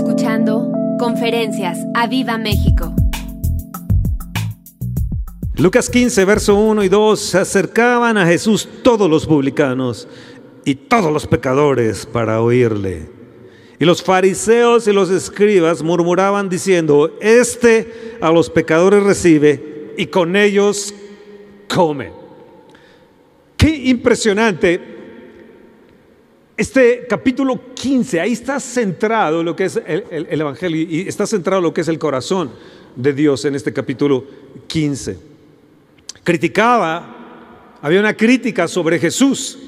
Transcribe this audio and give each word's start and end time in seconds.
escuchando 0.00 0.72
Conferencias 0.98 1.78
a 1.92 2.06
Viva 2.06 2.38
México. 2.38 2.94
Lucas 5.56 5.90
15, 5.90 6.24
verso 6.24 6.54
1 6.54 6.84
y 6.84 6.88
2, 6.88 7.20
se 7.20 7.38
acercaban 7.38 8.16
a 8.16 8.24
Jesús 8.26 8.66
todos 8.82 9.10
los 9.10 9.26
publicanos 9.26 10.08
y 10.64 10.74
todos 10.74 11.12
los 11.12 11.26
pecadores 11.26 12.06
para 12.06 12.40
oírle. 12.40 13.10
Y 13.78 13.84
los 13.84 14.02
fariseos 14.02 14.88
y 14.88 14.92
los 14.92 15.10
escribas 15.10 15.82
murmuraban 15.82 16.48
diciendo, 16.48 17.14
este 17.20 18.16
a 18.22 18.32
los 18.32 18.48
pecadores 18.48 19.02
recibe 19.02 19.92
y 19.98 20.06
con 20.06 20.34
ellos 20.34 20.94
come. 21.68 22.10
Qué 23.58 23.68
impresionante. 23.68 24.99
Este 26.60 27.06
capítulo 27.08 27.74
15, 27.74 28.20
ahí 28.20 28.32
está 28.32 28.60
centrado 28.60 29.42
lo 29.42 29.56
que 29.56 29.64
es 29.64 29.80
el, 29.86 30.04
el 30.28 30.40
Evangelio 30.40 30.86
y 30.88 31.08
está 31.08 31.26
centrado 31.26 31.62
lo 31.62 31.72
que 31.72 31.80
es 31.80 31.88
el 31.88 31.98
corazón 31.98 32.50
de 32.96 33.14
Dios 33.14 33.46
en 33.46 33.54
este 33.54 33.72
capítulo 33.72 34.26
15 34.66 35.30
criticaba, 36.22 37.78
había 37.82 38.00
una 38.00 38.16
crítica 38.16 38.68
sobre 38.68 38.98
Jesús. 38.98 39.58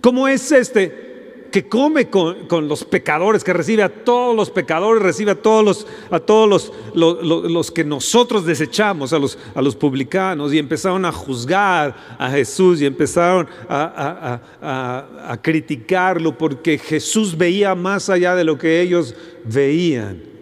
¿Cómo 0.00 0.28
es 0.28 0.50
este 0.52 1.07
que 1.50 1.68
come 1.68 2.10
con, 2.10 2.68
los 2.68 2.84
pecadores, 2.84 3.44
que 3.44 3.52
recibe 3.52 3.82
a 3.82 3.88
todos 3.88 4.34
los 4.34 4.50
pecadores, 4.50 5.02
recibe 5.02 5.32
a 5.32 5.34
todos 5.34 5.64
los, 5.64 5.86
a 6.10 6.20
todos 6.20 6.72
los, 6.94 7.22
los, 7.22 7.70
que 7.70 7.84
nosotros 7.84 8.44
desechamos, 8.44 9.12
a 9.12 9.18
los, 9.18 9.38
a 9.54 9.62
los 9.62 9.74
publicanos, 9.76 10.52
y 10.52 10.58
empezaron 10.58 11.04
a 11.04 11.12
juzgar 11.12 12.16
a 12.18 12.30
Jesús 12.30 12.80
y 12.80 12.86
empezaron 12.86 13.48
a, 13.68 14.40
a 14.60 15.42
criticarlo 15.42 16.36
porque 16.36 16.78
Jesús 16.78 17.36
veía 17.36 17.74
más 17.74 18.10
allá 18.10 18.34
de 18.34 18.44
lo 18.44 18.58
que 18.58 18.80
ellos 18.80 19.14
veían. 19.44 20.38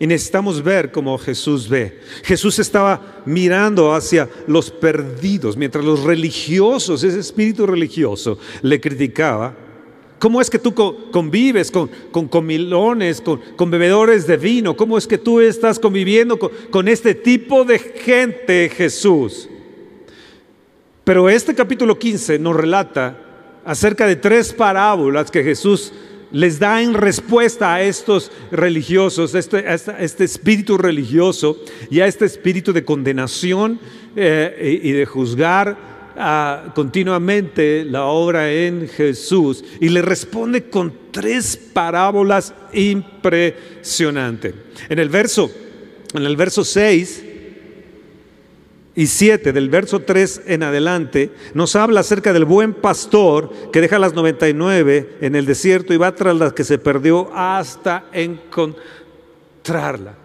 Y 0.00 0.06
necesitamos 0.06 0.62
ver 0.62 0.92
como 0.92 1.18
Jesús 1.18 1.68
ve. 1.68 2.00
Jesús 2.22 2.58
estaba 2.58 3.22
mirando 3.24 3.92
hacia 3.92 4.28
los 4.46 4.70
perdidos, 4.70 5.56
mientras 5.56 5.84
los 5.84 6.04
religiosos, 6.04 7.02
ese 7.02 7.18
espíritu 7.18 7.66
religioso, 7.66 8.38
le 8.62 8.80
criticaba. 8.80 9.67
¿Cómo 10.18 10.40
es 10.40 10.50
que 10.50 10.58
tú 10.58 10.74
convives 11.10 11.70
con, 11.70 11.88
con 12.10 12.26
comilones, 12.28 13.20
con, 13.20 13.70
bebedores 13.70 14.26
de 14.26 14.36
vino? 14.36 14.76
¿Cómo 14.76 14.98
es 14.98 15.06
que 15.06 15.18
tú 15.18 15.40
estás 15.40 15.78
conviviendo 15.78 16.38
con, 16.38 16.50
con 16.70 16.88
este 16.88 17.14
tipo 17.14 17.64
de 17.64 17.78
gente, 17.78 18.68
Jesús? 18.68 19.48
Pero 21.04 21.28
este 21.28 21.54
capítulo 21.54 21.98
15 21.98 22.38
nos 22.38 22.56
relata 22.56 23.16
acerca 23.64 24.06
de 24.06 24.16
tres 24.16 24.52
parábolas 24.52 25.30
que 25.30 25.44
Jesús 25.44 25.92
les 26.32 26.58
da 26.58 26.82
en 26.82 26.94
respuesta 26.94 27.74
a 27.74 27.82
estos 27.82 28.30
religiosos, 28.50 29.34
este, 29.34 29.58
a 29.58 29.74
este, 29.74 29.94
este, 29.98 30.24
espíritu 30.24 30.76
religioso 30.76 31.56
y 31.90 32.00
a 32.00 32.06
este 32.06 32.26
espíritu 32.26 32.72
de 32.72 32.84
condenación 32.84 33.80
eh, 34.16 34.80
y 34.82 34.92
de 34.92 35.06
juzgar 35.06 35.97
continuamente 36.74 37.84
la 37.84 38.06
obra 38.06 38.52
en 38.52 38.88
Jesús. 38.88 39.64
Y 39.80 39.88
le 39.88 40.02
responde 40.02 40.68
con 40.68 40.92
tres 41.10 41.56
parábolas 41.56 42.54
impresionantes. 42.72 44.54
En 44.88 44.98
el 44.98 45.08
verso, 45.08 45.50
en 46.14 46.24
el 46.24 46.36
verso 46.36 46.64
6 46.64 47.24
y 48.98 49.06
7 49.06 49.52
del 49.52 49.68
verso 49.68 50.00
3 50.00 50.42
en 50.46 50.64
adelante 50.64 51.30
nos 51.54 51.76
habla 51.76 52.00
acerca 52.00 52.32
del 52.32 52.44
buen 52.44 52.74
pastor 52.74 53.52
que 53.72 53.80
deja 53.80 54.00
las 54.00 54.12
99 54.12 55.18
en 55.20 55.36
el 55.36 55.46
desierto 55.46 55.94
y 55.94 55.98
va 55.98 56.16
tras 56.16 56.34
las 56.34 56.52
que 56.52 56.64
se 56.64 56.78
perdió 56.78 57.30
hasta 57.32 58.06
encontrarla. 58.12 60.16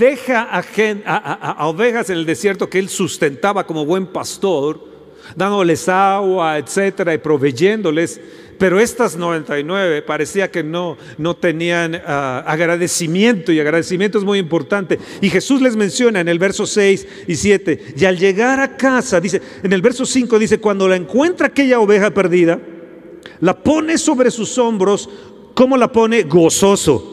Deja 0.00 0.48
a 0.50 1.68
ovejas 1.68 2.10
en 2.10 2.18
el 2.18 2.26
desierto 2.26 2.68
que 2.68 2.80
él 2.80 2.88
sustentaba 2.88 3.66
como 3.66 3.86
buen 3.86 4.06
pastor, 4.06 4.95
dándoles 5.34 5.88
agua, 5.88 6.58
etcétera, 6.58 7.14
y 7.14 7.18
proveyéndoles 7.18 8.20
pero 8.58 8.80
estas 8.80 9.16
99 9.16 10.02
parecía 10.02 10.50
que 10.50 10.62
no, 10.62 10.96
no 11.18 11.36
tenían 11.36 12.00
ah, 12.06 12.42
agradecimiento 12.46 13.52
y 13.52 13.60
agradecimiento 13.60 14.18
es 14.18 14.24
muy 14.24 14.38
importante. 14.38 14.98
Y 15.20 15.30
Jesús 15.30 15.60
les 15.60 15.76
menciona 15.76 16.20
en 16.20 16.28
el 16.28 16.38
verso 16.38 16.66
6 16.66 17.06
y 17.26 17.34
7, 17.34 17.94
y 17.96 18.04
al 18.04 18.18
llegar 18.18 18.60
a 18.60 18.76
casa, 18.76 19.20
dice, 19.20 19.40
en 19.62 19.72
el 19.72 19.82
verso 19.82 20.06
5 20.06 20.38
dice, 20.38 20.58
cuando 20.58 20.88
la 20.88 20.96
encuentra 20.96 21.48
aquella 21.48 21.80
oveja 21.80 22.10
perdida, 22.12 22.58
la 23.40 23.62
pone 23.62 23.98
sobre 23.98 24.30
sus 24.30 24.56
hombros, 24.58 25.08
¿cómo 25.54 25.76
la 25.76 25.92
pone? 25.92 26.22
Gozoso. 26.22 27.12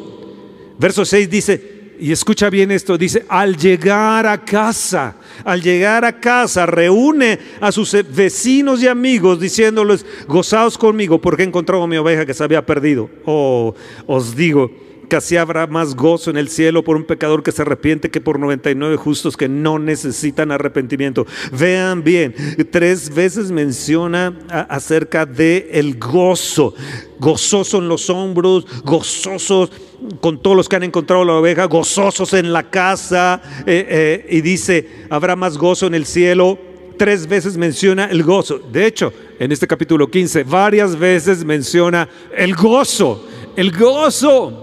Verso 0.77 1.05
6 1.05 1.29
dice, 1.29 1.72
y 1.99 2.11
escucha 2.11 2.49
bien 2.49 2.71
esto, 2.71 2.97
dice, 2.97 3.25
al 3.29 3.55
llegar 3.55 4.25
a 4.25 4.43
casa, 4.43 5.15
al 5.43 5.61
llegar 5.61 6.05
a 6.05 6.19
casa, 6.19 6.65
reúne 6.65 7.39
a 7.61 7.71
sus 7.71 7.95
vecinos 8.13 8.81
y 8.81 8.87
amigos 8.87 9.39
diciéndoles, 9.39 10.05
gozaos 10.27 10.77
conmigo 10.77 11.19
porque 11.19 11.43
he 11.43 11.45
encontrado 11.45 11.87
mi 11.87 11.97
oveja 11.97 12.25
que 12.25 12.33
se 12.33 12.43
había 12.43 12.65
perdido. 12.65 13.09
Oh, 13.25 13.73
os 14.07 14.35
digo, 14.35 14.71
que 15.13 15.17
así 15.17 15.37
habrá 15.37 15.67
más 15.67 15.95
gozo 15.95 16.31
en 16.31 16.37
el 16.37 16.49
cielo 16.49 16.83
por 16.83 16.95
un 16.95 17.03
pecador 17.03 17.43
que 17.43 17.51
se 17.51 17.61
arrepiente 17.61 18.09
que 18.09 18.19
por 18.19 18.39
99 18.39 18.97
justos 18.97 19.37
que 19.37 19.47
no 19.47 19.77
necesitan 19.77 20.51
arrepentimiento. 20.51 21.27
Vean 21.51 22.03
bien, 22.03 22.33
tres 22.71 23.13
veces 23.13 23.51
menciona 23.51 24.35
acerca 24.49 25.27
de 25.27 25.69
el 25.73 25.99
gozo, 25.99 26.73
gozoso 27.19 27.77
en 27.77 27.89
los 27.89 28.09
hombros, 28.09 28.65
gozosos 28.83 29.71
con 30.19 30.41
todos 30.41 30.57
los 30.57 30.67
que 30.67 30.77
han 30.77 30.83
encontrado 30.83 31.23
la 31.23 31.33
oveja, 31.33 31.65
gozosos 31.65 32.33
en 32.33 32.51
la 32.51 32.71
casa, 32.71 33.39
eh, 33.67 33.85
eh, 33.87 34.27
y 34.31 34.41
dice, 34.41 35.05
habrá 35.11 35.35
más 35.35 35.59
gozo 35.59 35.85
en 35.85 35.93
el 35.93 36.07
cielo. 36.07 36.57
Tres 36.97 37.27
veces 37.27 37.55
menciona 37.55 38.05
el 38.05 38.23
gozo. 38.23 38.57
De 38.57 38.87
hecho, 38.87 39.13
en 39.37 39.51
este 39.51 39.67
capítulo 39.67 40.09
15, 40.09 40.43
varias 40.43 40.97
veces 40.97 41.45
menciona 41.45 42.09
el 42.35 42.55
gozo, 42.55 43.27
el 43.55 43.71
gozo. 43.77 44.62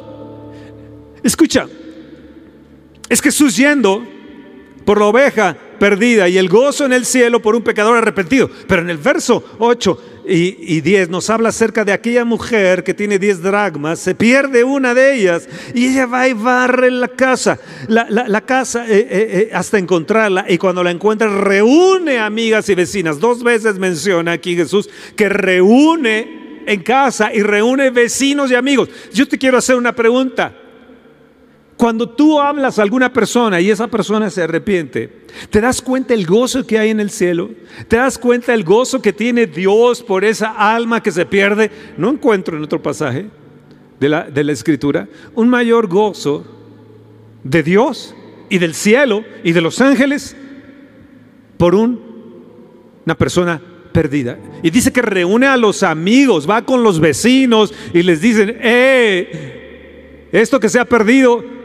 Escucha, 1.23 1.67
es 3.09 3.21
Jesús 3.21 3.57
yendo 3.57 4.05
por 4.85 4.99
la 4.99 5.07
oveja 5.07 5.57
perdida 5.79 6.29
y 6.29 6.39
el 6.39 6.49
gozo 6.49 6.85
en 6.85 6.93
el 6.93 7.05
cielo 7.05 7.41
por 7.41 7.57
un 7.57 7.63
pecador 7.63 7.97
arrepentido. 7.97 8.51
Pero 8.67 8.83
en 8.83 8.91
el 8.91 8.99
verso 8.99 9.43
8 9.59 10.01
y, 10.27 10.81
10 10.81 11.09
nos 11.09 11.29
habla 11.31 11.49
acerca 11.49 11.85
de 11.85 11.93
aquella 11.93 12.25
mujer 12.25 12.85
que 12.85 12.95
tiene 12.95 13.19
10 13.19 13.43
dragmas, 13.43 13.99
se 13.99 14.15
pierde 14.15 14.63
una 14.63 14.95
de 14.95 15.15
ellas 15.15 15.49
y 15.75 15.89
ella 15.89 16.07
va 16.07 16.29
y 16.29 16.35
barre 16.35 16.91
la 16.91 17.09
casa, 17.09 17.59
la, 17.89 18.41
casa 18.43 18.87
eh, 18.87 18.99
eh, 18.99 19.09
eh, 19.11 19.51
hasta 19.53 19.79
encontrarla 19.79 20.45
y 20.49 20.59
cuando 20.59 20.85
la 20.85 20.91
encuentra 20.91 21.29
reúne 21.29 22.19
amigas 22.19 22.69
y 22.69 22.75
vecinas. 22.75 23.19
Dos 23.19 23.43
veces 23.43 23.79
menciona 23.79 24.33
aquí 24.33 24.55
Jesús 24.55 24.89
que 25.17 25.29
reúne 25.29 26.63
en 26.67 26.83
casa 26.83 27.35
y 27.35 27.43
reúne 27.43 27.91
vecinos 27.91 28.51
y 28.51 28.55
amigos. 28.55 28.89
Yo 29.13 29.27
te 29.27 29.39
quiero 29.39 29.59
hacer 29.59 29.77
una 29.77 29.95
pregunta. 29.95 30.60
Cuando 31.81 32.11
tú 32.11 32.39
hablas 32.39 32.79
a 32.79 32.83
alguna 32.83 33.11
persona 33.11 33.59
y 33.59 33.71
esa 33.71 33.89
persona 33.89 34.29
se 34.29 34.43
arrepiente, 34.43 35.11
¿te 35.49 35.63
das 35.63 35.81
cuenta 35.81 36.13
el 36.13 36.27
gozo 36.27 36.67
que 36.67 36.79
hay 36.79 36.91
en 36.91 37.01
el 37.01 37.09
cielo? 37.09 37.49
¿Te 37.89 37.97
das 37.97 38.19
cuenta 38.19 38.53
el 38.53 38.65
gozo 38.65 39.01
que 39.01 39.15
tiene 39.15 39.47
Dios 39.47 40.03
por 40.03 40.23
esa 40.23 40.51
alma 40.51 41.03
que 41.03 41.11
se 41.11 41.25
pierde? 41.25 41.71
No 41.97 42.11
encuentro 42.11 42.55
en 42.55 42.65
otro 42.65 42.83
pasaje 42.83 43.31
de 43.99 44.09
la, 44.11 44.25
de 44.25 44.45
la 44.45 44.53
escritura 44.53 45.09
un 45.35 45.49
mayor 45.49 45.87
gozo 45.87 46.45
de 47.45 47.63
Dios 47.63 48.15
y 48.51 48.59
del 48.59 48.75
cielo 48.75 49.25
y 49.43 49.53
de 49.53 49.63
los 49.63 49.81
ángeles 49.81 50.37
por 51.57 51.75
un, 51.75 51.99
una 53.07 53.17
persona 53.17 53.59
perdida. 53.91 54.39
Y 54.63 54.69
dice 54.69 54.93
que 54.93 55.01
reúne 55.01 55.47
a 55.47 55.57
los 55.57 55.83
amigos, 55.83 56.47
va 56.47 56.61
con 56.61 56.83
los 56.83 57.01
vecinos 57.01 57.73
y 57.95 58.03
les 58.03 58.21
dicen, 58.21 58.55
eh, 58.61 60.29
esto 60.31 60.61
que 60.61 60.69
se 60.69 60.79
ha 60.79 60.85
perdido, 60.85 61.59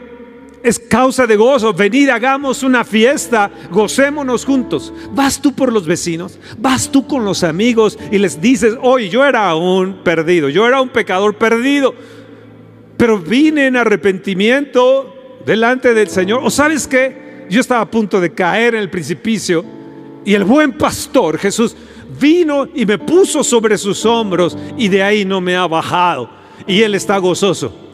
es 0.66 0.80
causa 0.80 1.28
de 1.28 1.36
gozo. 1.36 1.72
Venid, 1.72 2.08
hagamos 2.08 2.64
una 2.64 2.84
fiesta, 2.84 3.48
gocémonos 3.70 4.44
juntos. 4.44 4.92
Vas 5.12 5.40
tú 5.40 5.54
por 5.54 5.72
los 5.72 5.86
vecinos, 5.86 6.40
vas 6.58 6.90
tú 6.90 7.06
con 7.06 7.24
los 7.24 7.44
amigos 7.44 7.96
y 8.10 8.18
les 8.18 8.40
dices, 8.40 8.74
hoy 8.82 9.08
yo 9.08 9.24
era 9.24 9.54
un 9.54 10.02
perdido, 10.02 10.48
yo 10.48 10.66
era 10.66 10.80
un 10.80 10.88
pecador 10.88 11.36
perdido, 11.36 11.94
pero 12.96 13.20
vine 13.20 13.66
en 13.66 13.76
arrepentimiento 13.76 15.38
delante 15.46 15.94
del 15.94 16.08
Señor. 16.08 16.40
¿O 16.42 16.50
sabes 16.50 16.88
qué? 16.88 17.46
Yo 17.48 17.60
estaba 17.60 17.82
a 17.82 17.90
punto 17.90 18.20
de 18.20 18.34
caer 18.34 18.74
en 18.74 18.80
el 18.80 18.90
precipicio 18.90 19.64
y 20.24 20.34
el 20.34 20.42
buen 20.42 20.72
pastor 20.72 21.38
Jesús 21.38 21.76
vino 22.20 22.66
y 22.74 22.84
me 22.84 22.98
puso 22.98 23.44
sobre 23.44 23.78
sus 23.78 24.04
hombros 24.04 24.58
y 24.76 24.88
de 24.88 25.04
ahí 25.04 25.24
no 25.24 25.40
me 25.40 25.54
ha 25.54 25.68
bajado. 25.68 26.28
Y 26.66 26.82
Él 26.82 26.96
está 26.96 27.18
gozoso 27.18 27.85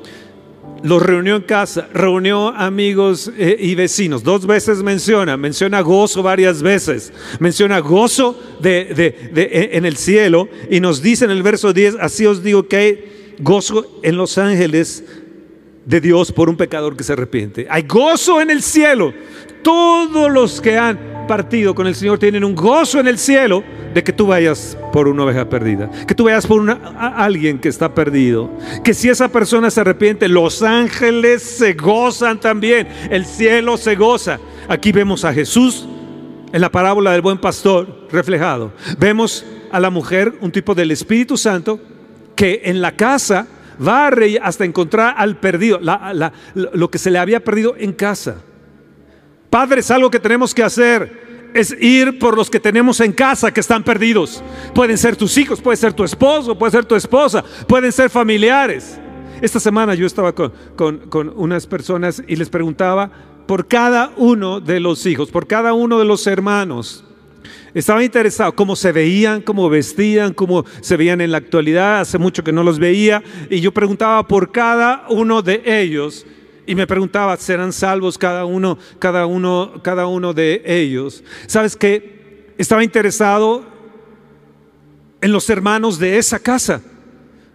los 0.83 1.03
reunió 1.03 1.37
en 1.37 1.43
casa, 1.43 1.89
reunió 1.93 2.49
amigos 2.49 3.31
eh, 3.37 3.57
y 3.59 3.75
vecinos. 3.75 4.23
Dos 4.23 4.47
veces 4.47 4.83
menciona, 4.83 5.37
menciona 5.37 5.81
gozo 5.81 6.23
varias 6.23 6.63
veces, 6.63 7.13
menciona 7.39 7.79
gozo 7.81 8.39
de, 8.61 9.71
en 9.73 9.85
el 9.85 9.97
cielo 9.97 10.49
y 10.71 10.81
nos 10.81 11.03
dice 11.03 11.25
en 11.25 11.31
el 11.31 11.43
verso 11.43 11.73
10, 11.73 11.97
así 12.01 12.27
os 12.27 12.43
digo 12.43 12.67
que 12.67 12.77
hay 12.77 13.35
gozo 13.39 14.01
en 14.03 14.17
los 14.17 14.39
ángeles 14.39 15.05
de 15.85 16.01
Dios 16.01 16.33
por 16.33 16.49
un 16.49 16.57
pecador 16.57 16.97
que 16.97 17.05
se 17.05 17.13
arrepiente. 17.13 17.67
Hay 17.71 17.83
gozo 17.83 18.41
en 18.41 18.51
el 18.51 18.63
cielo. 18.63 19.13
Todos 19.63 20.31
los 20.31 20.61
que 20.61 20.77
han 20.77 21.27
partido 21.29 21.75
con 21.75 21.87
el 21.87 21.95
Señor 21.95 22.19
tienen 22.19 22.45
un 22.45 22.55
gozo 22.55 22.99
en 23.01 23.07
el 23.07 23.19
cielo 23.19 23.63
de 23.93 24.03
que 24.03 24.13
tú 24.13 24.27
vayas 24.27 24.77
por 24.93 25.09
una 25.09 25.25
oveja 25.25 25.49
perdida, 25.49 25.91
que 26.07 26.15
tú 26.15 26.25
vayas 26.25 26.47
por 26.47 26.63
alguien 26.99 27.59
que 27.59 27.69
está 27.69 27.95
perdido, 27.95 28.51
que 28.83 28.95
si 28.95 29.09
esa 29.09 29.29
persona 29.29 29.71
se 29.71 29.81
arrepiente, 29.81 30.29
los 30.29 30.63
ángeles 30.63 31.43
se 31.43 31.75
gozan 31.75 32.41
también, 32.41 32.89
el 33.11 33.27
cielo 33.27 33.77
se 33.77 33.95
goza. 33.95 34.39
Aquí 34.69 34.93
vemos 34.93 35.25
a 35.25 35.33
Jesús 35.33 35.87
en 36.53 36.61
la 36.61 36.71
parábola 36.71 37.13
del 37.13 37.23
buen 37.23 37.39
pastor 37.39 38.07
reflejado. 38.11 38.73
Vemos 38.99 39.45
a 39.71 39.81
la 39.81 39.91
mujer, 39.91 40.35
un 40.41 40.53
tipo 40.53 40.75
del 40.75 40.91
Espíritu 40.91 41.37
Santo, 41.37 41.81
que 42.37 42.63
en 42.65 42.81
la 42.81 42.93
casa 42.93 43.47
va 43.87 44.11
hasta 44.43 44.65
encontrar 44.65 45.15
al 45.17 45.37
perdido, 45.37 45.81
lo 46.55 46.91
que 46.91 46.99
se 46.99 47.11
le 47.11 47.19
había 47.19 47.43
perdido 47.43 47.75
en 47.79 47.93
casa. 47.93 48.37
Padres, 49.51 49.91
algo 49.91 50.11
que 50.11 50.21
tenemos 50.21 50.55
que 50.55 50.63
hacer 50.63 51.32
es 51.55 51.77
ir 51.81 52.19
por 52.19 52.37
los 52.37 52.51
que 52.51 52.61
tenemos 52.61 53.01
en 53.01 53.13
casa 53.13 53.53
que 53.53 53.61
están 53.61 53.83
perdidos. 53.83 54.43
Pueden 54.75 54.99
ser 54.99 55.17
tus 55.17 55.37
hijos, 55.39 55.61
puede 55.61 55.77
ser 55.77 55.93
tu 55.93 56.05
esposo, 56.05 56.57
puede 56.57 56.73
ser 56.73 56.85
tu 56.85 56.95
esposa, 56.95 57.45
pueden 57.67 57.93
ser 57.93 58.11
familiares. 58.11 58.99
Esta 59.41 59.61
semana 59.61 59.95
yo 59.95 60.07
estaba 60.07 60.33
con, 60.35 60.53
con 61.09 61.33
unas 61.37 61.67
personas 61.67 62.23
y 62.27 62.37
les 62.37 62.49
preguntaba 62.49 63.11
por 63.47 63.67
cada 63.67 64.13
uno 64.17 64.61
de 64.61 64.81
los 64.81 65.05
hijos, 65.07 65.31
por 65.31 65.47
cada 65.47 65.75
uno 65.75 65.99
de 65.99 66.05
los 66.05 66.27
hermanos. 66.27 67.05
Estaba 67.75 68.05
interesado 68.05 68.55
cómo 68.55 68.77
se 68.77 68.93
veían, 68.93 69.41
cómo 69.41 69.69
vestían, 69.69 70.35
cómo 70.35 70.65
se 70.81 70.97
veían 70.97 71.21
en 71.23 71.33
la 71.33 71.39
actualidad. 71.39 72.01
Hace 72.01 72.19
mucho 72.19 72.45
que 72.45 72.53
no 72.53 72.63
los 72.63 72.79
veía. 72.79 73.23
Y 73.49 73.61
yo 73.61 73.73
preguntaba 73.73 74.27
por 74.29 74.53
cada 74.53 75.07
uno 75.09 75.41
de 75.43 75.63
ellos 75.65 76.27
y 76.67 76.75
me 76.75 76.87
preguntaba, 76.87 77.37
¿serán 77.37 77.73
salvos 77.73 78.17
cada 78.17 78.45
uno, 78.45 78.79
cada 78.99 79.27
uno, 79.27 79.81
cada 79.83 80.07
uno 80.07 80.33
de 80.33 80.63
ellos? 80.65 81.25
¿Sabes 81.47 81.77
qué? 81.77 82.53
Estaba 82.57 82.85
interesado 82.85 83.65
en 85.21 85.33
los 85.33 85.49
hermanos 85.51 85.99
de 85.99 86.19
esa 86.19 86.39
casa, 86.39 86.83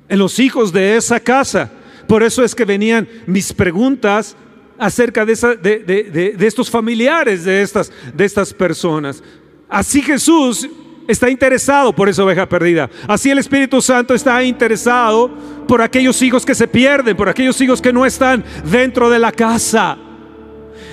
en 0.09 0.19
los 0.19 0.39
hijos 0.39 0.74
de 0.74 0.98
esa 0.98 1.19
casa. 1.19 1.71
Por 2.07 2.24
eso 2.24 2.44
es 2.44 2.56
que 2.56 2.65
venían 2.65 3.07
mis 3.25 3.54
preguntas 3.54 4.36
acerca 4.77 5.25
de, 5.25 5.36
de, 5.36 6.48
estos 6.48 6.69
familiares 6.69 7.44
de 7.44 7.62
estas, 7.62 7.92
de 8.13 8.25
estas 8.25 8.54
personas. 8.54 9.24
Así 9.69 10.01
Jesús 10.01 10.68
está 11.07 11.30
interesado 11.30 11.94
por 11.94 12.09
esa 12.09 12.24
oveja 12.24 12.48
perdida. 12.48 12.89
Así 13.07 13.30
el 13.30 13.39
Espíritu 13.39 13.81
Santo 13.81 14.13
está 14.13 14.44
interesado 14.44 15.30
por 15.68 15.81
aquellos 15.81 16.21
hijos 16.21 16.45
que 16.45 16.56
se 16.56 16.68
pierden, 16.68 17.15
por 17.15 17.30
aquellos 17.30 17.59
hijos 17.62 17.81
que 17.81 17.94
no 17.94 18.06
están 18.06 18.44
dentro 18.65 19.09
de 19.09 19.19
la 19.19 19.31
casa. 19.31 19.98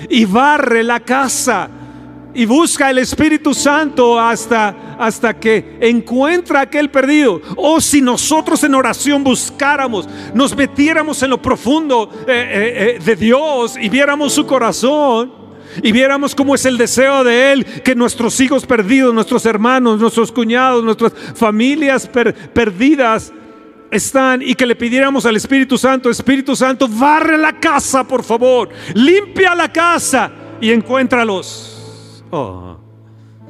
Y 0.09 0.25
barre 0.25 0.83
la 0.83 0.99
casa 0.99 1.69
y 2.35 2.45
busca 2.45 2.89
el 2.89 2.97
Espíritu 2.97 3.53
Santo 3.53 4.19
hasta, 4.19 4.97
hasta 4.99 5.33
que 5.33 5.77
encuentra 5.81 6.61
aquel 6.61 6.91
perdido. 6.91 7.41
O 7.55 7.79
si 7.79 8.01
nosotros 8.01 8.63
en 8.63 8.75
oración 8.75 9.23
buscáramos, 9.23 10.07
nos 10.33 10.55
metiéramos 10.55 11.23
en 11.23 11.29
lo 11.29 11.41
profundo 11.41 12.09
eh, 12.13 12.23
eh, 12.27 12.95
eh, 12.97 12.99
de 13.03 13.15
Dios 13.15 13.77
y 13.81 13.89
viéramos 13.89 14.33
su 14.33 14.45
corazón 14.45 15.44
y 15.81 15.91
viéramos 15.91 16.35
cómo 16.35 16.55
es 16.55 16.65
el 16.65 16.77
deseo 16.77 17.23
de 17.23 17.51
Él 17.51 17.65
que 17.65 17.95
nuestros 17.95 18.39
hijos 18.39 18.65
perdidos, 18.65 19.13
nuestros 19.13 19.45
hermanos, 19.45 19.99
nuestros 19.99 20.31
cuñados, 20.31 20.83
nuestras 20.83 21.13
familias 21.35 22.09
perdidas 22.53 23.33
están 23.91 24.41
y 24.41 24.55
que 24.55 24.65
le 24.65 24.75
pidiéramos 24.75 25.25
al 25.25 25.35
Espíritu 25.35 25.77
Santo, 25.77 26.09
Espíritu 26.09 26.55
Santo, 26.55 26.87
barre 26.87 27.37
la 27.37 27.59
casa, 27.59 28.03
por 28.05 28.23
favor, 28.23 28.69
limpia 28.93 29.55
la 29.55 29.71
casa 29.71 30.31
y 30.59 30.71
encuéntralos. 30.71 32.23
Oh, 32.31 32.77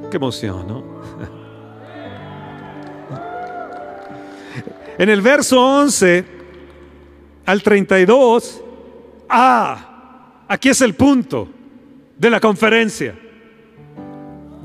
qué 0.09 0.17
emoción, 0.17 0.67
¿no? 0.67 0.95
En 4.97 5.09
el 5.09 5.21
verso 5.21 5.59
11 5.59 6.25
al 7.45 7.61
32, 7.61 8.63
ah, 9.27 10.45
aquí 10.47 10.69
es 10.69 10.79
el 10.79 10.95
punto 10.95 11.49
de 12.17 12.29
la 12.29 12.39
conferencia, 12.39 13.17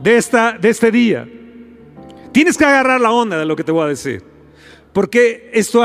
de, 0.02 0.16
esta, 0.16 0.52
de 0.52 0.68
este 0.68 0.90
día. 0.90 1.28
Tienes 2.32 2.56
que 2.56 2.64
agarrar 2.64 3.00
la 3.00 3.10
onda 3.10 3.38
de 3.38 3.46
lo 3.46 3.56
que 3.56 3.64
te 3.64 3.72
voy 3.72 3.84
a 3.84 3.88
decir. 3.88 4.22
Porque 4.92 5.50
esto 5.52 5.84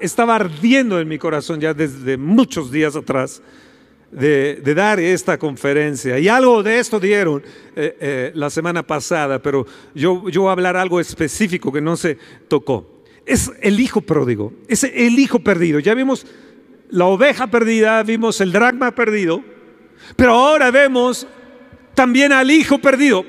estaba 0.00 0.34
ardiendo 0.34 0.98
en 1.00 1.06
mi 1.06 1.18
corazón 1.18 1.60
ya 1.60 1.74
desde 1.74 2.16
muchos 2.16 2.72
días 2.72 2.96
atrás 2.96 3.40
de, 4.10 4.60
dar 4.74 4.98
esta 4.98 5.38
conferencia. 5.38 6.18
Y 6.18 6.28
algo 6.28 6.62
de 6.62 6.78
esto 6.78 6.98
dieron 6.98 7.42
eh, 7.76 7.96
eh, 8.00 8.32
la 8.34 8.50
semana 8.50 8.84
pasada, 8.84 9.40
pero 9.40 9.66
yo, 9.94 10.28
yo 10.28 10.42
voy 10.42 10.48
a 10.48 10.52
hablar 10.52 10.76
algo 10.76 11.00
específico 11.00 11.72
que 11.72 11.80
no 11.80 11.96
se 11.96 12.18
tocó. 12.48 13.04
Es 13.24 13.50
el 13.60 13.78
hijo 13.78 14.00
pródigo, 14.00 14.52
es 14.66 14.82
el 14.84 15.18
hijo 15.18 15.38
perdido. 15.38 15.78
Ya 15.78 15.94
vimos 15.94 16.26
la 16.90 17.06
oveja 17.06 17.46
perdida, 17.46 18.02
vimos 18.02 18.40
el 18.40 18.50
dragma 18.50 18.90
perdido, 18.92 19.42
pero 20.16 20.32
ahora 20.34 20.70
vemos 20.70 21.26
también 21.94 22.32
al 22.32 22.50
hijo 22.50 22.78
perdido. 22.78 23.24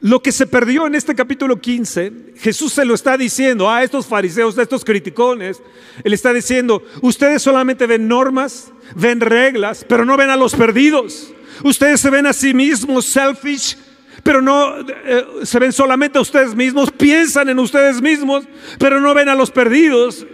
Lo 0.00 0.20
que 0.22 0.32
se 0.32 0.46
perdió 0.46 0.86
en 0.86 0.94
este 0.94 1.14
capítulo 1.14 1.60
15, 1.60 2.34
Jesús 2.36 2.74
se 2.74 2.84
lo 2.84 2.92
está 2.94 3.16
diciendo 3.16 3.70
a 3.70 3.82
estos 3.82 4.06
fariseos, 4.06 4.58
a 4.58 4.62
estos 4.62 4.84
criticones. 4.84 5.62
Él 6.02 6.12
está 6.12 6.32
diciendo, 6.34 6.82
ustedes 7.00 7.40
solamente 7.40 7.86
ven 7.86 8.06
normas, 8.06 8.70
ven 8.94 9.20
reglas, 9.20 9.86
pero 9.88 10.04
no 10.04 10.18
ven 10.18 10.28
a 10.28 10.36
los 10.36 10.54
perdidos. 10.54 11.32
Ustedes 11.62 12.02
se 12.02 12.10
ven 12.10 12.26
a 12.26 12.34
sí 12.34 12.52
mismos 12.52 13.06
selfish, 13.06 13.78
pero 14.22 14.42
no 14.42 14.78
eh, 14.80 15.24
se 15.44 15.58
ven 15.58 15.72
solamente 15.72 16.18
a 16.18 16.20
ustedes 16.20 16.54
mismos, 16.54 16.90
piensan 16.90 17.48
en 17.48 17.58
ustedes 17.58 18.02
mismos, 18.02 18.44
pero 18.78 19.00
no 19.00 19.14
ven 19.14 19.30
a 19.30 19.34
los 19.34 19.50
perdidos. 19.50 20.26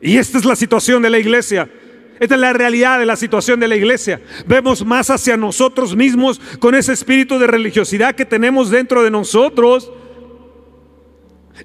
Y 0.00 0.18
esta 0.18 0.38
es 0.38 0.44
la 0.44 0.54
situación 0.54 1.02
de 1.02 1.10
la 1.10 1.18
iglesia. 1.18 1.68
Esta 2.18 2.34
es 2.34 2.40
la 2.40 2.52
realidad 2.52 2.98
de 2.98 3.06
la 3.06 3.16
situación 3.16 3.60
de 3.60 3.68
la 3.68 3.76
iglesia. 3.76 4.20
Vemos 4.46 4.84
más 4.84 5.10
hacia 5.10 5.36
nosotros 5.36 5.94
mismos 5.94 6.40
con 6.58 6.74
ese 6.74 6.92
espíritu 6.92 7.38
de 7.38 7.46
religiosidad 7.46 8.14
que 8.14 8.24
tenemos 8.24 8.70
dentro 8.70 9.02
de 9.02 9.10
nosotros. 9.10 9.92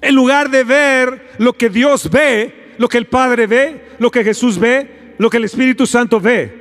En 0.00 0.14
lugar 0.14 0.50
de 0.50 0.64
ver 0.64 1.30
lo 1.38 1.54
que 1.54 1.70
Dios 1.70 2.10
ve, 2.10 2.74
lo 2.78 2.88
que 2.88 2.98
el 2.98 3.06
Padre 3.06 3.46
ve, 3.46 3.84
lo 3.98 4.10
que 4.10 4.24
Jesús 4.24 4.58
ve, 4.58 5.14
lo 5.18 5.30
que 5.30 5.38
el 5.38 5.44
Espíritu 5.44 5.86
Santo 5.86 6.20
ve. 6.20 6.60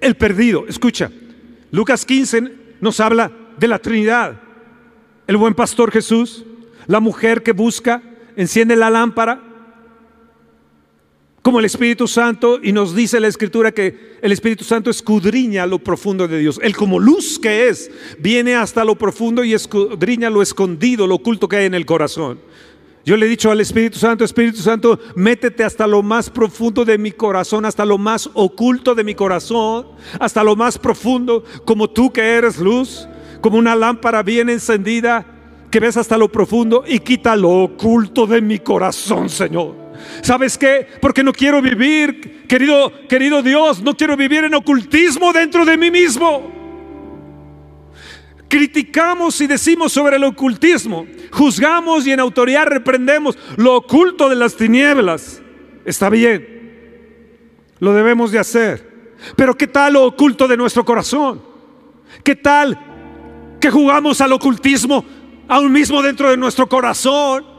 El 0.00 0.16
perdido. 0.16 0.66
Escucha, 0.68 1.10
Lucas 1.70 2.04
15 2.04 2.42
nos 2.80 3.00
habla 3.00 3.32
de 3.56 3.68
la 3.68 3.78
Trinidad. 3.78 4.40
El 5.26 5.36
buen 5.36 5.54
pastor 5.54 5.90
Jesús, 5.90 6.44
la 6.86 7.00
mujer 7.00 7.42
que 7.42 7.52
busca, 7.52 8.02
enciende 8.36 8.76
la 8.76 8.90
lámpara, 8.90 9.49
como 11.42 11.58
el 11.58 11.64
Espíritu 11.64 12.06
Santo 12.06 12.58
y 12.62 12.72
nos 12.72 12.94
dice 12.94 13.18
la 13.18 13.28
Escritura 13.28 13.72
que 13.72 14.18
el 14.20 14.32
Espíritu 14.32 14.64
Santo 14.64 14.90
escudriña 14.90 15.66
lo 15.66 15.78
profundo 15.78 16.28
de 16.28 16.38
Dios. 16.38 16.60
Él 16.62 16.76
como 16.76 16.98
luz 16.98 17.38
que 17.38 17.68
es, 17.68 17.90
viene 18.18 18.54
hasta 18.54 18.84
lo 18.84 18.96
profundo 18.96 19.42
y 19.42 19.54
escudriña 19.54 20.28
lo 20.28 20.42
escondido, 20.42 21.06
lo 21.06 21.16
oculto 21.16 21.48
que 21.48 21.56
hay 21.56 21.66
en 21.66 21.74
el 21.74 21.86
corazón. 21.86 22.38
Yo 23.06 23.16
le 23.16 23.24
he 23.24 23.28
dicho 23.30 23.50
al 23.50 23.62
Espíritu 23.62 23.98
Santo, 23.98 24.24
Espíritu 24.24 24.58
Santo, 24.58 25.00
métete 25.14 25.64
hasta 25.64 25.86
lo 25.86 26.02
más 26.02 26.28
profundo 26.28 26.84
de 26.84 26.98
mi 26.98 27.12
corazón, 27.12 27.64
hasta 27.64 27.86
lo 27.86 27.96
más 27.96 28.28
oculto 28.34 28.94
de 28.94 29.04
mi 29.04 29.14
corazón, 29.14 29.86
hasta 30.18 30.44
lo 30.44 30.54
más 30.54 30.78
profundo, 30.78 31.42
como 31.64 31.88
tú 31.88 32.12
que 32.12 32.20
eres 32.20 32.58
luz, 32.58 33.08
como 33.40 33.56
una 33.56 33.74
lámpara 33.74 34.22
bien 34.22 34.50
encendida, 34.50 35.24
que 35.70 35.80
ves 35.80 35.96
hasta 35.96 36.18
lo 36.18 36.30
profundo 36.30 36.84
y 36.86 36.98
quita 36.98 37.34
lo 37.36 37.50
oculto 37.62 38.26
de 38.26 38.42
mi 38.42 38.58
corazón, 38.58 39.30
Señor. 39.30 39.79
¿Sabes 40.22 40.58
qué? 40.58 40.86
Porque 41.00 41.24
no 41.24 41.32
quiero 41.32 41.62
vivir, 41.62 42.46
querido, 42.46 42.92
querido 43.08 43.42
Dios, 43.42 43.82
no 43.82 43.96
quiero 43.96 44.16
vivir 44.16 44.44
en 44.44 44.54
ocultismo 44.54 45.32
dentro 45.32 45.64
de 45.64 45.76
mí 45.76 45.90
mismo. 45.90 46.60
Criticamos 48.48 49.40
y 49.40 49.46
decimos 49.46 49.92
sobre 49.92 50.16
el 50.16 50.24
ocultismo, 50.24 51.06
juzgamos 51.30 52.06
y 52.06 52.12
en 52.12 52.20
autoridad 52.20 52.66
reprendemos 52.66 53.38
lo 53.56 53.76
oculto 53.76 54.28
de 54.28 54.34
las 54.34 54.56
tinieblas. 54.56 55.40
Está 55.84 56.10
bien, 56.10 57.38
lo 57.78 57.92
debemos 57.94 58.32
de 58.32 58.40
hacer. 58.40 58.90
Pero 59.36 59.56
¿qué 59.56 59.66
tal 59.66 59.92
lo 59.92 60.04
oculto 60.04 60.48
de 60.48 60.56
nuestro 60.56 60.84
corazón? 60.84 61.42
¿Qué 62.24 62.34
tal 62.34 62.78
que 63.60 63.70
jugamos 63.70 64.20
al 64.20 64.32
ocultismo 64.32 65.04
aún 65.46 65.70
mismo 65.70 66.02
dentro 66.02 66.30
de 66.30 66.36
nuestro 66.36 66.68
corazón? 66.68 67.49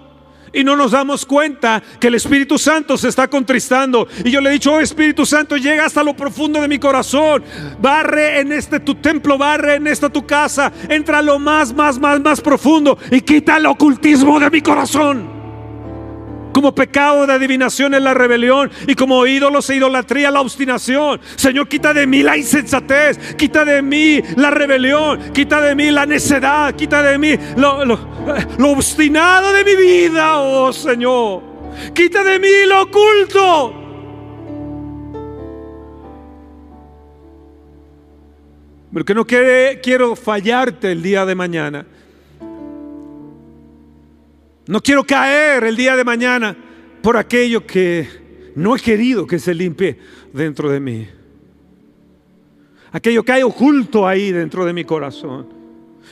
Y 0.53 0.63
no 0.63 0.75
nos 0.75 0.91
damos 0.91 1.25
cuenta 1.25 1.81
que 1.99 2.07
el 2.07 2.15
Espíritu 2.15 2.57
Santo 2.57 2.97
se 2.97 3.09
está 3.09 3.27
contristando. 3.27 4.07
Y 4.23 4.31
yo 4.31 4.41
le 4.41 4.49
he 4.49 4.53
dicho, 4.53 4.73
oh 4.73 4.79
Espíritu 4.79 5.25
Santo, 5.25 5.57
llega 5.57 5.85
hasta 5.85 6.03
lo 6.03 6.15
profundo 6.15 6.61
de 6.61 6.67
mi 6.67 6.79
corazón. 6.79 7.43
Barre 7.79 8.39
en 8.39 8.51
este 8.51 8.79
tu 8.79 8.95
templo, 8.95 9.37
barre 9.37 9.75
en 9.75 9.87
esta 9.87 10.09
tu 10.09 10.25
casa. 10.25 10.71
Entra 10.89 11.21
lo 11.21 11.39
más, 11.39 11.73
más, 11.73 11.99
más, 11.99 12.19
más 12.21 12.41
profundo 12.41 12.97
y 13.09 13.21
quita 13.21 13.57
el 13.57 13.65
ocultismo 13.65 14.39
de 14.39 14.49
mi 14.49 14.61
corazón. 14.61 15.40
Como 16.53 16.75
pecado 16.75 17.25
de 17.25 17.33
adivinación 17.33 17.93
es 17.93 18.01
la 18.01 18.13
rebelión 18.13 18.69
y 18.87 18.95
como 18.95 19.25
ídolos 19.25 19.69
e 19.69 19.75
idolatría 19.75 20.31
la 20.31 20.41
obstinación. 20.41 21.19
Señor, 21.35 21.67
quita 21.67 21.93
de 21.93 22.05
mí 22.05 22.23
la 22.23 22.37
insensatez, 22.37 23.35
quita 23.35 23.63
de 23.63 23.81
mí 23.81 24.21
la 24.35 24.51
rebelión, 24.51 25.31
quita 25.33 25.61
de 25.61 25.75
mí 25.75 25.91
la 25.91 26.05
necedad, 26.05 26.75
quita 26.75 27.01
de 27.01 27.17
mí 27.17 27.37
lo, 27.55 27.85
lo, 27.85 27.99
lo 28.57 28.69
obstinado 28.69 29.53
de 29.53 29.63
mi 29.63 29.75
vida, 29.75 30.39
oh 30.39 30.73
Señor. 30.73 31.51
Quita 31.93 32.23
de 32.23 32.39
mí 32.39 32.65
lo 32.67 32.83
oculto. 32.83 33.81
Porque 38.93 39.15
no 39.15 39.25
quiero 39.25 40.15
fallarte 40.15 40.91
el 40.91 41.01
día 41.01 41.25
de 41.25 41.35
mañana. 41.35 41.85
No 44.71 44.81
quiero 44.81 45.03
caer 45.03 45.65
el 45.65 45.75
día 45.75 45.97
de 45.97 46.05
mañana 46.05 46.55
por 47.01 47.17
aquello 47.17 47.67
que 47.67 48.07
no 48.55 48.73
he 48.73 48.79
querido 48.79 49.27
que 49.27 49.37
se 49.37 49.53
limpie 49.53 49.99
dentro 50.31 50.71
de 50.71 50.79
mí. 50.79 51.09
Aquello 52.93 53.21
que 53.21 53.33
hay 53.33 53.43
oculto 53.43 54.07
ahí 54.07 54.31
dentro 54.31 54.63
de 54.63 54.71
mi 54.71 54.85
corazón. 54.85 55.49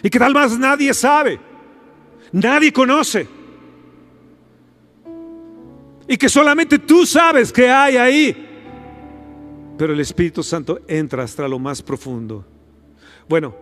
Y 0.03 0.09
que 0.09 0.19
tal 0.19 0.33
vez 0.33 0.59
nadie 0.59 0.93
sabe. 0.93 1.39
Nadie 2.33 2.73
conoce. 2.73 3.29
Y 6.09 6.17
que 6.17 6.27
solamente 6.27 6.79
tú 6.79 7.05
sabes 7.05 7.53
que 7.53 7.69
hay 7.69 7.95
ahí. 7.95 8.47
Pero 9.77 9.93
el 9.93 10.01
Espíritu 10.01 10.43
Santo 10.43 10.81
entra 10.85 11.23
hasta 11.23 11.47
lo 11.47 11.59
más 11.59 11.81
profundo. 11.81 12.45
Bueno, 13.29 13.55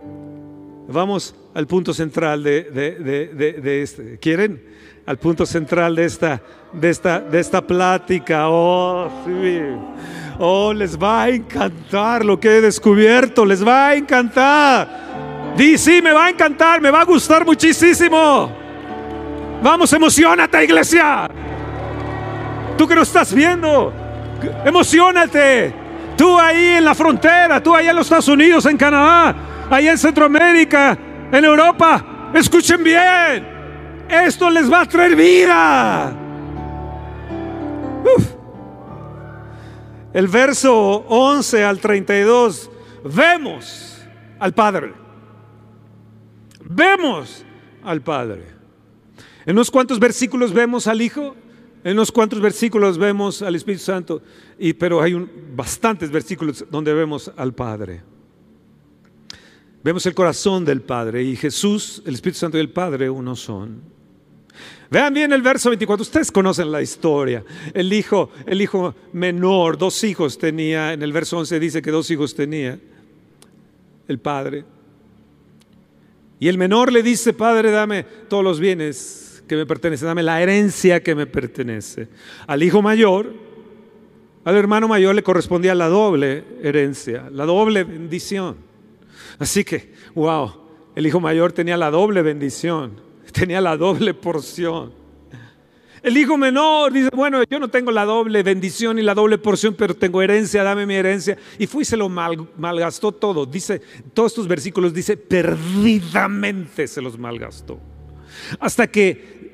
vamos 0.88 1.36
al 1.54 1.68
punto 1.68 1.94
central 1.94 2.42
de, 2.42 2.62
de, 2.64 3.82
este. 3.82 4.18
¿Quieren? 4.18 4.77
Al 5.08 5.16
punto 5.16 5.46
central 5.46 5.96
de 5.96 6.04
esta, 6.04 6.38
de 6.70 6.90
esta, 6.90 7.18
de 7.18 7.40
esta 7.40 7.62
plática. 7.62 8.50
Oh, 8.50 9.08
sí. 9.24 9.58
Oh, 10.38 10.74
les 10.74 10.98
va 10.98 11.22
a 11.22 11.28
encantar 11.30 12.22
lo 12.26 12.38
que 12.38 12.58
he 12.58 12.60
descubierto. 12.60 13.46
Les 13.46 13.66
va 13.66 13.88
a 13.88 13.94
encantar. 13.94 14.86
Di, 15.56 15.78
sí, 15.78 16.02
me 16.02 16.12
va 16.12 16.26
a 16.26 16.28
encantar, 16.28 16.82
me 16.82 16.90
va 16.90 17.00
a 17.00 17.04
gustar 17.06 17.46
muchísimo. 17.46 18.52
Vamos, 19.62 19.90
emocionate, 19.94 20.62
iglesia. 20.64 21.26
Tú 22.76 22.86
que 22.86 22.94
no 22.94 23.00
estás 23.00 23.32
viendo, 23.32 23.90
emocionate. 24.62 25.72
Tú 26.18 26.38
ahí 26.38 26.74
en 26.76 26.84
la 26.84 26.94
frontera, 26.94 27.62
tú 27.62 27.74
ahí 27.74 27.88
en 27.88 27.96
los 27.96 28.04
Estados 28.04 28.28
Unidos, 28.28 28.66
en 28.66 28.76
Canadá, 28.76 29.34
allá 29.70 29.90
en 29.90 29.96
Centroamérica, 29.96 30.98
en 31.32 31.44
Europa, 31.46 32.04
escuchen 32.34 32.84
bien, 32.84 33.57
esto 34.08 34.50
les 34.50 34.70
va 34.70 34.82
a 34.82 34.86
traer 34.86 35.14
vida. 35.14 36.16
El 40.12 40.26
verso 40.26 41.04
11 41.08 41.64
al 41.64 41.78
32, 41.78 42.70
vemos 43.04 43.98
al 44.38 44.54
Padre. 44.54 44.94
Vemos 46.64 47.44
al 47.82 48.02
Padre. 48.02 48.44
En 49.46 49.56
unos 49.56 49.70
cuantos 49.70 49.98
versículos 49.98 50.52
vemos 50.52 50.86
al 50.86 51.00
Hijo, 51.00 51.36
en 51.84 51.92
unos 51.92 52.10
cuantos 52.10 52.40
versículos 52.40 52.98
vemos 52.98 53.42
al 53.42 53.54
Espíritu 53.54 53.84
Santo, 53.84 54.22
y, 54.58 54.72
pero 54.72 55.00
hay 55.00 55.14
un, 55.14 55.30
bastantes 55.54 56.10
versículos 56.10 56.64
donde 56.70 56.92
vemos 56.92 57.30
al 57.36 57.54
Padre. 57.54 58.02
Vemos 59.82 60.04
el 60.06 60.14
corazón 60.14 60.64
del 60.64 60.82
Padre 60.82 61.22
y 61.22 61.36
Jesús, 61.36 62.02
el 62.04 62.14
Espíritu 62.14 62.40
Santo 62.40 62.58
y 62.58 62.60
el 62.60 62.70
Padre 62.70 63.08
uno 63.08 63.36
son. 63.36 63.97
Vean 64.90 65.12
bien 65.12 65.32
el 65.32 65.42
verso 65.42 65.68
24, 65.68 66.02
ustedes 66.02 66.32
conocen 66.32 66.72
la 66.72 66.80
historia. 66.80 67.44
El 67.74 67.92
hijo, 67.92 68.30
el 68.46 68.62
hijo 68.62 68.94
menor, 69.12 69.76
dos 69.76 70.02
hijos 70.02 70.38
tenía, 70.38 70.94
en 70.94 71.02
el 71.02 71.12
verso 71.12 71.36
11 71.38 71.60
dice 71.60 71.82
que 71.82 71.90
dos 71.90 72.10
hijos 72.10 72.34
tenía 72.34 72.78
el 74.08 74.18
padre. 74.18 74.64
Y 76.40 76.48
el 76.48 76.56
menor 76.56 76.92
le 76.92 77.02
dice, 77.02 77.32
Padre, 77.32 77.70
dame 77.70 78.04
todos 78.28 78.44
los 78.44 78.60
bienes 78.60 79.42
que 79.46 79.56
me 79.56 79.66
pertenecen, 79.66 80.06
dame 80.06 80.22
la 80.22 80.40
herencia 80.40 81.02
que 81.02 81.14
me 81.14 81.26
pertenece. 81.26 82.08
Al 82.46 82.62
hijo 82.62 82.80
mayor, 82.80 83.34
al 84.44 84.56
hermano 84.56 84.88
mayor 84.88 85.14
le 85.14 85.22
correspondía 85.22 85.74
la 85.74 85.88
doble 85.88 86.44
herencia, 86.62 87.28
la 87.30 87.44
doble 87.44 87.84
bendición. 87.84 88.56
Así 89.38 89.64
que, 89.64 89.92
wow, 90.14 90.52
el 90.94 91.06
hijo 91.06 91.20
mayor 91.20 91.52
tenía 91.52 91.76
la 91.76 91.90
doble 91.90 92.22
bendición, 92.22 93.07
tenía 93.38 93.60
la 93.60 93.76
doble 93.76 94.14
porción. 94.14 94.92
El 96.02 96.16
hijo 96.16 96.36
menor 96.36 96.92
dice, 96.92 97.10
bueno, 97.12 97.42
yo 97.50 97.58
no 97.58 97.68
tengo 97.68 97.90
la 97.90 98.04
doble 98.04 98.42
bendición 98.42 98.98
y 98.98 99.02
la 99.02 99.14
doble 99.14 99.36
porción, 99.36 99.74
pero 99.74 99.94
tengo 99.94 100.22
herencia, 100.22 100.62
dame 100.62 100.86
mi 100.86 100.94
herencia. 100.94 101.36
Y 101.58 101.66
fui 101.66 101.82
y 101.82 101.84
se 101.84 101.96
lo 101.96 102.08
malgastó 102.08 103.12
todo. 103.12 103.46
Dice, 103.46 103.82
todos 104.14 104.32
estos 104.32 104.46
versículos 104.46 104.94
dice, 104.94 105.16
perdidamente 105.16 106.86
se 106.86 107.02
los 107.02 107.18
malgastó. 107.18 107.80
Hasta 108.60 108.86
que, 108.86 109.50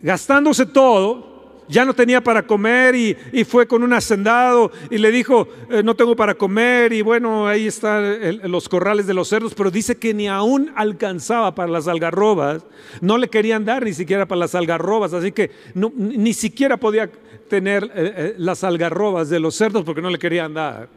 gastándose 0.00 0.64
todo, 0.66 1.35
ya 1.68 1.84
no 1.84 1.94
tenía 1.94 2.22
para 2.22 2.46
comer 2.46 2.94
y, 2.94 3.44
fue 3.44 3.66
con 3.66 3.82
un 3.82 3.92
hacendado 3.92 4.70
y 4.90 4.98
le 4.98 5.10
dijo, 5.10 5.48
eh, 5.70 5.82
no 5.82 5.94
tengo 5.94 6.16
para 6.16 6.34
comer 6.34 6.92
y 6.92 7.02
bueno, 7.02 7.46
ahí 7.46 7.66
están 7.66 8.40
los 8.50 8.68
corrales 8.68 9.06
de 9.06 9.14
los 9.14 9.28
cerdos, 9.28 9.54
pero 9.54 9.70
dice 9.70 9.96
que 9.96 10.14
ni 10.14 10.28
aún 10.28 10.72
alcanzaba 10.74 11.54
para 11.54 11.70
las 11.70 11.88
algarrobas, 11.88 12.64
no 13.00 13.18
le 13.18 13.28
querían 13.28 13.64
dar 13.64 13.84
ni 13.84 13.94
siquiera 13.94 14.26
para 14.26 14.40
las 14.40 14.54
algarrobas, 14.54 15.12
así 15.12 15.32
que 15.32 15.50
ni 15.74 16.34
siquiera 16.34 16.76
podía 16.76 17.10
tener 17.48 17.84
eh, 17.84 17.90
eh, 17.94 18.34
las 18.38 18.64
algarrobas 18.64 19.28
de 19.28 19.40
los 19.40 19.54
cerdos 19.54 19.84
porque 19.84 20.02
no 20.02 20.10
le 20.10 20.18
querían 20.18 20.54
dar. 20.54 20.88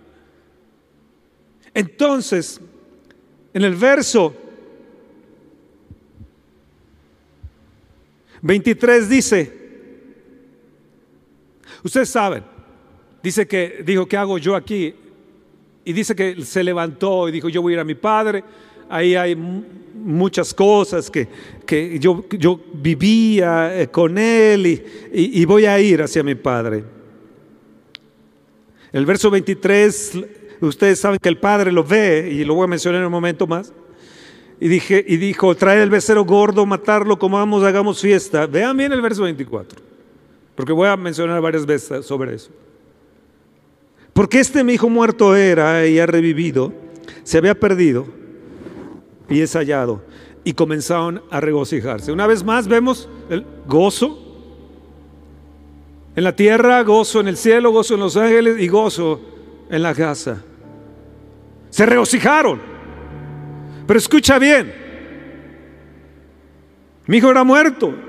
Entonces, 1.74 2.60
en 3.54 3.64
el 3.64 3.76
verso 3.76 4.36
23 8.42 9.10
dice, 9.10 9.59
Ustedes 11.84 12.10
saben, 12.10 12.44
dice 13.24 13.48
que 13.48 13.82
dijo, 13.86 14.06
¿qué 14.06 14.18
hago 14.18 14.38
yo 14.38 14.56
aquí? 14.56 14.94
Y 15.86 15.94
dice 15.94 16.16
que 16.16 16.44
se 16.44 16.64
levantó 16.64 17.30
y 17.30 17.32
dijo, 17.32 17.50
yo 17.50 17.62
voy 17.62 17.74
a 17.74 17.76
ir 17.76 17.80
a 17.80 17.84
mi 17.84 17.96
padre. 17.96 18.44
Ahí 18.90 19.16
hay 19.16 19.36
muchas 19.36 20.54
cosas 20.54 21.10
que, 21.10 21.28
que 21.66 22.00
yo, 22.00 22.26
yo, 22.32 22.60
vivía 22.74 23.82
eh, 23.82 23.88
con 23.88 24.18
él 24.18 24.68
y, 24.68 24.84
y, 25.14 25.46
voy 25.46 25.66
a 25.66 25.80
ir 25.80 26.02
hacia 26.02 26.24
mi 26.24 26.36
padre. 26.36 26.84
El 28.92 29.06
verso 29.06 29.30
23, 29.30 30.20
ustedes 30.62 31.00
saben 31.00 31.20
que 31.22 31.30
el 31.30 31.38
padre 31.38 31.72
lo 31.72 31.84
ve 31.84 32.30
y 32.32 32.44
lo 32.44 32.56
voy 32.56 32.64
a 32.64 32.68
mencionar 32.68 33.02
en 33.02 33.06
un 33.06 33.12
momento 33.12 33.46
más. 33.46 33.74
Y, 34.60 34.68
dije, 34.68 35.06
y 35.08 35.18
dijo, 35.18 35.56
trae 35.56 35.82
el 35.82 35.90
becerro 35.90 36.26
gordo, 36.26 36.66
matarlo, 36.66 37.18
comamos, 37.18 37.64
hagamos 37.64 38.02
fiesta. 38.02 38.46
Vean 38.48 38.76
bien 38.76 38.92
el 38.92 39.02
verso 39.02 39.24
24 39.24 39.89
porque 40.60 40.74
voy 40.74 40.90
a 40.90 40.98
mencionar 40.98 41.40
varias 41.40 41.66
veces 41.66 42.06
sobre 42.06 42.36
eso. 42.36 42.50
Porque 44.12 44.42
este 44.42 44.62
mi 44.62 44.74
hijo 44.74 44.90
muerto 44.90 45.34
era 45.34 45.88
y 45.88 45.98
ha 46.00 46.06
revivido, 46.06 46.74
se 47.24 47.38
había 47.38 47.58
perdido 47.58 48.06
y 49.30 49.40
es 49.40 49.54
hallado. 49.54 50.02
Y 50.44 50.52
comenzaron 50.52 51.24
a 51.32 51.40
regocijarse. 51.40 52.12
Una 52.12 52.28
vez 52.28 52.44
más 52.44 52.68
vemos 52.68 53.08
el 53.30 53.46
gozo 53.68 54.20
en 56.14 56.26
la 56.26 56.36
tierra, 56.36 56.84
gozo 56.84 57.22
en 57.22 57.30
el 57.30 57.38
cielo, 57.38 57.72
gozo 57.72 57.94
en 57.94 58.02
los 58.02 58.18
ángeles 58.18 58.60
y 58.60 58.68
gozo 58.68 59.22
en 59.70 59.82
la 59.82 59.96
casa. 59.96 60.44
Se 61.70 61.86
regocijaron. 61.86 62.60
Pero 63.88 63.98
escucha 63.98 64.38
bien, 64.38 64.74
mi 67.06 67.16
hijo 67.16 67.32
era 67.32 67.46
muerto 67.46 68.09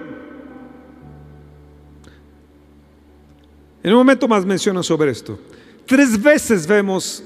En 3.82 3.92
un 3.92 3.98
momento 3.98 4.28
más 4.28 4.44
menciono 4.44 4.82
sobre 4.82 5.10
esto. 5.10 5.38
Tres 5.86 6.20
veces 6.22 6.66
vemos 6.66 7.24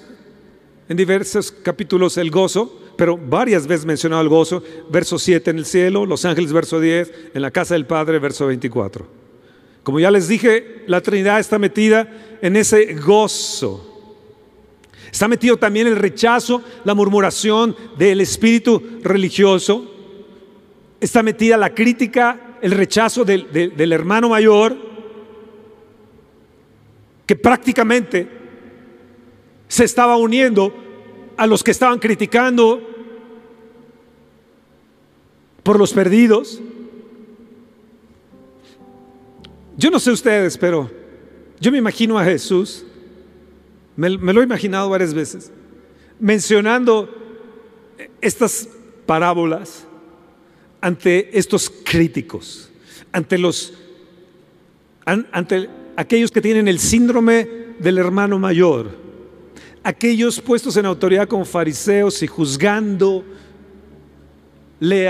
en 0.88 0.96
diversos 0.96 1.50
capítulos 1.50 2.16
el 2.16 2.30
gozo, 2.30 2.80
pero 2.96 3.18
varias 3.18 3.66
veces 3.66 3.84
mencionado 3.84 4.23
el 4.23 4.28
gozo. 4.28 4.62
Verso 4.88 5.18
7 5.18 5.50
en 5.50 5.58
el 5.58 5.66
cielo, 5.66 6.06
los 6.06 6.25
ángeles, 6.25 6.52
verso 6.52 6.78
10, 6.78 7.12
en 7.34 7.42
la 7.42 7.50
casa 7.50 7.75
del 7.75 7.87
Padre, 7.87 8.20
verso 8.20 8.46
24. 8.46 9.04
Como 9.82 9.99
ya 9.99 10.12
les 10.12 10.28
dije, 10.28 10.84
la 10.87 11.00
Trinidad 11.00 11.40
está 11.40 11.58
metida 11.58 12.08
en 12.40 12.54
ese 12.54 12.94
gozo. 12.94 13.90
Está 15.11 15.26
metido 15.26 15.56
también 15.56 15.88
el 15.88 15.96
rechazo, 15.96 16.62
la 16.84 16.94
murmuración 16.94 17.76
del 17.99 18.20
espíritu 18.20 18.80
religioso. 19.02 19.90
Está 21.00 21.23
metida 21.23 21.56
la 21.56 21.75
crítica, 21.75 22.58
el 22.62 22.70
rechazo 22.70 23.25
del, 23.25 23.52
del 23.52 23.92
hermano 23.92 24.28
mayor 24.28 24.94
que 27.26 27.37
prácticamente 27.37 28.28
se 29.69 29.85
estaba 29.85 30.16
uniendo 30.16 30.73
a 31.37 31.47
los 31.47 31.64
que 31.64 31.71
estaban 31.71 31.99
criticando 31.99 32.81
por 35.62 35.78
los 35.78 35.93
perdidos. 35.93 36.61
Yo 39.76 39.90
no 39.90 39.99
sé 39.99 40.12
ustedes, 40.12 40.57
pero 40.57 40.90
yo 41.59 41.73
me 41.73 41.78
imagino 41.78 42.19
a 42.19 42.25
Jesús, 42.25 42.85
me, 43.97 44.11
lo 44.11 44.40
he 44.40 44.45
imaginado 44.45 44.90
varias 44.90 45.14
veces, 45.14 45.50
mencionando 46.21 47.09
estas 48.21 48.69
parábolas 49.07 49.87
ante 50.81 51.37
estos 51.37 51.71
críticos, 51.71 52.71
ante 53.12 53.38
los 53.38 53.73
ante 55.07 55.69
aquellos 55.97 56.31
que 56.31 56.41
tienen 56.41 56.69
el 56.69 56.79
síndrome 56.79 57.49
del 57.79 57.99
hermano 57.99 58.39
mayor, 58.39 58.91
aquellos 59.83 60.41
puestos 60.41 60.77
en 60.77 60.87
autoridad 60.87 61.29
como 61.29 61.45
fariseos 61.45 62.23
y 62.23 62.27
juzgando 62.27 63.25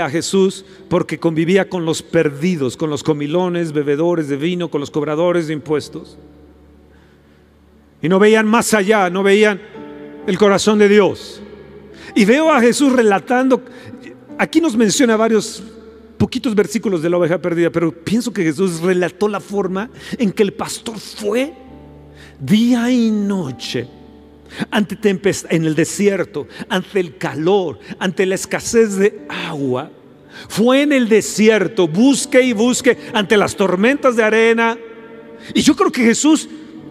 a 0.01 0.09
Jesús 0.09 0.65
porque 0.89 1.19
convivía 1.19 1.67
con 1.67 1.85
los 1.85 2.01
perdidos, 2.01 2.77
con 2.77 2.89
los 2.89 3.03
comilones, 3.03 3.73
bebedores 3.73 4.29
de 4.29 4.37
vino, 4.37 4.69
con 4.69 4.79
los 4.79 4.89
cobradores 4.89 5.47
de 5.47 5.53
impuestos. 5.53 6.17
Y 8.01 8.07
no 8.07 8.17
veían 8.17 8.47
más 8.47 8.73
allá, 8.73 9.09
no 9.09 9.21
veían 9.21 9.59
el 10.27 10.37
corazón 10.37 10.79
de 10.79 10.87
Dios. 10.87 11.41
Y 12.15 12.23
veo 12.23 12.51
a 12.51 12.61
Jesús 12.61 12.93
relatando, 12.93 13.63
aquí 14.37 14.61
nos 14.61 14.77
menciona 14.77 15.17
varios 15.17 15.61
poquitos 16.17 16.55
versículos 16.55 17.01
de 17.01 17.09
la 17.09 17.17
oveja 17.17 17.41
perdida, 17.41 17.69
pero 17.69 17.91
pienso 17.91 18.33
que 18.33 18.43
Jesús 18.43 18.81
relató 18.81 19.27
la 19.27 19.39
forma 19.39 19.89
en 20.17 20.31
que 20.31 20.43
el 20.43 20.53
pastor 20.53 20.99
fue 20.99 21.53
día 22.39 22.89
y 22.91 23.11
noche 23.11 23.87
ante 24.71 24.95
tempestad 24.95 25.53
en 25.53 25.65
el 25.65 25.75
desierto, 25.75 26.47
ante 26.69 26.99
el 26.99 27.17
calor, 27.17 27.79
ante 27.99 28.25
la 28.25 28.35
escasez 28.35 28.95
de 28.95 29.25
agua. 29.29 29.91
Fue 30.49 30.81
en 30.81 30.93
el 30.93 31.07
desierto, 31.07 31.87
busque 31.87 32.41
y 32.41 32.53
busque 32.53 32.97
ante 33.13 33.37
las 33.37 33.55
tormentas 33.55 34.15
de 34.15 34.23
arena. 34.23 34.77
Y 35.53 35.61
yo 35.61 35.75
creo 35.75 35.91
que 35.91 36.03
Jesús 36.03 36.47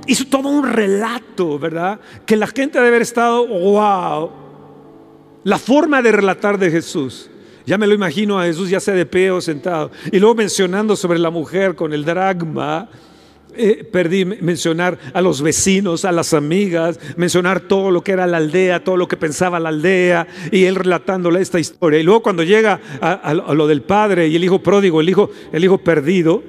hizo 0.06 0.26
todo 0.26 0.48
un 0.48 0.70
relato, 0.70 1.58
¿verdad? 1.58 2.00
Que 2.26 2.36
la 2.36 2.46
gente 2.46 2.78
debe 2.78 2.88
haber 2.88 3.02
estado, 3.02 3.46
wow, 3.46 4.30
la 5.44 5.58
forma 5.58 6.02
de 6.02 6.12
relatar 6.12 6.58
de 6.58 6.70
Jesús. 6.70 7.30
Ya 7.66 7.78
me 7.78 7.86
lo 7.86 7.94
imagino 7.94 8.38
a 8.38 8.44
Jesús 8.44 8.68
ya 8.68 8.80
sea 8.80 8.94
de 8.94 9.06
pie 9.06 9.30
o 9.30 9.40
sentado. 9.40 9.90
Y 10.12 10.18
luego 10.18 10.34
mencionando 10.34 10.96
sobre 10.96 11.18
la 11.18 11.30
mujer 11.30 11.74
con 11.74 11.92
el 11.92 12.04
dragma. 12.04 12.88
Eh, 13.56 13.84
perdí 13.84 14.24
mencionar 14.24 14.98
a 15.12 15.20
los 15.20 15.40
vecinos, 15.40 16.04
a 16.04 16.10
las 16.10 16.34
amigas, 16.34 16.98
mencionar 17.16 17.60
todo 17.60 17.92
lo 17.92 18.02
que 18.02 18.10
era 18.10 18.26
la 18.26 18.38
aldea, 18.38 18.82
todo 18.82 18.96
lo 18.96 19.06
que 19.06 19.16
pensaba 19.16 19.60
la 19.60 19.68
aldea, 19.68 20.26
y 20.50 20.64
él 20.64 20.74
relatándole 20.74 21.40
esta 21.40 21.60
historia. 21.60 22.00
Y 22.00 22.02
luego 22.02 22.20
cuando 22.20 22.42
llega 22.42 22.80
a, 23.00 23.32
lo 23.32 23.68
del 23.68 23.82
padre 23.82 24.26
y 24.26 24.34
el 24.34 24.42
hijo 24.42 24.60
pródigo, 24.60 25.00
el 25.00 25.08
hijo, 25.08 25.30
el 25.52 25.64
hijo 25.64 25.78
perdido, 25.78 26.42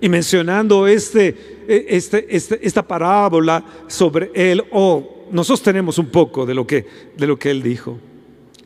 y 0.00 0.08
mencionando 0.08 0.86
este, 0.86 1.64
e, 1.68 1.86
este, 1.90 2.26
este, 2.34 2.58
esta 2.66 2.88
parábola 2.88 3.62
sobre 3.86 4.30
él, 4.32 4.64
oh, 4.72 5.26
nosotros 5.30 5.62
tenemos 5.62 5.98
un 5.98 6.06
poco 6.06 6.46
de 6.46 6.54
lo 6.54 6.66
que, 6.66 6.86
de 7.18 7.26
lo 7.26 7.38
que 7.38 7.50
él 7.50 7.62
dijo. 7.62 7.98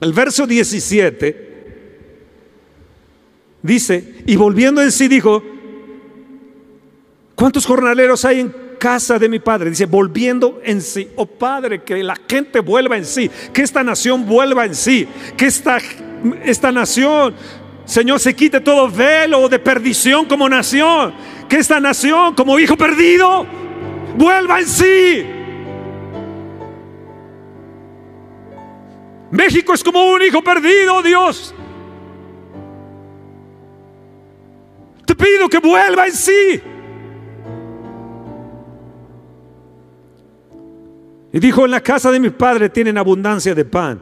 El 0.00 0.12
verso 0.12 0.46
17 0.46 1.53
dice, 3.64 4.22
y 4.26 4.36
volviendo 4.36 4.82
en 4.82 4.92
sí 4.92 5.08
dijo, 5.08 5.42
¿cuántos 7.34 7.64
jornaleros 7.64 8.24
hay 8.26 8.40
en 8.40 8.54
casa 8.78 9.18
de 9.18 9.28
mi 9.28 9.38
padre? 9.38 9.70
Dice, 9.70 9.86
volviendo 9.86 10.60
en 10.62 10.82
sí, 10.82 11.08
oh 11.16 11.24
Padre, 11.24 11.82
que 11.82 12.02
la 12.02 12.16
gente 12.28 12.60
vuelva 12.60 12.98
en 12.98 13.06
sí, 13.06 13.30
que 13.52 13.62
esta 13.62 13.82
nación 13.82 14.26
vuelva 14.26 14.66
en 14.66 14.74
sí, 14.74 15.08
que 15.36 15.46
esta, 15.46 15.78
esta 16.44 16.70
nación, 16.70 17.34
Señor, 17.86 18.20
se 18.20 18.36
quite 18.36 18.60
todo 18.60 18.90
velo 18.90 19.48
de 19.48 19.58
perdición 19.58 20.26
como 20.26 20.46
nación, 20.46 21.14
que 21.48 21.56
esta 21.56 21.80
nación 21.80 22.34
como 22.34 22.58
hijo 22.58 22.76
perdido 22.76 23.46
vuelva 24.18 24.60
en 24.60 24.66
sí. 24.66 25.26
México 29.30 29.72
es 29.72 29.82
como 29.82 30.12
un 30.12 30.20
hijo 30.20 30.42
perdido, 30.42 31.02
Dios. 31.02 31.54
Te 35.06 35.14
pido 35.14 35.48
que 35.48 35.58
vuelva 35.58 36.06
en 36.06 36.12
sí. 36.12 36.60
Y 41.32 41.38
dijo, 41.40 41.64
en 41.64 41.72
la 41.72 41.80
casa 41.80 42.10
de 42.12 42.20
mi 42.20 42.30
padre 42.30 42.68
tienen 42.68 42.96
abundancia 42.96 43.54
de 43.54 43.64
pan. 43.64 44.00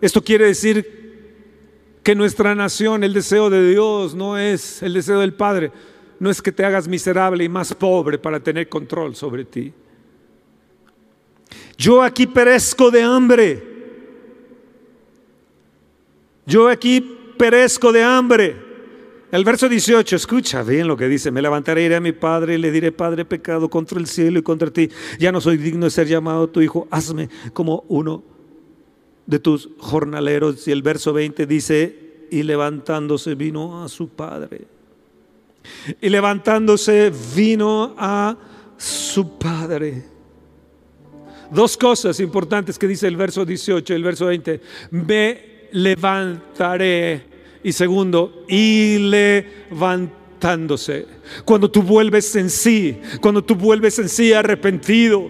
Esto 0.00 0.22
quiere 0.22 0.46
decir 0.46 0.96
que 2.02 2.14
nuestra 2.14 2.54
nación, 2.54 3.02
el 3.02 3.12
deseo 3.12 3.50
de 3.50 3.70
Dios 3.70 4.14
no 4.14 4.38
es 4.38 4.82
el 4.82 4.92
deseo 4.92 5.20
del 5.20 5.34
Padre, 5.34 5.72
no 6.20 6.30
es 6.30 6.40
que 6.40 6.52
te 6.52 6.64
hagas 6.64 6.86
miserable 6.86 7.42
y 7.42 7.48
más 7.48 7.74
pobre 7.74 8.18
para 8.18 8.38
tener 8.38 8.68
control 8.68 9.16
sobre 9.16 9.44
ti. 9.44 9.72
Yo 11.76 12.02
aquí 12.02 12.26
perezco 12.26 12.90
de 12.90 13.02
hambre. 13.02 13.62
Yo 16.46 16.68
aquí 16.68 17.00
perezco 17.36 17.90
de 17.90 18.02
hambre. 18.02 18.65
El 19.32 19.44
verso 19.44 19.68
18, 19.68 20.14
escucha 20.14 20.62
bien 20.62 20.86
lo 20.86 20.96
que 20.96 21.08
dice, 21.08 21.32
me 21.32 21.42
levantaré, 21.42 21.82
iré 21.82 21.96
a 21.96 22.00
mi 22.00 22.12
padre 22.12 22.54
y 22.54 22.58
le 22.58 22.70
diré, 22.70 22.92
Padre, 22.92 23.24
pecado 23.24 23.68
contra 23.68 23.98
el 23.98 24.06
cielo 24.06 24.38
y 24.38 24.42
contra 24.42 24.70
ti, 24.70 24.88
ya 25.18 25.32
no 25.32 25.40
soy 25.40 25.56
digno 25.56 25.86
de 25.86 25.90
ser 25.90 26.06
llamado 26.06 26.48
tu 26.48 26.60
hijo, 26.60 26.86
hazme 26.92 27.28
como 27.52 27.84
uno 27.88 28.22
de 29.26 29.40
tus 29.40 29.68
jornaleros. 29.78 30.66
Y 30.68 30.70
el 30.70 30.82
verso 30.82 31.12
20 31.12 31.44
dice, 31.46 32.06
y 32.30 32.44
levantándose 32.44 33.34
vino 33.34 33.82
a 33.82 33.88
su 33.88 34.08
padre. 34.08 34.62
Y 36.00 36.08
levantándose 36.08 37.12
vino 37.34 37.96
a 37.98 38.36
su 38.76 39.36
padre. 39.38 40.04
Dos 41.50 41.76
cosas 41.76 42.20
importantes 42.20 42.78
que 42.78 42.86
dice 42.86 43.08
el 43.08 43.16
verso 43.16 43.44
18 43.44 43.92
y 43.92 43.96
el 43.96 44.04
verso 44.04 44.26
20. 44.26 44.60
Me 44.92 45.68
levantaré 45.72 47.35
y 47.66 47.72
segundo, 47.72 48.44
y 48.46 48.98
levantándose. 48.98 51.04
Cuando 51.44 51.68
tú 51.68 51.82
vuelves 51.82 52.36
en 52.36 52.48
sí, 52.48 53.00
cuando 53.20 53.42
tú 53.42 53.56
vuelves 53.56 53.98
en 53.98 54.08
sí 54.08 54.32
arrepentido, 54.32 55.28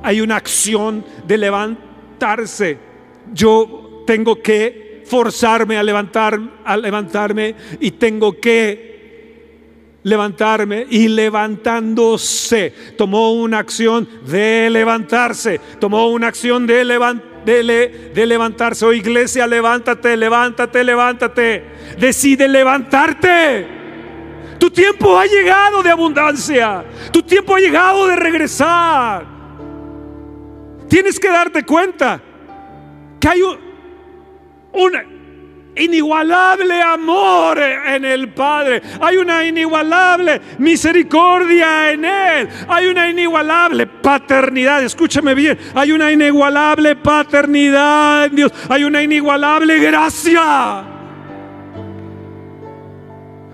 hay 0.00 0.20
una 0.20 0.36
acción 0.36 1.04
de 1.26 1.38
levantarse. 1.38 2.78
Yo 3.34 4.04
tengo 4.06 4.40
que 4.40 5.02
forzarme 5.06 5.76
a 5.76 5.82
levantar, 5.82 6.38
a 6.64 6.76
levantarme 6.76 7.56
y 7.80 7.90
tengo 7.90 8.38
que 8.38 9.98
levantarme 10.04 10.86
y 10.88 11.08
levantándose. 11.08 12.72
Tomó 12.96 13.32
una 13.32 13.58
acción 13.58 14.08
de 14.24 14.70
levantarse, 14.70 15.60
tomó 15.80 16.10
una 16.10 16.28
acción 16.28 16.64
de 16.64 16.84
levantarse 16.84 17.31
de, 17.44 18.26
levantarse. 18.26 18.84
Oh 18.84 18.92
iglesia, 18.92 19.46
levántate, 19.46 20.16
levántate, 20.16 20.84
levántate. 20.84 21.64
Decide 21.98 22.48
levantarte. 22.48 23.66
Tu 24.58 24.70
tiempo 24.70 25.18
ha 25.18 25.26
llegado 25.26 25.82
de 25.82 25.90
abundancia. 25.90 26.84
Tu 27.10 27.22
tiempo 27.22 27.54
ha 27.54 27.58
llegado 27.58 28.06
de 28.06 28.16
regresar. 28.16 29.26
Tienes 30.88 31.18
que 31.18 31.28
darte 31.28 31.64
cuenta 31.64 32.20
que 33.18 33.28
hay 33.28 33.42
un, 33.42 33.58
una, 34.72 35.04
inigualable 35.76 36.80
amor 36.82 37.58
en 37.58 38.04
el 38.04 38.28
Padre. 38.30 38.82
Hay 39.00 39.16
una 39.16 39.44
inigualable 39.44 40.40
misericordia 40.58 41.90
en 41.90 42.04
Él. 42.04 42.48
Hay 42.68 42.86
una 42.86 43.08
inigualable 43.08 43.86
paternidad. 43.86 44.82
Escúchame 44.82 45.34
bien. 45.34 45.58
Hay 45.74 45.92
una 45.92 46.12
inigualable 46.12 46.96
paternidad 46.96 48.26
en 48.26 48.36
Dios. 48.36 48.52
Hay 48.68 48.84
una 48.84 49.02
inigualable 49.02 49.78
gracia. 49.78 50.84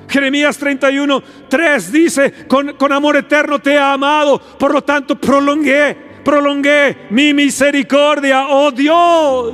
Jeremías 0.09 0.57
31, 0.57 1.23
3 1.51 1.93
dice, 1.93 2.33
con, 2.49 2.73
con 2.75 2.93
amor 2.93 3.17
eterno 3.17 3.59
te 3.59 3.75
he 3.75 3.79
amado, 3.79 4.41
por 4.41 4.73
lo 4.73 4.83
tanto 4.83 5.21
prolongué, 5.21 5.95
prolongué 6.25 7.07
mi 7.11 7.35
misericordia, 7.35 8.47
oh 8.49 8.71
Dios. 8.71 9.53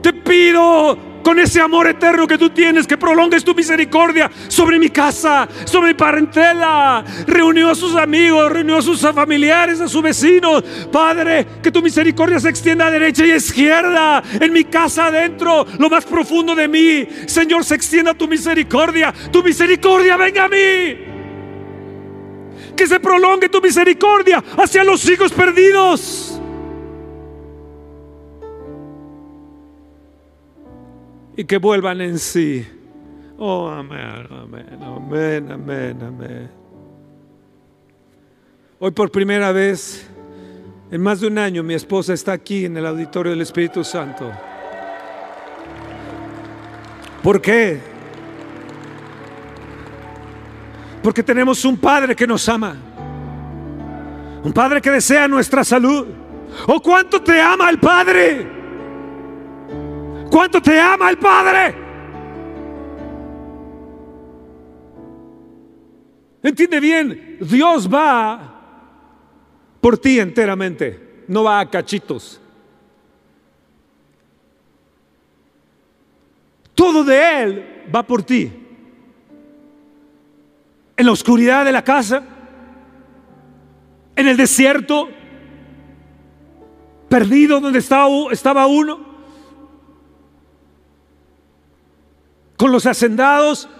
Te 0.00 0.14
pido 0.14 1.09
con 1.22 1.38
ese 1.38 1.60
amor 1.60 1.86
eterno 1.86 2.26
que 2.26 2.38
tú 2.38 2.50
tienes, 2.50 2.86
que 2.86 2.96
prolongues 2.96 3.44
tu 3.44 3.54
misericordia 3.54 4.30
sobre 4.48 4.78
mi 4.78 4.90
casa, 4.90 5.48
sobre 5.64 5.88
mi 5.88 5.94
parentela. 5.94 7.04
Reunió 7.26 7.70
a 7.70 7.74
sus 7.74 7.94
amigos, 7.96 8.52
reunió 8.52 8.78
a 8.78 8.82
sus 8.82 9.00
familiares, 9.00 9.80
a 9.80 9.88
sus 9.88 10.02
vecinos. 10.02 10.62
Padre, 10.90 11.46
que 11.62 11.70
tu 11.70 11.82
misericordia 11.82 12.40
se 12.40 12.48
extienda 12.48 12.86
a 12.86 12.90
derecha 12.90 13.24
y 13.24 13.32
a 13.32 13.36
izquierda, 13.36 14.22
en 14.40 14.52
mi 14.52 14.64
casa 14.64 15.06
adentro, 15.06 15.66
lo 15.78 15.90
más 15.90 16.04
profundo 16.04 16.54
de 16.54 16.68
mí. 16.68 17.06
Señor, 17.26 17.64
se 17.64 17.74
extienda 17.74 18.14
tu 18.14 18.28
misericordia. 18.28 19.12
Tu 19.30 19.42
misericordia 19.42 20.16
venga 20.16 20.44
a 20.44 20.48
mí. 20.48 21.10
Que 22.76 22.86
se 22.86 23.00
prolongue 23.00 23.48
tu 23.48 23.60
misericordia 23.60 24.42
hacia 24.56 24.84
los 24.84 25.08
hijos 25.08 25.32
perdidos. 25.32 26.29
Y 31.40 31.44
que 31.44 31.56
vuelvan 31.56 32.02
en 32.02 32.18
sí. 32.18 32.68
Oh, 33.38 33.66
amén, 33.66 34.28
amén, 34.30 34.78
amén, 34.82 35.50
amén, 35.50 35.98
amén. 36.02 36.50
Hoy 38.78 38.90
por 38.90 39.10
primera 39.10 39.50
vez, 39.50 40.06
en 40.90 41.00
más 41.00 41.18
de 41.22 41.28
un 41.28 41.38
año, 41.38 41.62
mi 41.62 41.72
esposa 41.72 42.12
está 42.12 42.32
aquí 42.32 42.66
en 42.66 42.76
el 42.76 42.84
auditorio 42.84 43.32
del 43.32 43.40
Espíritu 43.40 43.82
Santo. 43.82 44.30
¿Por 47.22 47.40
qué? 47.40 47.80
Porque 51.02 51.22
tenemos 51.22 51.64
un 51.64 51.78
Padre 51.78 52.14
que 52.14 52.26
nos 52.26 52.46
ama. 52.50 52.76
Un 54.44 54.52
Padre 54.52 54.82
que 54.82 54.90
desea 54.90 55.26
nuestra 55.26 55.64
salud. 55.64 56.06
¿O 56.66 56.82
cuánto 56.82 57.22
te 57.22 57.40
ama 57.40 57.70
el 57.70 57.80
Padre? 57.80 58.59
¿Cuánto 60.30 60.62
te 60.62 60.80
ama 60.80 61.10
el 61.10 61.18
Padre? 61.18 61.74
Entiende 66.42 66.80
bien, 66.80 67.38
Dios 67.40 67.92
va 67.92 68.60
por 69.80 69.98
ti 69.98 70.20
enteramente, 70.20 71.24
no 71.26 71.44
va 71.44 71.60
a 71.60 71.68
cachitos. 71.68 72.40
Todo 76.74 77.04
de 77.04 77.42
Él 77.42 77.84
va 77.94 78.02
por 78.02 78.22
ti. 78.22 78.50
En 80.96 81.06
la 81.06 81.12
oscuridad 81.12 81.64
de 81.64 81.72
la 81.72 81.82
casa, 81.82 82.22
en 84.16 84.28
el 84.28 84.36
desierto, 84.36 85.08
perdido 87.08 87.60
donde 87.60 87.80
estaba, 87.80 88.08
estaba 88.30 88.66
uno, 88.66 89.09
con 92.60 92.72
los 92.72 92.84
hacendados, 92.84 93.70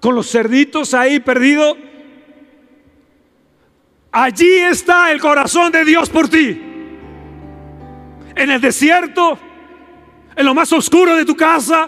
con 0.00 0.14
los 0.14 0.30
cerditos 0.30 0.94
ahí 0.94 1.20
perdido. 1.20 1.76
Allí 4.10 4.50
está 4.60 5.12
el 5.12 5.20
corazón 5.20 5.70
de 5.70 5.84
Dios 5.84 6.08
por 6.08 6.26
ti. 6.30 6.58
En 8.34 8.50
el 8.50 8.62
desierto, 8.62 9.38
en 10.34 10.46
lo 10.46 10.54
más 10.54 10.72
oscuro 10.72 11.14
de 11.14 11.26
tu 11.26 11.36
casa, 11.36 11.86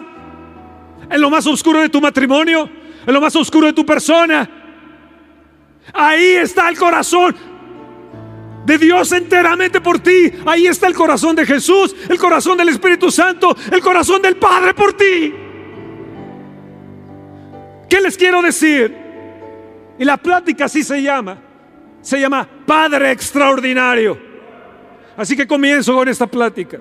en 1.09 1.19
lo 1.19 1.31
más 1.31 1.47
oscuro 1.47 1.79
de 1.79 1.89
tu 1.89 1.99
matrimonio, 1.99 2.69
en 3.07 3.11
lo 3.11 3.19
más 3.19 3.35
oscuro 3.35 3.65
de 3.65 3.73
tu 3.73 3.83
persona. 3.83 4.47
Ahí 5.91 6.33
está 6.35 6.69
el 6.69 6.77
corazón 6.77 7.35
de 8.63 8.77
Dios 8.77 9.11
enteramente 9.11 9.81
por 9.81 9.97
ti. 9.97 10.33
Ahí 10.45 10.67
está 10.67 10.85
el 10.85 10.93
corazón 10.93 11.35
de 11.35 11.47
Jesús, 11.47 11.95
el 12.09 12.19
corazón 12.19 12.59
del 12.59 12.69
Espíritu 12.69 13.09
Santo, 13.09 13.57
el 13.71 13.81
corazón 13.81 14.21
del 14.21 14.35
Padre 14.35 14.75
por 14.75 14.93
ti. 14.93 15.42
¿Qué 17.93 18.01
les 18.01 18.17
quiero 18.17 18.41
decir? 18.41 18.91
Y 19.99 20.03
la 20.03 20.17
plática 20.17 20.65
así 20.65 20.83
se 20.83 20.99
llama. 20.99 21.37
Se 22.01 22.19
llama 22.19 22.49
Padre 22.65 23.11
Extraordinario. 23.11 24.17
Así 25.15 25.37
que 25.37 25.45
comienzo 25.45 25.93
con 25.93 26.09
esta 26.09 26.25
plática. 26.25 26.79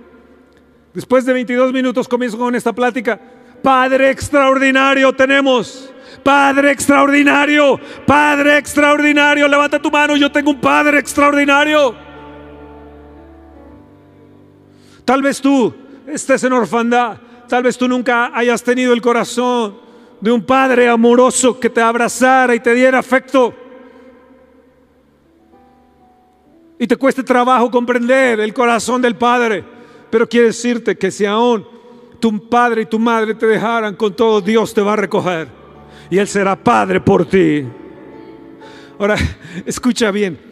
Después 0.95 1.27
de 1.27 1.35
22 1.35 1.71
minutos 1.71 2.09
comienzo 2.09 2.39
con 2.39 2.55
esta 2.55 2.73
plática. 2.73 3.21
Padre 3.63 4.09
Extraordinario 4.09 5.13
tenemos. 5.13 5.93
Padre 6.25 6.71
extraordinario, 6.71 7.79
Padre 8.07 8.57
extraordinario, 8.59 9.49
levanta 9.49 9.81
tu 9.81 9.91
mano, 9.91 10.17
yo 10.17 10.31
tengo 10.33 10.51
un 10.51 10.61
Padre 10.61 10.99
extraordinario. 10.99 11.95
Tal 15.05 15.21
vez 15.21 15.41
tú 15.41 15.75
estés 16.07 16.45
en 16.45 16.53
orfandad, 16.53 17.19
tal 17.49 17.63
vez 17.63 17.77
tú 17.77 17.87
nunca 17.87 18.31
hayas 18.35 18.63
tenido 18.63 18.93
el 18.93 19.03
corazón 19.03 19.82
de 20.23 20.31
un 20.31 20.41
Padre 20.47 20.89
amoroso 20.89 21.59
que 21.59 21.69
te 21.69 21.81
abrazara 21.81 22.55
y 22.55 22.61
te 22.61 22.73
diera 22.73 23.01
afecto. 23.01 23.53
Y 26.79 26.87
te 26.87 26.95
cueste 26.95 27.25
trabajo 27.25 27.69
comprender 27.73 28.39
el 28.39 28.55
corazón 28.55 29.03
del 29.03 29.17
Padre. 29.17 29.65
Pero 30.11 30.29
quiero 30.29 30.47
decirte 30.47 30.97
que 30.97 31.11
si 31.11 31.27
aún 31.27 31.67
tu 32.21 32.49
padre 32.49 32.83
y 32.83 32.87
tu 32.87 33.01
madre 33.01 33.35
te 33.35 33.47
dejaran 33.47 33.97
con 33.97 34.15
todo, 34.15 34.41
Dios 34.41 34.73
te 34.73 34.81
va 34.81 34.93
a 34.93 34.97
recoger. 34.97 35.49
Y 36.09 36.19
Él 36.19 36.29
será 36.29 36.55
Padre 36.55 37.01
por 37.01 37.25
ti. 37.25 37.67
Ahora, 39.01 39.17
escucha 39.67 40.13
bien. 40.13 40.52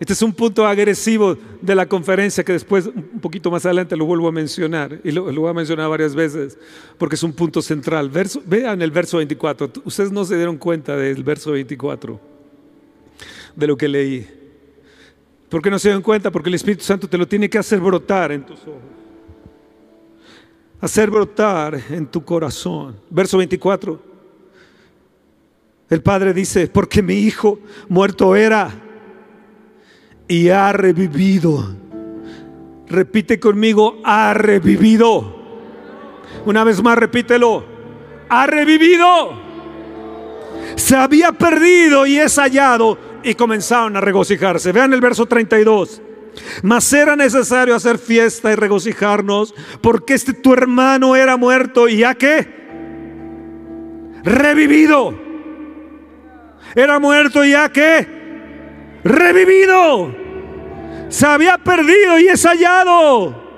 Este 0.00 0.12
es 0.12 0.22
un 0.22 0.32
punto 0.32 0.64
agresivo 0.64 1.36
de 1.60 1.74
la 1.74 1.86
conferencia 1.86 2.44
que 2.44 2.52
después, 2.52 2.86
un 2.86 3.20
poquito 3.20 3.50
más 3.50 3.66
adelante, 3.66 3.96
lo 3.96 4.06
vuelvo 4.06 4.28
a 4.28 4.32
mencionar. 4.32 5.00
Y 5.02 5.10
lo, 5.10 5.24
voy 5.24 5.50
a 5.50 5.52
mencionar 5.52 5.90
varias 5.90 6.14
veces 6.14 6.56
porque 6.98 7.16
es 7.16 7.22
un 7.24 7.32
punto 7.32 7.60
central. 7.60 8.10
Vean 8.46 8.80
el 8.80 8.92
verso 8.92 9.16
24. 9.16 9.72
Ustedes 9.84 10.12
no 10.12 10.24
se 10.24 10.36
dieron 10.36 10.56
cuenta 10.56 10.96
del 10.96 11.24
verso 11.24 11.52
24, 11.52 12.20
de 13.56 13.66
lo 13.66 13.76
que 13.76 13.88
leí. 13.88 14.26
¿Por 15.48 15.62
qué 15.62 15.70
no 15.70 15.78
se 15.80 15.88
dan 15.88 16.02
cuenta? 16.02 16.30
Porque 16.30 16.48
el 16.48 16.54
Espíritu 16.54 16.84
Santo 16.84 17.08
te 17.08 17.18
lo 17.18 17.26
tiene 17.26 17.50
que 17.50 17.58
hacer 17.58 17.80
brotar 17.80 18.30
en 18.30 18.46
tus 18.46 18.60
ojos. 18.60 18.82
Hacer 20.80 21.10
brotar 21.10 21.80
en 21.90 22.06
tu 22.06 22.24
corazón. 22.24 22.94
Verso 23.10 23.36
24. 23.38 24.00
El 25.90 26.02
Padre 26.02 26.32
dice, 26.32 26.68
porque 26.68 27.02
mi 27.02 27.14
hijo 27.14 27.58
muerto 27.88 28.36
era 28.36 28.84
y 30.28 30.50
ha 30.50 30.72
revivido. 30.72 31.74
Repite 32.86 33.40
conmigo, 33.40 33.98
ha 34.04 34.34
revivido. 34.34 35.36
Una 36.44 36.64
vez 36.64 36.82
más, 36.82 36.96
repítelo. 36.98 37.64
Ha 38.28 38.46
revivido. 38.46 39.48
Se 40.76 40.94
había 40.96 41.32
perdido 41.32 42.06
y 42.06 42.18
es 42.18 42.36
hallado 42.38 42.98
y 43.22 43.34
comenzaron 43.34 43.96
a 43.96 44.00
regocijarse. 44.00 44.72
Vean 44.72 44.92
el 44.92 45.00
verso 45.00 45.26
32. 45.26 46.02
Mas 46.62 46.92
era 46.92 47.16
necesario 47.16 47.74
hacer 47.74 47.98
fiesta 47.98 48.52
y 48.52 48.54
regocijarnos 48.54 49.54
porque 49.80 50.14
este 50.14 50.34
tu 50.34 50.52
hermano 50.52 51.16
era 51.16 51.36
muerto 51.36 51.88
y 51.88 51.98
ya 51.98 52.14
que 52.14 52.46
revivido. 54.22 55.18
Era 56.74 56.98
muerto 56.98 57.44
y 57.44 57.52
ya 57.52 57.70
que 57.70 58.17
revivido. 59.04 60.14
Se 61.08 61.26
había 61.26 61.58
perdido 61.58 62.18
y 62.18 62.28
es 62.28 62.44
hallado. 62.44 63.48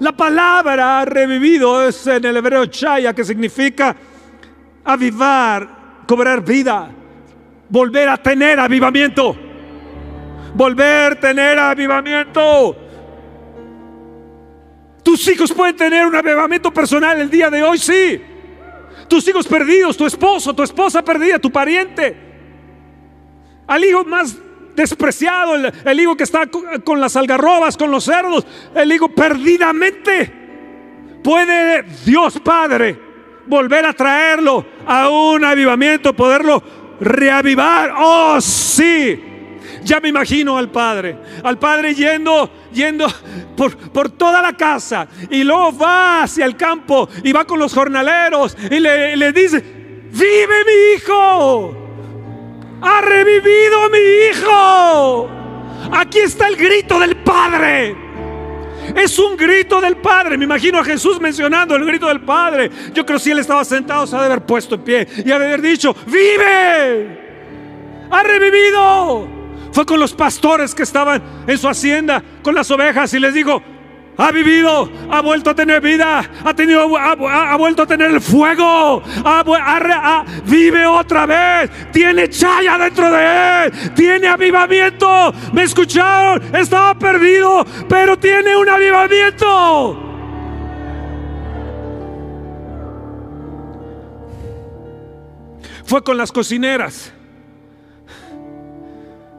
La 0.00 0.12
palabra 0.12 1.04
revivido 1.04 1.86
es 1.86 2.06
en 2.06 2.24
el 2.24 2.36
hebreo 2.36 2.66
chaya 2.66 3.14
que 3.14 3.24
significa 3.24 3.96
avivar, 4.84 6.04
cobrar 6.06 6.44
vida 6.44 6.90
volver 7.68 8.08
a 8.08 8.16
tener 8.16 8.58
avivamiento. 8.58 9.36
Volver 10.54 11.12
a 11.12 11.20
tener 11.20 11.58
avivamiento. 11.58 12.76
Tus 15.02 15.28
hijos 15.28 15.52
pueden 15.52 15.76
tener 15.76 16.06
un 16.06 16.14
avivamiento 16.14 16.72
personal 16.72 17.20
el 17.20 17.30
día 17.30 17.50
de 17.50 17.62
hoy, 17.62 17.78
sí. 17.78 18.20
Tus 19.08 19.26
hijos 19.28 19.46
perdidos, 19.46 19.96
tu 19.96 20.06
esposo, 20.06 20.54
tu 20.54 20.62
esposa 20.62 21.02
perdida, 21.02 21.38
tu 21.38 21.50
pariente. 21.50 22.25
Al 23.66 23.84
hijo 23.84 24.04
más 24.04 24.36
despreciado, 24.76 25.56
el, 25.56 26.00
hijo 26.00 26.16
que 26.16 26.24
está 26.24 26.46
con, 26.46 27.00
las 27.00 27.16
algarrobas, 27.16 27.76
con 27.76 27.90
los 27.90 28.04
cerdos, 28.04 28.46
el 28.74 28.92
hijo 28.92 29.08
perdidamente. 29.08 30.32
Puede 31.24 31.82
Dios 32.04 32.38
Padre 32.40 33.00
volver 33.46 33.86
a 33.86 33.92
traerlo 33.92 34.64
a 34.86 35.08
un 35.08 35.44
avivamiento, 35.44 36.14
poderlo 36.14 36.62
reavivar. 37.00 37.94
Oh, 37.96 38.40
sí. 38.40 39.22
Ya 39.82 40.00
me 40.00 40.08
imagino 40.08 40.58
al 40.58 40.70
padre, 40.70 41.16
al 41.44 41.58
padre 41.58 41.94
yendo, 41.94 42.50
yendo 42.72 43.06
por, 43.56 43.76
por, 43.76 44.10
toda 44.10 44.42
la 44.42 44.52
casa 44.52 45.06
y 45.30 45.44
luego 45.44 45.76
va 45.76 46.24
hacia 46.24 46.44
el 46.44 46.56
campo 46.56 47.08
y 47.22 47.32
va 47.32 47.44
con 47.44 47.58
los 47.58 47.72
jornaleros 47.72 48.56
y 48.68 48.80
le, 48.80 49.16
le 49.16 49.32
dice, 49.32 49.60
vive 50.10 50.64
mi 50.64 50.96
hijo, 50.96 51.85
ha 53.36 53.40
revivido 53.40 53.90
mi 53.90 53.98
hijo. 54.30 55.28
Aquí 55.92 56.18
está 56.18 56.48
el 56.48 56.56
grito 56.56 56.98
del 56.98 57.16
padre. 57.16 57.96
Es 58.94 59.18
un 59.18 59.36
grito 59.36 59.80
del 59.80 59.96
Padre. 59.96 60.38
Me 60.38 60.44
imagino 60.44 60.78
a 60.78 60.84
Jesús 60.84 61.20
mencionando 61.20 61.74
el 61.74 61.84
grito 61.84 62.06
del 62.06 62.20
Padre. 62.20 62.70
Yo 62.94 63.04
creo 63.04 63.18
que 63.18 63.24
si 63.24 63.32
él 63.32 63.40
estaba 63.40 63.64
sentado 63.64 64.06
se 64.06 64.14
ha 64.14 64.20
de 64.20 64.26
haber 64.26 64.46
puesto 64.46 64.76
en 64.76 64.82
pie 64.82 65.08
y 65.24 65.32
haber 65.32 65.60
dicho, 65.60 65.94
vive. 66.06 68.06
Ha 68.10 68.22
revivido. 68.22 69.28
Fue 69.72 69.84
con 69.84 69.98
los 69.98 70.14
pastores 70.14 70.72
que 70.74 70.84
estaban 70.84 71.20
en 71.46 71.58
su 71.58 71.68
hacienda, 71.68 72.22
con 72.42 72.54
las 72.54 72.70
ovejas 72.70 73.12
y 73.12 73.18
les 73.18 73.34
digo, 73.34 73.60
ha 74.18 74.32
vivido, 74.32 74.90
ha 75.10 75.20
vuelto 75.20 75.50
a 75.50 75.54
tener 75.54 75.80
vida, 75.80 76.24
ha, 76.44 76.54
tenido, 76.54 76.96
ha, 76.96 77.56
vuelto 77.56 77.82
a 77.82 77.86
tener 77.86 78.10
el 78.10 78.20
fuego, 78.20 79.02
vive 80.44 80.86
otra 80.86 81.26
vez, 81.26 81.70
tiene 81.92 82.28
chaya 82.28 82.78
dentro 82.78 83.10
de 83.10 83.66
él, 83.66 83.94
tiene 83.94 84.28
avivamiento. 84.28 85.32
¿Me 85.52 85.64
escucharon? 85.64 86.42
Estaba 86.54 86.94
perdido, 86.98 87.64
pero 87.88 88.18
tiene 88.18 88.56
un 88.56 88.68
avivamiento. 88.68 90.02
Fue 95.84 96.02
con 96.02 96.16
las 96.16 96.32
cocineras 96.32 97.12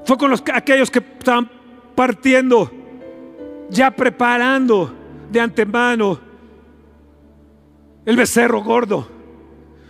Fue 0.06 0.18
con 0.18 0.32
los, 0.32 0.42
aquellos 0.54 0.90
que 0.90 1.00
estaban 1.00 1.52
partiendo, 1.94 2.72
ya 3.70 3.92
preparando 3.92 4.94
de 5.30 5.40
antemano 5.40 6.20
el 8.06 8.16
becerro 8.16 8.64
gordo. 8.64 9.10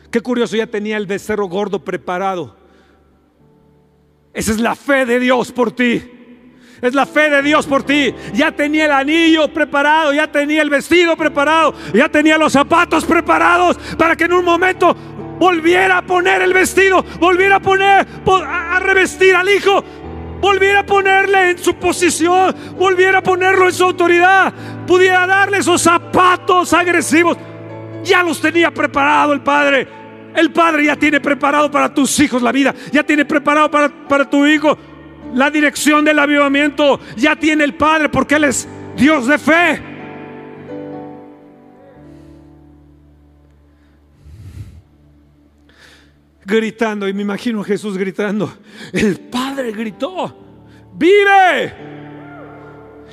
Qué 0.10 0.22
curioso, 0.22 0.56
ya 0.56 0.68
tenía 0.68 0.98
el 0.98 1.06
becerro 1.06 1.48
gordo 1.48 1.84
preparado. 1.84 2.56
Esa 4.34 4.52
es 4.52 4.60
la 4.60 4.76
fe 4.76 5.06
de 5.06 5.20
Dios 5.20 5.52
por 5.52 5.72
ti. 5.72 6.02
Es 6.82 6.94
la 6.94 7.06
fe 7.06 7.30
de 7.30 7.42
Dios 7.42 7.66
por 7.66 7.84
ti. 7.84 8.14
Ya 8.34 8.52
tenía 8.52 8.86
el 8.86 8.92
anillo 8.92 9.52
preparado, 9.52 10.14
ya 10.14 10.32
tenía 10.32 10.62
el 10.62 10.70
vestido 10.70 11.16
preparado, 11.18 11.74
ya 11.94 12.10
tenía 12.10 12.38
los 12.38 12.54
zapatos 12.54 13.06
preparados 13.06 13.78
para 13.98 14.16
que 14.16 14.26
en 14.26 14.34
un 14.34 14.46
momento 14.46 14.96
volviera 15.40 16.00
a 16.00 16.02
poner 16.06 16.42
el 16.42 16.54
vestido, 16.54 17.04
volviera 17.20 17.58
a 17.58 17.60
poner, 17.60 18.08
a 18.46 18.80
revestir 18.80 19.36
al 19.36 19.50
hijo, 19.50 19.84
volviera 20.40 20.80
a 20.80 20.86
ponerle 20.86 21.52
en 21.52 21.58
su 21.58 21.76
posición, 21.76 22.56
volviera 22.78 23.20
a 23.20 23.24
ponerlo 23.24 23.68
en 23.68 23.74
su 23.74 23.84
autoridad, 23.84 24.54
pudiera 24.86 25.26
darle 25.26 25.58
esos 25.58 25.82
zapatos 25.82 26.74
agresivos. 26.74 27.38
Ya 28.04 28.24
los 28.24 28.40
tenía 28.40 28.72
preparado 28.72 29.34
el 29.34 29.42
Padre. 29.42 29.88
El 30.36 30.52
Padre 30.52 30.86
ya 30.86 30.96
tiene 30.96 31.20
preparado 31.20 31.72
para 31.72 31.94
tus 31.94 32.20
hijos 32.20 32.42
la 32.42 32.52
vida, 32.52 32.74
ya 32.92 33.04
tiene 33.04 33.26
preparado 33.26 33.72
para, 33.72 33.90
para 33.90 34.30
tu 34.30 34.46
hijo 34.46 34.78
la 35.34 35.50
dirección 35.50 36.06
del 36.06 36.20
avivamiento, 36.20 37.00
ya 37.16 37.36
tiene 37.36 37.64
el 37.64 37.74
Padre 37.74 38.10
porque 38.10 38.36
Él 38.36 38.46
es 38.46 38.68
Dios 38.96 39.28
de 39.28 39.38
fe. 39.38 39.87
Gritando, 46.48 47.10
y 47.10 47.14
me 47.14 47.24
imagino 47.24 47.60
a 47.60 47.66
Jesús 47.66 47.98
gritando, 47.98 48.50
el 48.94 49.20
Padre 49.20 49.74
gritó, 49.74 50.34
vive. 50.94 51.97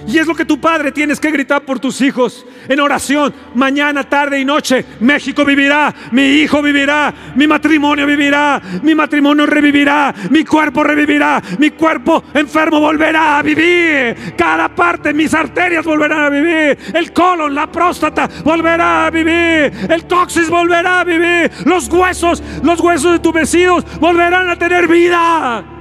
Y 0.06 0.18
es 0.18 0.26
lo 0.26 0.34
que 0.34 0.44
tu 0.44 0.60
padre 0.60 0.92
tienes 0.92 1.18
que 1.18 1.30
gritar 1.30 1.62
por 1.62 1.80
tus 1.80 2.00
hijos 2.00 2.44
en 2.68 2.80
oración, 2.80 3.34
mañana, 3.54 4.04
tarde 4.04 4.38
y 4.38 4.44
noche. 4.44 4.84
México 5.00 5.44
vivirá, 5.44 5.94
mi 6.10 6.22
hijo 6.22 6.60
vivirá, 6.60 7.12
mi 7.34 7.46
matrimonio 7.46 8.06
vivirá, 8.06 8.60
mi 8.82 8.94
matrimonio 8.94 9.46
revivirá, 9.46 10.14
mi 10.30 10.44
cuerpo 10.44 10.84
revivirá, 10.84 11.42
mi 11.58 11.70
cuerpo 11.70 12.24
enfermo 12.34 12.80
volverá 12.80 13.38
a 13.38 13.42
vivir. 13.42 14.34
Cada 14.36 14.68
parte, 14.74 15.14
mis 15.14 15.32
arterias 15.32 15.84
volverán 15.84 16.24
a 16.24 16.30
vivir, 16.30 16.78
el 16.92 17.12
colon, 17.12 17.54
la 17.54 17.70
próstata 17.70 18.28
volverá 18.44 19.06
a 19.06 19.10
vivir, 19.10 19.72
el 19.88 20.06
coxis 20.08 20.50
volverá 20.50 21.00
a 21.00 21.04
vivir, 21.04 21.50
los 21.64 21.88
huesos, 21.88 22.42
los 22.62 22.80
huesos 22.80 23.12
de 23.12 23.18
tus 23.20 23.32
vecinos 23.32 23.84
volverán 24.00 24.50
a 24.50 24.56
tener 24.56 24.86
vida. 24.86 25.73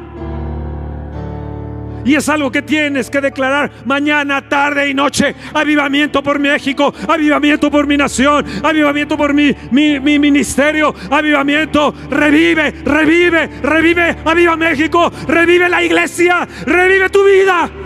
Y 2.05 2.15
es 2.15 2.27
algo 2.29 2.51
que 2.51 2.61
tienes 2.61 3.09
que 3.09 3.21
declarar 3.21 3.71
mañana, 3.85 4.47
tarde 4.47 4.89
y 4.89 4.93
noche. 4.93 5.35
Avivamiento 5.53 6.21
por 6.21 6.39
México, 6.39 6.93
avivamiento 7.07 7.71
por 7.71 7.87
mi 7.87 7.97
nación, 7.97 8.45
avivamiento 8.63 9.17
por 9.17 9.33
mi, 9.33 9.55
mi, 9.71 9.99
mi 9.99 10.19
ministerio, 10.19 10.93
avivamiento. 11.09 11.93
Revive, 12.09 12.71
revive, 12.83 13.49
revive, 13.61 14.17
aviva 14.25 14.55
México, 14.55 15.11
revive 15.27 15.69
la 15.69 15.83
iglesia, 15.83 16.47
revive 16.65 17.09
tu 17.09 17.23
vida. 17.23 17.82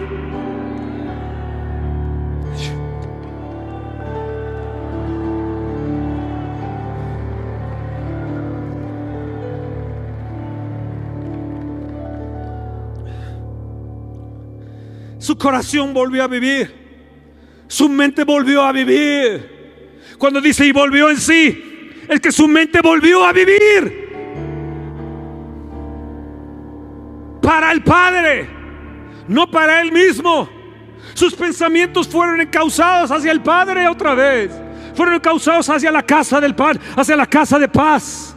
Su 15.28 15.38
corazón 15.38 15.94
volvió 15.94 16.24
a 16.24 16.28
vivir. 16.28 16.74
Su 17.68 17.90
mente 17.90 18.24
volvió 18.24 18.64
a 18.64 18.72
vivir. 18.72 19.98
Cuando 20.18 20.40
dice 20.40 20.66
y 20.66 20.72
volvió 20.72 21.10
en 21.10 21.18
sí, 21.18 21.92
es 22.08 22.22
que 22.22 22.32
su 22.32 22.48
mente 22.48 22.80
volvió 22.80 23.26
a 23.26 23.34
vivir. 23.34 24.08
Para 27.42 27.74
el 27.74 27.84
Padre, 27.84 28.48
no 29.28 29.52
para 29.52 29.82
él 29.82 29.92
mismo. 29.92 30.48
Sus 31.14 31.36
pensamientos 31.36 32.08
fueron 32.08 32.40
encausados 32.40 33.12
hacia 33.12 33.34
el 33.34 33.42
Padre 33.42 33.86
otra 33.90 34.16
vez. 34.16 34.50
Fueron 34.96 35.16
encausados 35.16 35.70
hacia 35.70 35.92
la 35.92 36.04
casa 36.04 36.40
del 36.40 36.56
Padre, 36.56 36.80
hacia 36.96 37.18
la 37.18 37.26
casa 37.26 37.60
de 37.60 37.68
paz. 37.68 38.37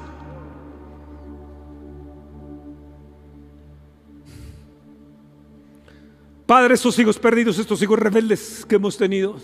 Padre, 6.51 6.75
estos 6.75 6.99
hijos 6.99 7.17
perdidos, 7.17 7.61
estos 7.61 7.81
hijos 7.81 7.97
rebeldes 7.97 8.67
que 8.69 8.75
hemos 8.75 8.97
tenido. 8.97 9.37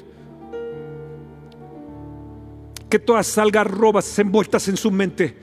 Que 2.90 2.98
todas 2.98 3.28
robas 3.68 4.18
envueltas 4.18 4.66
en 4.66 4.76
su 4.76 4.90
mente 4.90 5.38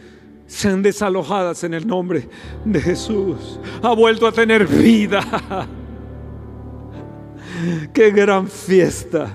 sean 0.45 0.83
desalojadas 0.83 1.63
en 1.63 1.73
el 1.73 1.87
nombre 1.87 2.27
de 2.65 2.81
Jesús. 2.81 3.61
Ha 3.81 3.93
vuelto 3.93 4.27
a 4.27 4.33
tener 4.33 4.67
vida. 4.67 5.23
Qué 7.93 8.11
gran 8.11 8.49
fiesta. 8.49 9.33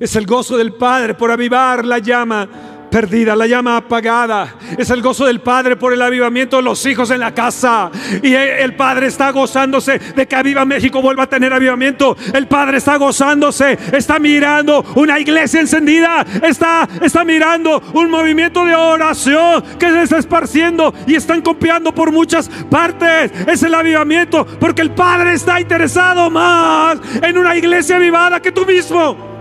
Es 0.00 0.16
el 0.16 0.26
gozo 0.26 0.56
del 0.56 0.74
Padre 0.74 1.14
por 1.14 1.30
avivar 1.30 1.84
la 1.84 2.00
llama 2.00 2.48
perdida, 2.94 3.34
la 3.34 3.48
llama 3.48 3.76
apagada. 3.76 4.54
Es 4.78 4.88
el 4.88 5.02
gozo 5.02 5.26
del 5.26 5.40
Padre 5.40 5.74
por 5.74 5.92
el 5.92 6.00
avivamiento 6.00 6.58
de 6.58 6.62
los 6.62 6.86
hijos 6.86 7.10
en 7.10 7.18
la 7.18 7.34
casa. 7.34 7.90
Y 8.22 8.32
el 8.34 8.76
Padre 8.76 9.08
está 9.08 9.32
gozándose 9.32 9.98
de 9.98 10.28
que 10.28 10.36
Aviva 10.36 10.64
México 10.64 11.02
vuelva 11.02 11.24
a 11.24 11.26
tener 11.26 11.52
avivamiento. 11.52 12.16
El 12.32 12.46
Padre 12.46 12.76
está 12.76 12.96
gozándose, 12.96 13.76
está 13.90 14.20
mirando 14.20 14.84
una 14.94 15.18
iglesia 15.18 15.60
encendida, 15.60 16.24
está, 16.40 16.88
está 17.02 17.24
mirando 17.24 17.82
un 17.94 18.12
movimiento 18.12 18.64
de 18.64 18.76
oración 18.76 19.64
que 19.76 19.90
se 19.90 20.02
está 20.04 20.18
esparciendo 20.18 20.94
y 21.08 21.16
están 21.16 21.42
copiando 21.42 21.92
por 21.92 22.12
muchas 22.12 22.48
partes. 22.70 23.32
Es 23.48 23.64
el 23.64 23.74
avivamiento 23.74 24.46
porque 24.60 24.82
el 24.82 24.92
Padre 24.92 25.32
está 25.32 25.60
interesado 25.60 26.30
más 26.30 27.00
en 27.20 27.38
una 27.38 27.56
iglesia 27.56 27.96
avivada 27.96 28.40
que 28.40 28.52
tú 28.52 28.64
mismo. 28.64 29.33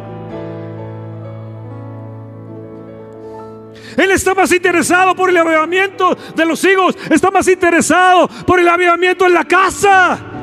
Él 3.97 4.12
está 4.12 4.34
más 4.34 4.51
interesado 4.51 5.15
por 5.15 5.29
el 5.29 5.38
avivamiento 5.38 6.17
de 6.36 6.45
los 6.45 6.63
hijos. 6.63 6.97
Está 7.10 7.32
más 7.32 7.47
interesado 7.47 8.27
por 8.45 8.60
el 8.60 8.67
avivamiento 8.67 9.25
en 9.25 9.34
la 9.34 9.45
casa. 9.45 10.34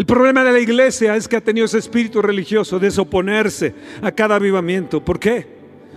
El 0.00 0.06
problema 0.06 0.42
de 0.42 0.52
la 0.52 0.58
iglesia 0.58 1.14
es 1.14 1.28
que 1.28 1.36
ha 1.36 1.42
tenido 1.42 1.66
ese 1.66 1.76
espíritu 1.76 2.22
religioso 2.22 2.78
de 2.78 2.88
oponerse 2.98 3.74
a 4.00 4.10
cada 4.10 4.36
avivamiento. 4.36 5.04
¿Por 5.04 5.20
qué? 5.20 5.46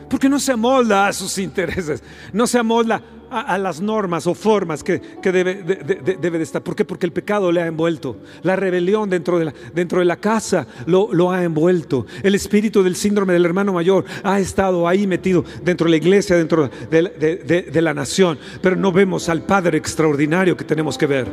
Porque 0.10 0.28
no 0.28 0.40
se 0.40 0.52
amolda 0.52 1.08
a 1.08 1.14
sus 1.14 1.38
intereses, 1.38 2.04
no 2.34 2.46
se 2.46 2.60
amolda 2.60 3.02
a, 3.34 3.58
las 3.58 3.82
normas 3.82 4.28
o 4.28 4.34
formas 4.34 4.84
que, 4.84 5.02
debe, 5.24 5.56
de, 5.64 6.42
estar. 6.42 6.62
¿Por 6.62 6.76
qué? 6.76 6.86
Porque 6.86 7.06
el 7.06 7.12
pecado 7.12 7.52
le 7.52 7.62
ha 7.62 7.68
envuelto. 7.68 8.18
La 8.44 8.56
rebelión 8.56 9.10
dentro 9.10 9.40
de 9.40 9.46
la, 9.46 9.54
dentro 9.74 10.00
de 10.00 10.06
la 10.06 10.18
casa 10.18 10.68
lo, 10.86 11.10
lo 11.12 11.32
ha 11.32 11.44
envuelto. 11.44 12.06
El 12.22 12.36
espíritu 12.36 12.84
del 12.84 12.96
síndrome 12.96 13.34
del 13.34 13.46
hermano 13.46 13.74
mayor 13.74 14.06
ha 14.24 14.40
estado 14.40 14.88
ahí 14.88 15.08
metido 15.08 15.44
dentro 15.64 15.86
de 15.86 15.92
la 15.92 15.98
iglesia, 15.98 16.36
dentro 16.36 16.70
de, 16.90 17.82
la 17.82 17.94
nación. 17.94 18.38
Pero 18.62 18.76
no 18.76 18.92
vemos 18.92 19.30
al 19.30 19.44
Padre 19.44 19.78
extraordinario 19.78 20.56
que 20.56 20.64
tenemos 20.64 20.98
que 20.98 21.08
ver. 21.08 21.28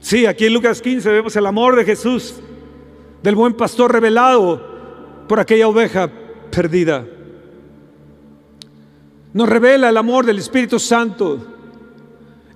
Sí, 0.00 0.26
aquí 0.26 0.46
en 0.46 0.52
Lucas 0.52 0.82
15 0.82 1.08
vemos 1.10 1.34
el 1.34 1.46
amor 1.46 1.76
de 1.76 1.84
Jesús, 1.84 2.34
del 3.22 3.34
buen 3.34 3.54
pastor 3.54 3.90
revelado 3.90 5.24
por 5.26 5.40
aquella 5.40 5.66
oveja 5.66 6.10
perdida 6.50 7.06
nos 9.34 9.48
revela 9.48 9.88
el 9.88 9.96
amor 9.96 10.24
del 10.24 10.38
Espíritu 10.38 10.78
Santo, 10.78 11.44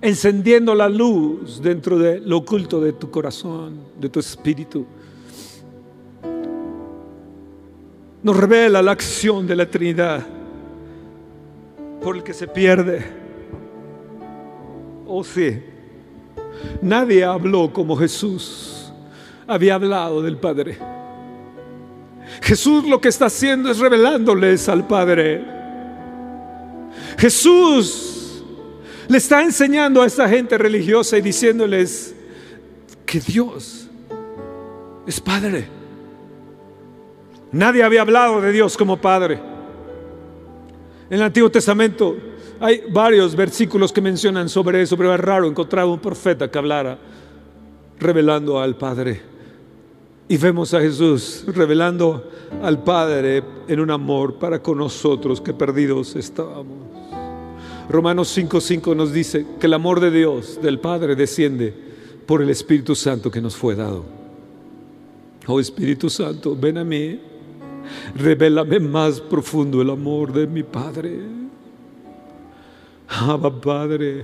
encendiendo 0.01 0.73
la 0.73 0.87
luz 0.87 1.61
dentro 1.61 1.99
de 1.99 2.21
lo 2.21 2.37
oculto 2.37 2.79
de 2.79 2.93
tu 2.93 3.11
corazón, 3.11 3.81
de 3.99 4.07
tu 4.07 4.21
espíritu. 4.21 4.85
Nos 8.23 8.35
revela 8.35 8.81
la 8.81 8.91
acción 8.91 9.45
de 9.45 9.55
la 9.57 9.69
Trinidad 9.69 10.25
por 12.01 12.15
el 12.15 12.23
que 12.23 12.33
se 12.33 12.47
pierde. 12.47 13.05
Oh 15.05 15.23
sí, 15.23 15.61
nadie 16.81 17.25
habló 17.25 17.73
como 17.73 17.97
Jesús 17.97 18.93
había 19.45 19.75
hablado 19.75 20.21
del 20.21 20.37
Padre. 20.37 20.77
Jesús 22.41 22.87
lo 22.87 23.01
que 23.01 23.09
está 23.09 23.25
haciendo 23.25 23.69
es 23.69 23.79
revelándoles 23.79 24.69
al 24.69 24.87
Padre. 24.87 25.58
Jesús 27.19 28.41
le 29.09 29.17
está 29.17 29.43
enseñando 29.43 30.01
a 30.01 30.05
esta 30.05 30.29
gente 30.29 30.57
religiosa 30.57 31.17
y 31.17 31.21
diciéndoles 31.21 32.15
que 33.05 33.19
Dios 33.19 33.89
es 35.05 35.19
Padre. 35.19 35.67
Nadie 37.51 37.83
había 37.83 38.01
hablado 38.01 38.39
de 38.39 38.53
Dios 38.53 38.77
como 38.77 39.01
Padre. 39.01 39.37
En 41.09 41.17
el 41.17 41.23
Antiguo 41.23 41.51
Testamento 41.51 42.15
hay 42.57 42.83
varios 42.89 43.35
versículos 43.35 43.91
que 43.91 43.99
mencionan 43.99 44.47
sobre 44.47 44.81
eso, 44.81 44.95
pero 44.95 45.13
es 45.13 45.19
raro 45.19 45.45
encontrar 45.45 45.85
un 45.85 45.99
profeta 45.99 46.49
que 46.49 46.57
hablara 46.57 46.97
revelando 47.99 48.61
al 48.61 48.77
Padre. 48.77 49.21
Y 50.29 50.37
vemos 50.37 50.73
a 50.73 50.79
Jesús 50.79 51.43
revelando 51.47 52.31
al 52.63 52.81
Padre 52.81 53.43
en 53.67 53.79
un 53.81 53.91
amor 53.91 54.35
para 54.35 54.61
con 54.61 54.77
nosotros 54.77 55.41
que 55.41 55.53
perdidos 55.53 56.15
estábamos. 56.15 56.88
Romanos 57.89 58.37
5:5 58.37 58.95
nos 58.95 59.11
dice 59.11 59.45
que 59.59 59.65
el 59.65 59.73
amor 59.73 59.99
de 59.99 60.11
Dios, 60.11 60.61
del 60.61 60.79
Padre, 60.79 61.15
desciende 61.15 61.73
por 62.27 62.43
el 62.43 62.51
Espíritu 62.51 62.93
Santo 62.93 63.31
que 63.31 63.41
nos 63.41 63.55
fue 63.55 63.73
dado. 63.73 64.05
Oh 65.47 65.59
Espíritu 65.59 66.07
Santo, 66.07 66.55
ven 66.55 66.77
a 66.77 66.83
mí, 66.83 67.19
revélame 68.15 68.79
más 68.79 69.19
profundo 69.19 69.81
el 69.81 69.89
amor 69.89 70.31
de 70.31 70.45
mi 70.45 70.61
Padre. 70.61 71.19
Abba 73.07 73.59
Padre. 73.59 74.23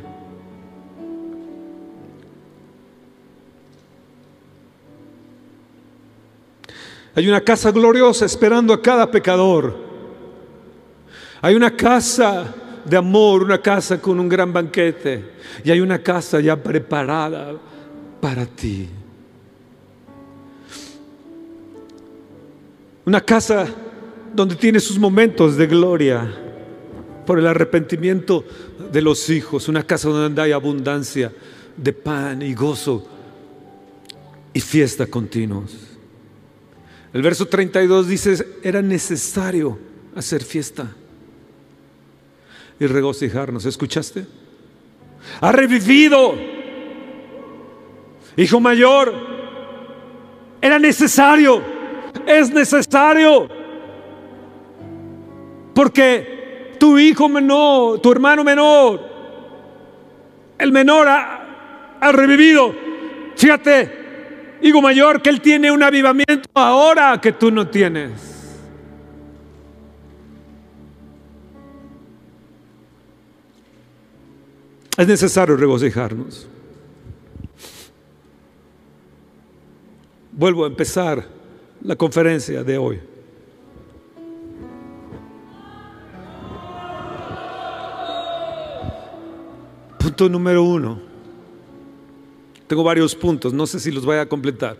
Hay 7.16 7.28
una 7.28 7.42
casa 7.42 7.72
gloriosa 7.72 8.26
esperando 8.26 8.72
a 8.72 8.80
cada 8.80 9.10
pecador. 9.10 9.76
Hay 11.42 11.56
una 11.56 11.76
casa 11.76 12.54
de 12.86 12.98
amor, 12.98 13.44
una 13.44 13.62
casa 13.62 14.00
con 14.00 14.20
un 14.20 14.30
gran 14.30 14.54
banquete. 14.54 15.24
Y 15.64 15.72
hay 15.72 15.82
una 15.82 16.00
casa 16.00 16.40
ya 16.40 16.56
preparada 16.56 17.54
para 18.22 18.46
ti. 18.46 18.88
Una 23.06 23.22
casa 23.22 23.68
donde 24.34 24.56
tiene 24.56 24.80
sus 24.80 24.98
momentos 24.98 25.58
de 25.58 25.68
gloria 25.68 26.32
por 27.26 27.40
el 27.40 27.48
arrepentimiento 27.48 28.44
de 28.92 29.02
los 29.02 29.30
hijos. 29.30 29.68
Una 29.68 29.84
casa 29.84 30.10
donde 30.10 30.42
hay 30.42 30.52
abundancia 30.52 31.32
de 31.76 31.94
pan 31.94 32.42
y 32.42 32.54
gozo 32.54 33.08
y 34.54 34.60
fiesta 34.60 35.08
continuos. 35.08 35.76
El 37.14 37.22
verso 37.22 37.48
32 37.48 38.08
dice, 38.08 38.48
era 38.62 38.82
necesario 38.82 39.78
hacer 40.16 40.44
fiesta 40.44 40.94
y 42.80 42.88
regocijarnos. 42.88 43.66
¿Escuchaste? 43.66 44.26
Ha 45.42 45.52
revivido. 45.52 46.36
Hijo 48.38 48.60
mayor, 48.60 49.14
era 50.62 50.78
necesario, 50.78 51.62
es 52.26 52.52
necesario. 52.52 53.48
Porque 55.74 56.76
tu 56.80 57.00
hijo 57.00 57.30
menor, 57.30 58.00
tu 58.00 58.12
hermano 58.12 58.44
menor, 58.44 59.00
el 60.58 60.72
menor 60.72 61.08
ha, 61.08 61.98
ha 62.02 62.12
revivido. 62.12 62.76
Fíjate, 63.38 64.58
hijo 64.62 64.82
mayor, 64.82 65.22
que 65.22 65.30
él 65.30 65.40
tiene 65.40 65.72
un 65.72 65.84
avivamiento 65.84 66.50
ahora 66.54 67.20
que 67.22 67.32
tú 67.32 67.52
no 67.52 67.68
tienes. 67.68 68.35
Es 74.98 75.08
necesario 75.08 75.58
regocijarnos. 75.58 76.48
Vuelvo 80.32 80.64
a 80.64 80.68
empezar 80.68 81.28
la 81.82 81.96
conferencia 81.96 82.64
de 82.64 82.78
hoy. 82.78 83.00
Punto 90.00 90.30
número 90.30 90.64
uno. 90.64 91.02
Tengo 92.68 92.84
varios 92.84 93.14
puntos, 93.16 93.54
no 93.54 93.68
sé 93.68 93.80
si 93.80 93.92
los 93.92 94.06
voy 94.06 94.18
a 94.18 94.28
completar. 94.28 94.78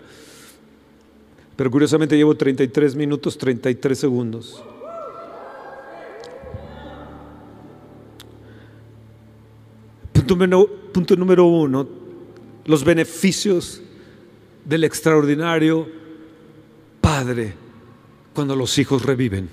Pero 1.56 1.70
curiosamente 1.70 2.18
llevo 2.18 2.36
33 2.36 2.96
minutos, 2.96 3.38
33 3.38 3.98
segundos. 3.98 4.64
Punto 10.26 11.16
número, 11.16 11.46
uno, 11.46 11.88
los 12.66 12.84
beneficios 12.84 13.82
del 14.64 14.84
extraordinario 14.84 15.88
Padre 17.00 17.54
cuando 18.34 18.56
los 18.56 18.78
hijos 18.80 19.04
reviven. 19.04 19.50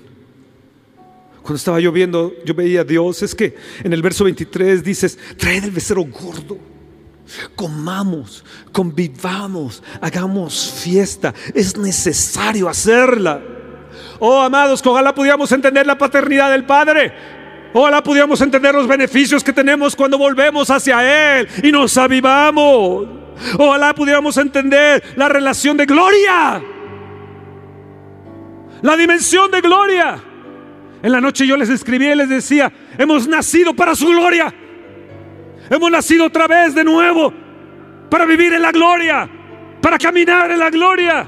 Cuando 1.43 1.57
estaba 1.57 1.79
lloviendo, 1.79 2.33
yo 2.45 2.53
veía 2.53 2.81
a 2.81 2.85
Dios, 2.85 3.21
es 3.21 3.35
que 3.35 3.55
en 3.83 3.93
el 3.93 4.01
verso 4.01 4.23
23 4.23 4.83
dices, 4.83 5.19
traed 5.37 5.65
el 5.65 5.71
becerro 5.71 6.05
gordo, 6.05 6.57
comamos, 7.55 8.43
convivamos, 8.71 9.83
hagamos 10.01 10.71
fiesta, 10.71 11.33
es 11.53 11.77
necesario 11.77 12.67
hacerla. 12.67 13.41
Oh, 14.19 14.39
amados, 14.39 14.81
ojalá 14.85 15.13
pudiéramos 15.13 15.51
entender 15.51 15.85
la 15.85 15.97
paternidad 15.97 16.51
del 16.51 16.65
Padre. 16.65 17.42
Ojalá 17.73 18.03
pudiéramos 18.03 18.39
entender 18.41 18.73
los 18.75 18.87
beneficios 18.87 19.43
que 19.43 19.51
tenemos 19.51 19.95
cuando 19.95 20.17
volvemos 20.17 20.69
hacia 20.69 21.39
Él 21.39 21.47
y 21.63 21.71
nos 21.71 21.97
avivamos. 21.97 23.07
Ojalá 23.57 23.95
pudiéramos 23.95 24.37
entender 24.37 25.03
la 25.15 25.27
relación 25.27 25.75
de 25.75 25.85
gloria. 25.85 26.61
La 28.81 28.95
dimensión 28.95 29.49
de 29.49 29.61
gloria. 29.61 30.21
En 31.01 31.11
la 31.11 31.19
noche 31.19 31.47
yo 31.47 31.57
les 31.57 31.69
escribí 31.69 32.07
y 32.07 32.15
les 32.15 32.29
decía, 32.29 32.71
hemos 32.97 33.27
nacido 33.27 33.73
para 33.73 33.95
su 33.95 34.07
gloria. 34.07 34.53
Hemos 35.69 35.89
nacido 35.89 36.25
otra 36.25 36.47
vez 36.47 36.75
de 36.75 36.83
nuevo 36.83 37.33
para 38.09 38.25
vivir 38.25 38.53
en 38.53 38.61
la 38.61 38.71
gloria, 38.71 39.27
para 39.81 39.97
caminar 39.97 40.51
en 40.51 40.59
la 40.59 40.69
gloria. 40.69 41.27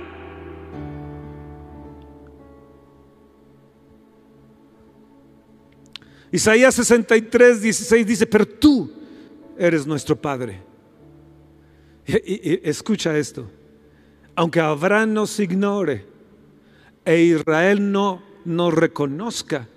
Isaías 6.35 6.75
63, 6.75 7.61
16 7.61 8.05
dice, 8.05 8.27
pero 8.27 8.45
tú 8.45 8.91
eres 9.57 9.87
nuestro 9.87 10.17
Padre. 10.17 10.59
Y, 12.05 12.59
escucha 12.67 13.17
esto, 13.17 13.49
aunque 14.35 14.59
Abraham 14.59 15.13
nos 15.13 15.39
ignore 15.39 16.05
e 17.05 17.21
Israel 17.21 17.89
no 17.89 18.21
nos 18.43 18.73
reconozca, 18.73 19.69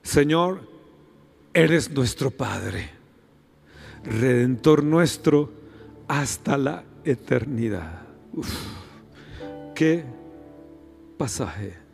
Señor, 0.00 0.60
eres 1.52 1.90
nuestro 1.90 2.30
Padre, 2.30 2.88
Redentor 4.04 4.84
nuestro 4.84 5.52
hasta 6.06 6.56
la 6.56 6.84
eternidad. 7.04 8.06
qué 9.74 10.04
pasaje. 11.18 11.85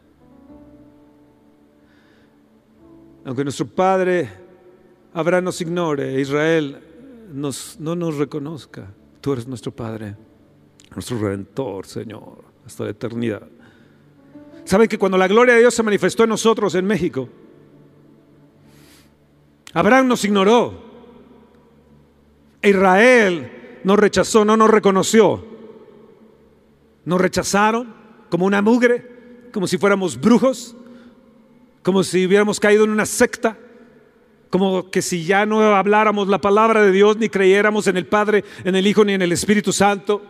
Aunque 3.24 3.44
nuestro 3.44 3.66
Padre 3.66 4.28
Abraham 5.14 5.44
nos 5.44 5.60
ignore, 5.60 6.20
Israel 6.20 6.80
nos, 7.32 7.76
no 7.78 7.94
nos 7.94 8.16
reconozca, 8.16 8.88
tú 9.20 9.32
eres 9.32 9.46
nuestro 9.46 9.72
Padre, 9.72 10.16
nuestro 10.94 11.18
Redentor, 11.18 11.86
Señor, 11.86 12.44
hasta 12.66 12.84
la 12.84 12.90
eternidad. 12.90 13.42
¿Saben 14.64 14.88
que 14.88 14.98
cuando 14.98 15.18
la 15.18 15.28
gloria 15.28 15.54
de 15.54 15.60
Dios 15.60 15.74
se 15.74 15.82
manifestó 15.82 16.24
en 16.24 16.30
nosotros 16.30 16.74
en 16.74 16.86
México, 16.86 17.28
Abraham 19.74 20.08
nos 20.08 20.24
ignoró, 20.24 20.92
Israel 22.62 23.80
nos 23.84 23.98
rechazó, 23.98 24.44
no 24.44 24.56
nos 24.56 24.70
reconoció, 24.70 25.44
nos 27.04 27.20
rechazaron 27.20 27.94
como 28.30 28.46
una 28.46 28.62
mugre, 28.62 29.48
como 29.52 29.66
si 29.66 29.78
fuéramos 29.78 30.20
brujos, 30.20 30.76
como 31.82 32.04
si 32.04 32.26
hubiéramos 32.26 32.60
caído 32.60 32.84
en 32.84 32.90
una 32.90 33.06
secta, 33.06 33.58
como 34.50 34.90
que 34.90 35.02
si 35.02 35.24
ya 35.24 35.46
no 35.46 35.62
habláramos 35.74 36.28
la 36.28 36.38
palabra 36.38 36.82
de 36.82 36.92
Dios 36.92 37.16
ni 37.16 37.28
creyéramos 37.28 37.86
en 37.86 37.96
el 37.96 38.06
Padre, 38.06 38.44
en 38.64 38.76
el 38.76 38.86
Hijo 38.86 39.04
ni 39.04 39.14
en 39.14 39.22
el 39.22 39.32
Espíritu 39.32 39.72
Santo. 39.72 40.22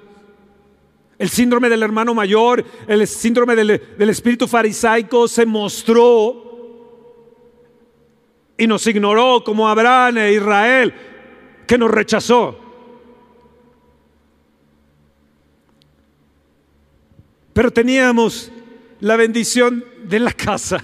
El 1.19 1.29
síndrome 1.29 1.69
del 1.69 1.83
hermano 1.83 2.15
mayor, 2.15 2.65
el 2.87 3.07
síndrome 3.07 3.55
del, 3.55 3.71
espíritu 3.99 4.49
farisaico 4.49 5.29
se 5.29 5.47
mostró 5.47 6.43
y 8.57 8.67
nos 8.67 8.87
ignoró 8.87 9.43
como 9.45 9.69
Abraham 9.69 10.19
e 10.19 10.33
Israel, 10.33 10.95
que 11.67 11.79
nos 11.79 11.91
rechazó. 11.91 12.59
Pero 17.53 17.71
teníamos 17.71 18.51
la 19.01 19.17
bendición 19.17 19.85
de 20.05 20.21
la 20.21 20.33
casa. 20.33 20.83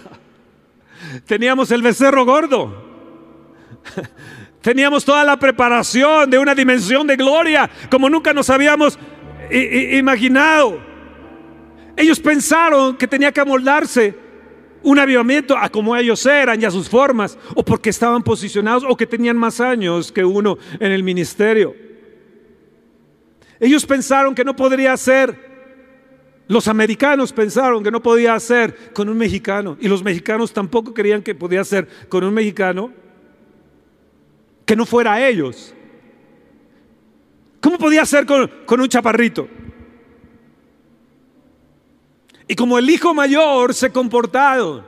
Teníamos 1.27 1.71
el 1.71 1.83
becerro 1.83 2.25
gordo. 2.25 2.87
Teníamos 4.61 5.05
toda 5.05 5.25
la 5.25 5.39
preparación 5.39 6.31
de 6.31 6.39
una 6.39 6.55
dimensión 6.55 7.07
de 7.07 7.17
gloria 7.17 7.71
como 7.91 8.11
nunca 8.11 8.33
nos 8.33 8.51
habíamos 8.51 8.99
imaginado. 9.51 10.81
Ellos 11.97 12.21
pensaron 12.21 12.97
que 12.97 13.09
tenía 13.09 13.33
que 13.33 13.41
amoldarse 13.41 14.15
un 14.83 14.99
avivamiento 14.99 15.57
a 15.57 15.69
como 15.69 15.97
ellos 15.97 16.25
eran 16.27 16.61
y 16.61 16.65
a 16.65 16.71
sus 16.71 16.89
formas, 16.89 17.37
o 17.55 17.65
porque 17.65 17.91
estaban 17.91 18.23
posicionados 18.23 18.85
o 18.89 18.97
que 18.97 19.07
tenían 19.07 19.37
más 19.37 19.61
años 19.61 20.13
que 20.13 20.25
uno 20.25 20.57
en 20.79 20.93
el 20.93 21.03
ministerio. 21.03 21.75
Ellos 23.61 23.85
pensaron 23.85 24.35
que 24.35 24.45
no 24.45 24.55
podría 24.55 24.97
ser, 24.97 25.48
los 26.49 26.67
americanos 26.67 27.33
pensaron 27.33 27.85
que 27.85 27.91
no 27.91 28.03
podía 28.03 28.35
hacer 28.35 28.93
con 28.93 29.09
un 29.09 29.19
mexicano, 29.19 29.77
y 29.81 29.89
los 29.89 30.03
mexicanos 30.03 30.53
tampoco 30.53 30.95
querían 30.95 31.23
que 31.23 31.35
podía 31.35 31.61
hacer 31.61 31.87
con 32.09 32.25
un 32.25 32.35
mexicano 32.35 32.91
que 34.65 34.75
no 34.75 34.87
fuera 34.87 35.27
ellos. 35.29 35.75
¿Cómo 37.61 37.77
podía 37.79 38.05
ser 38.07 38.25
con, 38.25 38.51
con 38.67 38.81
un 38.81 38.89
chaparrito? 38.89 39.49
Y 42.47 42.55
como 42.55 42.79
el 42.79 42.89
hijo 42.89 43.13
mayor 43.13 43.75
se 43.75 43.91
comportado, 43.91 44.85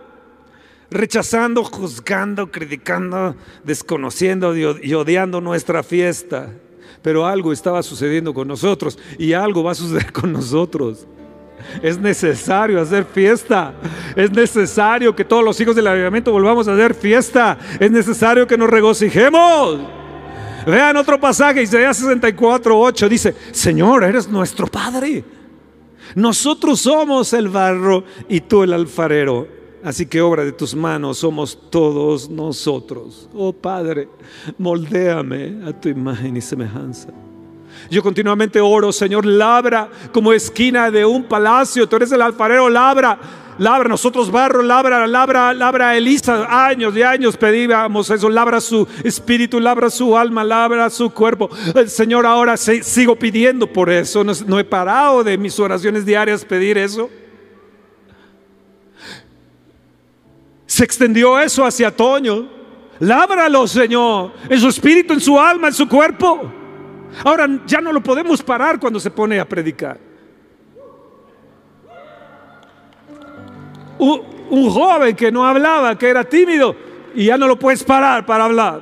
rechazando, 0.91 1.63
juzgando, 1.63 2.51
criticando, 2.51 3.37
desconociendo 3.65 4.57
y 4.57 4.95
odiando 4.95 5.43
nuestra 5.43 5.83
fiesta. 5.83 6.55
Pero 7.03 7.27
algo 7.27 7.53
estaba 7.53 7.83
sucediendo 7.83 8.33
con 8.33 8.49
nosotros 8.49 8.99
y 9.19 9.35
algo 9.35 9.63
va 9.63 9.73
a 9.73 9.75
suceder 9.75 10.11
con 10.15 10.33
nosotros. 10.33 11.07
Es 11.83 11.99
necesario 11.99 12.81
hacer 12.81 13.05
fiesta. 13.05 13.75
Es 14.17 14.31
necesario 14.31 15.15
que 15.15 15.25
todos 15.25 15.45
los 15.45 15.61
hijos 15.61 15.77
del 15.77 15.87
avivamiento 15.87 16.33
volvamos 16.33 16.69
a 16.69 16.75
hacer 16.75 16.95
fiesta. 16.95 17.59
Es 17.79 17.91
necesario 17.91 18.47
que 18.47 18.59
nos 18.59 18.71
regocijemos. 18.71 19.81
Vean 20.67 20.97
otro 20.97 21.19
pasaje, 21.19 21.63
Isaías 21.63 21.97
64, 21.97 22.79
8 22.79 23.09
dice, 23.09 23.35
Señor, 23.53 24.05
eres 24.05 24.29
nuestro 24.29 24.67
Padre. 24.67 25.25
Nosotros 26.15 26.81
somos 26.81 27.33
el 27.33 27.49
barro 27.49 28.05
y 28.29 28.41
tú 28.41 28.63
el 28.63 28.73
alfarero. 28.73 29.61
Así 29.83 30.05
que 30.05 30.21
obra 30.21 30.45
de 30.45 30.53
tus 30.53 30.75
manos 30.75 31.19
somos 31.19 31.59
todos 31.71 32.29
nosotros. 32.29 33.29
Oh 33.33 33.53
Padre, 33.53 34.09
moldéame 34.59 35.63
a 35.67 35.73
tu 35.73 35.89
imagen 35.89 36.37
y 36.37 36.41
semejanza. 36.41 37.09
Yo 37.91 38.03
continuamente 38.03 38.61
oro, 38.61 38.93
Señor, 38.93 39.27
labra 39.27 39.89
como 40.13 40.33
esquina 40.33 40.91
de 40.91 41.05
un 41.05 41.25
palacio. 41.25 41.89
Tú 41.89 41.97
eres 41.97 42.13
el 42.13 42.23
alfarero, 42.23 42.69
labra 42.69 43.19
labra, 43.61 43.91
nosotros 43.91 44.31
barro, 44.31 44.63
labra, 44.63 45.07
labra, 45.07 45.53
labra 45.53 45.95
Elisa, 45.95 46.67
años 46.67 46.97
y 46.97 47.03
años 47.03 47.37
pedíamos 47.37 48.09
eso, 48.09 48.31
labra 48.31 48.59
su 48.59 48.89
espíritu, 49.05 49.61
labra 49.61 49.91
su 49.91 50.17
alma, 50.17 50.43
labra 50.43 50.89
su 50.89 51.11
cuerpo. 51.11 51.51
El 51.75 51.91
Señor 51.91 52.25
ahora 52.25 52.57
sigo 52.57 53.17
pidiendo 53.17 53.67
por 53.67 53.91
eso, 53.91 54.25
no, 54.25 54.59
he 54.59 54.65
parado 54.65 55.23
de 55.23 55.37
mis 55.37 55.61
oraciones 55.61 56.07
diarias 56.07 56.45
pedir 56.45 56.79
eso. 56.79 57.11
Se 60.65 60.83
extendió 60.83 61.39
eso 61.39 61.65
hacia 61.65 61.95
Toño. 61.95 62.49
Lábralo, 62.99 63.67
Señor, 63.67 64.33
en 64.49 64.61
su 64.61 64.69
espíritu, 64.69 65.13
en 65.13 65.21
su 65.21 65.39
alma, 65.39 65.69
en 65.69 65.75
su 65.75 65.87
cuerpo. 65.87 66.60
Ahora 67.25 67.49
ya 67.67 67.81
no 67.81 67.93
lo 67.93 68.03
podemos 68.03 68.43
parar 68.43 68.79
cuando 68.79 69.01
se 69.01 69.11
pone 69.11 69.41
a 69.41 69.49
predicar. 69.49 70.11
un, 74.01 74.71
joven 74.71 75.15
que 75.15 75.31
no 75.31 75.47
hablaba, 75.47 75.97
que 75.97 76.09
era 76.09 76.25
tímido, 76.25 76.75
y 77.15 77.27
ya 77.27 77.37
no 77.37 77.47
lo 77.47 77.59
puedes 77.59 77.85
parar 77.85 78.25
para 78.27 78.45
hablar. 78.45 78.81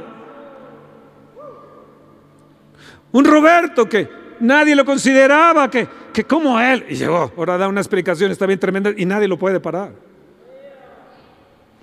Un 3.10 3.24
Roberto 3.24 3.88
que 3.88 4.08
nadie 4.40 4.76
lo 4.76 4.84
consideraba, 4.84 5.70
que, 5.70 5.88
que 6.12 6.24
como 6.24 6.60
él, 6.60 6.86
y 6.88 6.94
llegó, 6.94 7.32
ahora 7.36 7.58
da 7.58 7.68
una 7.68 7.80
explicación, 7.80 8.30
está 8.30 8.46
bien 8.46 8.58
tremenda, 8.58 8.92
y 8.96 9.04
nadie 9.04 9.28
lo 9.28 9.38
puede 9.38 9.60
parar. 9.60 10.07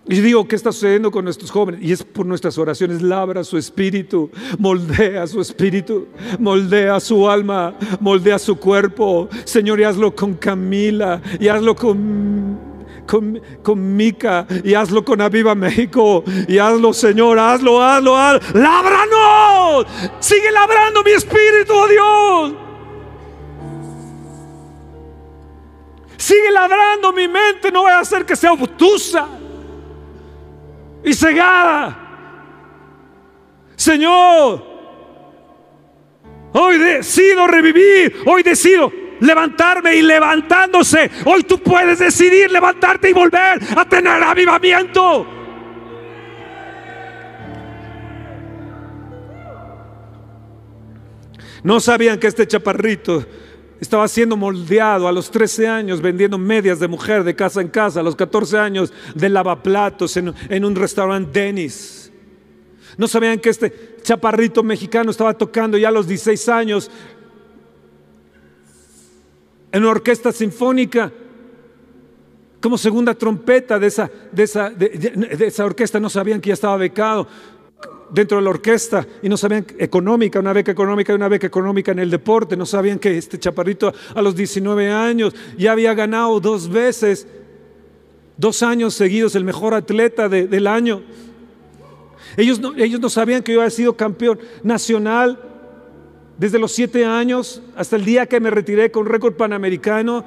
Y 0.08 0.22
digo, 0.22 0.47
¿qué 0.47 0.56
está 0.56 0.72
sucediendo 0.72 1.10
con 1.10 1.26
nuestros 1.26 1.49
jóvenes? 1.49 1.82
Y 1.82 1.91
es 1.91 2.03
por 2.03 2.28
nuestras 2.28 2.60
oraciones, 2.60 3.01
labra 3.01 3.43
su 3.43 3.58
espíritu, 3.58 4.30
moldea 4.60 5.26
su 5.26 5.41
espíritu, 5.41 6.08
moldea 6.38 6.99
su 6.99 7.28
alma, 7.28 7.74
moldea 7.99 8.38
su 8.38 8.56
cuerpo. 8.58 9.28
Señor, 9.45 9.80
y 9.80 9.84
hazlo 9.84 10.16
con 10.16 10.36
Camila, 10.36 11.22
y 11.39 11.47
hazlo 11.47 11.76
con 11.76 12.76
con, 13.08 13.95
Mica 13.95 14.47
y 14.64 14.74
hazlo 14.74 15.06
con 15.06 15.22
Aviva 15.22 15.53
México 15.53 16.24
y 16.47 16.58
hazlo 16.58 16.91
Señor, 16.91 17.38
hazlo, 17.38 17.82
hazlo, 17.82 18.18
hazlo. 18.18 18.60
Lábranos, 18.60 19.86
sigue 20.20 20.51
labrando 20.51 21.03
mi 21.03 21.12
espíritu, 21.12 21.74
oh 21.74 21.88
Dios. 21.88 22.53
Sigue 26.18 26.51
labrando 26.51 27.12
mi 27.14 27.28
mente, 27.28 27.72
no 27.72 27.82
voy 27.82 27.91
a 27.91 27.99
hacer 27.99 28.26
que 28.26 28.36
sea 28.36 28.53
obtusa 28.53 29.28
y 31.06 31.14
cegada. 31.14 31.97
Señor, 33.76 34.66
hoy 36.53 36.78
decido 36.78 37.47
revivir, 37.47 38.24
hoy 38.26 38.41
decido 38.43 38.91
levantarme 39.20 39.95
y 39.95 40.01
levantándose. 40.01 41.10
Hoy 41.26 41.43
tú 41.43 41.60
puedes 41.60 41.99
decidir 41.99 42.51
levantarte 42.51 43.10
y 43.10 43.14
volver 43.14 43.60
a 43.78 43.86
tener 43.86 44.22
avivamiento. 44.24 45.28
No 51.64 51.80
sabían 51.80 52.20
que 52.20 52.28
este 52.28 52.47
chaparrito 52.47 53.26
estaba 53.86 54.07
siendo 54.07 54.36
moldeado 54.36 55.07
a 55.07 55.11
los 55.11 55.31
13 55.31 55.67
años 55.67 56.01
vendiendo 56.01 56.38
medias 56.38 56.79
de 56.79 56.88
mujer 56.88 57.23
de 57.23 57.36
casa 57.36 57.61
en 57.61 57.67
casa, 57.69 57.99
a 57.99 58.03
los 58.03 58.15
14 58.15 58.57
años 58.57 58.91
de 59.13 59.29
lavaplatos 59.29 60.17
en, 60.17 60.65
un 60.65 60.75
restaurante 60.75 61.39
Denis. 61.39 62.11
No 62.97 63.07
sabían 63.07 63.39
que 63.39 63.49
este 63.49 63.97
chaparrito 64.01 64.63
mexicano 64.63 65.11
estaba 65.11 65.33
tocando 65.33 65.77
ya 65.77 65.89
a 65.89 65.91
los 65.91 66.07
16 66.07 66.49
años 66.49 66.91
en 69.71 69.83
una 69.83 69.91
orquesta 69.91 70.31
sinfónica 70.31 71.11
como 72.61 72.77
segunda 72.77 73.13
trompeta 73.13 73.77
de 73.77 73.88
esa, 73.88 74.09
de 74.31 74.43
esa, 74.43 74.69
de, 74.71 75.38
esa 75.41 75.65
orquesta. 75.65 75.99
No 75.99 76.09
sabían 76.09 76.41
que 76.41 76.47
ya 76.47 76.53
estaba 76.55 76.77
becado 76.77 77.27
dentro 78.10 78.38
de 78.38 78.43
la 78.43 78.49
orquesta 78.49 79.06
y 79.22 79.30
no 79.30 79.38
sabían 79.38 79.66
económica, 79.78 80.39
una 80.39 80.53
beca 80.53 80.72
económica 80.72 81.14
y 81.14 81.16
una 81.16 81.28
beca 81.28 81.47
económica 81.47 81.91
en 81.91 81.99
el 81.99 82.10
deporte. 82.10 82.56
No 82.58 82.66
sabían 82.66 82.99
que 82.99 83.18
este 83.18 83.39
chaparrito 83.39 83.93
a 84.14 84.22
los 84.22 84.36
19 84.36 84.91
años 84.91 85.34
ya 85.58 85.72
había 85.72 85.93
ganado 85.93 86.39
dos 86.39 86.70
veces, 86.70 87.28
dos 88.38 88.64
años 88.64 88.93
seguidos, 88.93 89.36
el 89.36 89.43
mejor 89.43 89.74
atleta 89.74 90.30
del 90.30 90.68
año. 90.68 91.01
Ellos 92.38 92.60
no, 92.60 92.76
ellos 92.76 92.99
no 92.99 93.10
sabían 93.10 93.43
que 93.43 93.53
yo 93.53 93.62
había 93.62 93.70
sido 93.70 93.95
campeón 93.95 94.39
nacional 94.64 95.39
desde 96.38 96.60
los 96.60 96.74
siete 96.74 97.06
años 97.06 97.62
hasta 97.76 97.95
el 97.95 98.03
día 98.03 98.26
que 98.26 98.39
me 98.39 98.49
retiré 98.49 98.91
con 98.91 99.06
récord 99.06 99.36
panamericano, 99.36 100.26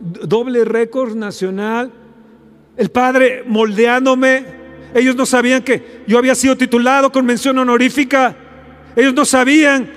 doble 0.00 0.64
récord 0.64 1.14
nacional, 1.14 1.92
el 2.76 2.90
padre 2.90 3.42
moldeándome. 3.46 4.59
Ellos 4.94 5.14
no 5.16 5.26
sabían 5.26 5.62
que 5.62 6.02
yo 6.06 6.18
había 6.18 6.34
sido 6.34 6.56
titulado 6.56 7.12
con 7.12 7.24
mención 7.24 7.58
honorífica. 7.58 8.36
Ellos 8.96 9.14
no 9.14 9.24
sabían 9.24 9.90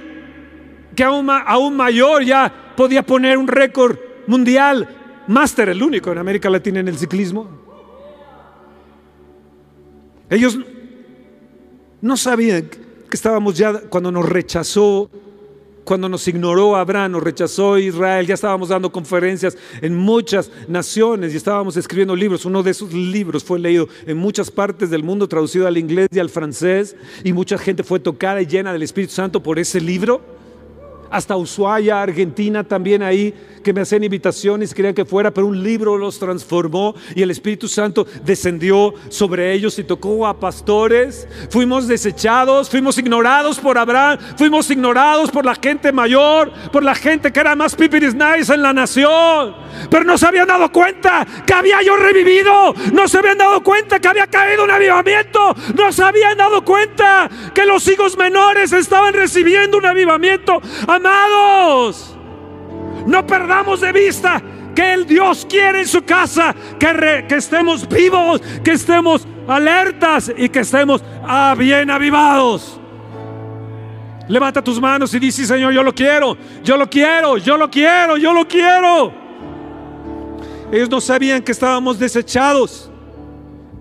que 0.96 1.04
aún, 1.04 1.30
aún 1.30 1.76
mayor 1.76 2.24
ya 2.24 2.74
podía 2.76 3.04
poner 3.04 3.38
un 3.38 3.48
récord 3.48 3.98
mundial, 4.28 4.88
máster, 5.28 5.70
el 5.70 5.82
único 5.82 6.12
en 6.12 6.18
América 6.18 6.50
Latina 6.50 6.80
en 6.80 6.88
el 6.88 6.98
ciclismo. 6.98 7.50
Ellos 10.30 10.60
no 12.02 12.18
sabían 12.18 12.64
que 12.70 12.80
estábamos 13.12 13.58
ya 13.58 13.74
cuando 13.90 14.12
nos 14.12 14.28
rechazó 14.28 15.10
cuando 15.84 16.10
nos 16.10 16.28
ignoró 16.28 16.76
Abraham, 16.76 17.14
nos 17.14 17.24
rechazó 17.24 17.78
Israel, 17.78 18.26
ya 18.26 18.34
estábamos 18.34 18.70
dando 18.70 18.92
conferencias 18.92 19.58
en 19.82 19.96
muchas 19.96 20.52
naciones 20.68 21.34
y 21.34 21.38
estábamos 21.38 21.78
escribiendo 21.78 22.16
libros. 22.16 22.46
Uno 22.46 22.64
de 22.64 22.72
esos 22.72 22.94
libros 22.94 23.44
fue 23.44 23.60
leído 23.60 23.88
en 24.06 24.18
muchas 24.18 24.50
partes 24.52 24.90
del 24.90 25.04
mundo, 25.04 25.28
traducido 25.28 25.68
al 25.68 25.78
inglés 25.78 26.08
y 26.12 26.20
al 26.20 26.30
francés, 26.30 26.96
y 27.24 27.34
mucha 27.34 27.58
gente 27.58 27.84
fue 27.84 28.00
tocada 28.00 28.42
y 28.42 28.46
llena 28.46 28.74
del 28.74 28.84
Espíritu 28.84 29.14
Santo 29.14 29.44
por 29.44 29.60
ese 29.60 29.82
libro. 29.82 30.33
Hasta 31.14 31.38
Ushuaia, 31.38 32.02
Argentina, 32.02 32.64
también 32.64 33.04
ahí 33.04 33.36
que 33.64 33.72
me 33.72 33.82
hacían 33.82 34.04
invitaciones, 34.04 34.74
querían 34.74 34.96
que 34.96 35.06
fuera, 35.06 35.32
pero 35.32 35.46
un 35.46 35.62
libro 35.64 35.96
los 35.96 36.18
transformó 36.18 36.96
y 37.16 37.22
el 37.22 37.30
Espíritu 37.30 37.68
Santo 37.68 38.08
descendió 38.26 38.96
sobre 39.10 39.54
ellos 39.54 39.78
y 39.78 39.84
tocó 39.84 40.26
a 40.26 40.40
pastores. 40.40 41.28
Fuimos 41.52 41.88
desechados, 41.88 42.68
fuimos 42.68 42.98
ignorados 42.98 43.60
por 43.60 43.78
Abraham, 43.78 44.18
fuimos 44.38 44.72
ignorados 44.72 45.30
por 45.30 45.46
la 45.46 45.54
gente 45.54 45.92
mayor, 45.92 46.52
por 46.72 46.84
la 46.84 46.96
gente 46.96 47.32
que 47.32 47.40
era 47.40 47.56
más 47.56 47.76
pipiris 47.76 48.16
nice 48.16 48.52
en 48.52 48.64
la 48.64 48.74
nación. 48.74 49.56
Pero 49.92 50.04
no 50.06 50.18
se 50.18 50.26
habían 50.26 50.48
dado 50.48 50.72
cuenta 50.72 51.26
que 51.46 51.54
había 51.54 51.82
yo 51.84 51.96
revivido, 51.96 52.74
no 52.92 53.08
se 53.08 53.20
habían 53.20 53.38
dado 53.38 53.62
cuenta 53.62 54.00
que 54.00 54.08
había 54.08 54.26
caído 54.26 54.64
un 54.64 54.72
avivamiento, 54.72 55.56
no 55.76 55.92
se 55.92 56.04
habían 56.04 56.38
dado 56.38 56.66
cuenta 56.66 57.30
que 57.54 57.66
los 57.66 57.88
hijos 57.88 58.18
menores 58.18 58.74
estaban 58.74 59.14
recibiendo 59.14 59.78
un 59.78 59.86
avivamiento. 59.86 60.60
Amados. 61.04 62.16
No 63.06 63.28
perdamos 63.28 63.82
de 63.82 63.92
vista 63.92 64.42
que 64.74 64.94
el 64.94 65.06
Dios 65.06 65.46
quiere 65.50 65.82
en 65.82 65.88
su 65.88 66.04
casa, 66.04 66.56
que, 66.80 67.36
estemos 67.36 67.88
vivos, 67.88 68.42
que 68.64 68.72
estemos 68.72 69.28
alertas 69.48 70.32
y 70.36 70.48
que 70.48 70.60
estemos 70.60 71.04
ah, 71.24 71.56
bien 71.58 71.92
avivados. 71.92 72.80
Levanta 74.30 74.64
tus 74.64 74.80
manos 74.80 75.14
y 75.14 75.20
dice, 75.20 75.46
Señor, 75.46 75.74
yo 75.74 75.84
lo 75.84 75.94
quiero, 75.94 76.38
yo 76.64 76.78
lo 76.78 76.90
quiero, 76.90 77.38
yo 77.38 77.58
lo 77.58 77.70
quiero, 77.70 78.16
yo 78.16 78.34
lo 78.34 78.48
quiero. 78.48 79.14
Ellos 80.72 80.90
no 80.90 81.02
sabían 81.02 81.44
que 81.44 81.52
estábamos 81.52 82.00
desechados. 82.00 82.90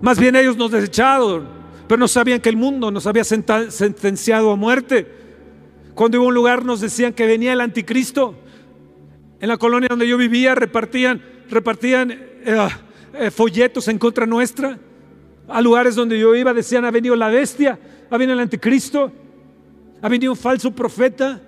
Más 0.01 0.19
bien 0.19 0.35
ellos 0.35 0.57
nos 0.57 0.69
desecharon, 0.69 1.47
pero 1.87 1.97
no 1.97 2.09
sabían 2.09 2.41
que 2.41 2.49
el 2.49 2.57
mundo 2.57 2.91
nos 2.91 3.07
había 3.07 3.23
sentenciado 3.23 4.51
a 4.51 4.55
muerte. 4.57 5.22
Cuando 5.95 6.17
iba 6.17 6.25
a 6.25 6.27
un 6.27 6.33
lugar 6.33 6.65
nos 6.65 6.81
decían 6.81 7.13
que 7.13 7.25
venía 7.25 7.53
el 7.53 7.61
anticristo. 7.61 8.35
En 9.39 9.49
la 9.49 9.57
colonia 9.57 9.89
donde 9.89 10.07
yo 10.07 10.17
vivía 10.17 10.55
repartían, 10.55 11.21
repartían 11.49 12.11
eh, 12.11 12.67
eh, 13.13 13.31
folletos 13.31 13.87
en 13.87 13.99
contra 13.99 14.25
nuestra. 14.25 14.79
A 15.47 15.61
lugares 15.61 15.95
donde 15.95 16.17
yo 16.17 16.33
iba 16.35 16.53
decían 16.53 16.85
ha 16.85 16.91
venido 16.91 17.15
la 17.15 17.27
bestia, 17.27 17.77
ha 18.09 18.17
venido 18.17 18.33
el 18.33 18.39
anticristo, 18.39 19.11
ha 20.01 20.09
venido 20.09 20.31
un 20.31 20.37
falso 20.37 20.71
profeta. 20.71 21.41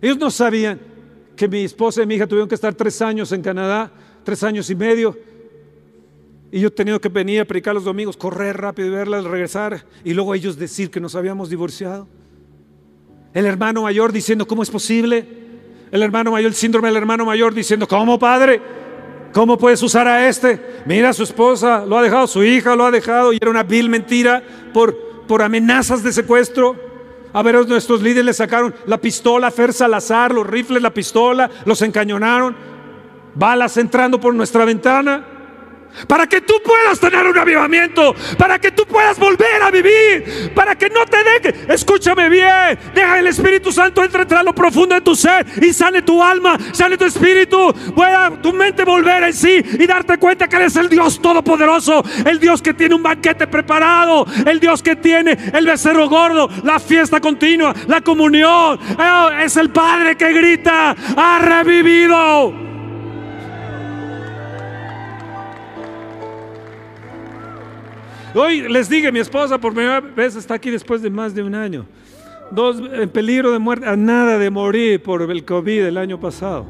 Ellos 0.00 0.18
no 0.18 0.30
sabían 0.30 0.80
que 1.36 1.46
mi 1.46 1.62
esposa 1.62 2.02
y 2.02 2.06
mi 2.06 2.16
hija 2.16 2.26
tuvieron 2.26 2.48
que 2.48 2.56
estar 2.56 2.74
tres 2.74 3.00
años 3.00 3.30
en 3.30 3.40
Canadá, 3.40 3.90
tres 4.24 4.42
años 4.42 4.68
y 4.68 4.74
medio. 4.74 5.16
Y 6.54 6.60
yo 6.60 6.68
he 6.68 6.70
tenido 6.70 7.00
que 7.00 7.08
venir 7.08 7.40
a 7.40 7.46
predicar 7.46 7.74
los 7.74 7.84
domingos, 7.84 8.14
correr 8.14 8.58
rápido 8.58 8.86
y 8.86 8.90
verlas 8.90 9.24
regresar. 9.24 9.86
Y 10.04 10.12
luego 10.12 10.34
ellos 10.34 10.58
decir 10.58 10.90
que 10.90 11.00
nos 11.00 11.14
habíamos 11.14 11.48
divorciado. 11.48 12.06
El 13.32 13.46
hermano 13.46 13.82
mayor 13.82 14.12
diciendo, 14.12 14.46
¿cómo 14.46 14.62
es 14.62 14.70
posible? 14.70 15.26
El 15.90 16.02
hermano 16.02 16.30
mayor, 16.30 16.48
el 16.48 16.54
síndrome 16.54 16.88
del 16.88 16.98
hermano 16.98 17.24
mayor 17.24 17.54
diciendo, 17.54 17.88
¿cómo 17.88 18.18
padre? 18.18 18.60
¿Cómo 19.32 19.56
puedes 19.56 19.82
usar 19.82 20.06
a 20.06 20.28
este? 20.28 20.60
Mira, 20.84 21.14
su 21.14 21.22
esposa 21.22 21.86
lo 21.86 21.96
ha 21.96 22.02
dejado, 22.02 22.26
su 22.26 22.44
hija 22.44 22.76
lo 22.76 22.84
ha 22.84 22.90
dejado 22.90 23.32
y 23.32 23.38
era 23.40 23.50
una 23.50 23.62
vil 23.62 23.88
mentira 23.88 24.42
por, 24.74 24.94
por 25.26 25.40
amenazas 25.40 26.02
de 26.02 26.12
secuestro. 26.12 26.76
A 27.32 27.42
ver, 27.42 27.66
nuestros 27.66 28.02
líderes 28.02 28.26
le 28.26 28.34
sacaron 28.34 28.74
la 28.84 28.98
pistola, 28.98 29.50
Fer 29.50 29.72
Salazar, 29.72 30.34
los 30.34 30.46
rifles, 30.46 30.82
la 30.82 30.92
pistola, 30.92 31.50
los 31.64 31.80
encañonaron, 31.80 32.54
balas 33.34 33.78
entrando 33.78 34.20
por 34.20 34.34
nuestra 34.34 34.66
ventana 34.66 35.31
para 36.06 36.26
que 36.26 36.40
tú 36.40 36.54
puedas 36.64 36.98
tener 36.98 37.26
un 37.26 37.38
avivamiento, 37.38 38.14
para 38.38 38.58
que 38.58 38.72
tú 38.72 38.86
puedas 38.86 39.18
volver 39.18 39.62
a 39.62 39.70
vivir, 39.70 40.52
para 40.54 40.74
que 40.76 40.88
no 40.88 41.04
te 41.06 41.18
deje. 41.22 41.72
Escúchame 41.72 42.28
bien, 42.28 42.78
deja 42.94 43.18
el 43.18 43.26
Espíritu 43.26 43.72
Santo 43.72 44.02
entre 44.02 44.22
a 44.36 44.42
lo 44.42 44.54
profundo 44.54 44.94
de 44.94 45.00
tu 45.00 45.14
ser 45.14 45.46
y 45.60 45.72
sale 45.72 46.02
tu 46.02 46.22
alma, 46.22 46.56
sale 46.72 46.96
tu 46.96 47.04
espíritu, 47.04 47.72
pueda 47.94 48.30
tu 48.40 48.52
mente 48.52 48.84
volver 48.84 49.24
en 49.24 49.32
sí 49.32 49.62
y 49.78 49.86
darte 49.86 50.18
cuenta 50.18 50.48
que 50.48 50.56
eres 50.56 50.76
el 50.76 50.88
Dios 50.88 51.20
todopoderoso, 51.20 52.02
el 52.24 52.38
Dios 52.38 52.62
que 52.62 52.74
tiene 52.74 52.94
un 52.94 53.02
banquete 53.02 53.46
preparado, 53.46 54.26
el 54.46 54.60
Dios 54.60 54.82
que 54.82 54.96
tiene 54.96 55.36
el 55.52 55.66
becerro 55.66 56.08
gordo, 56.08 56.48
la 56.62 56.78
fiesta 56.78 57.20
continua, 57.20 57.74
la 57.88 58.00
comunión. 58.00 58.78
Oh, 58.98 59.30
es 59.30 59.56
el 59.56 59.70
Padre 59.70 60.16
que 60.16 60.32
grita, 60.32 60.94
ha 61.16 61.38
revivido. 61.38 62.71
Hoy 68.34 68.68
les 68.68 68.88
dije, 68.88 69.12
mi 69.12 69.18
esposa 69.18 69.58
por 69.58 69.74
primera 69.74 70.00
vez 70.00 70.36
está 70.36 70.54
aquí 70.54 70.70
después 70.70 71.02
de 71.02 71.10
más 71.10 71.34
de 71.34 71.42
un 71.42 71.54
año. 71.54 71.86
Dos 72.50 72.82
en 72.92 73.08
peligro 73.08 73.52
de 73.52 73.58
muerte, 73.58 73.86
a 73.86 73.96
nada 73.96 74.38
de 74.38 74.50
morir 74.50 75.02
por 75.02 75.22
el 75.30 75.44
COVID 75.44 75.84
el 75.84 75.96
año 75.96 76.18
pasado. 76.18 76.66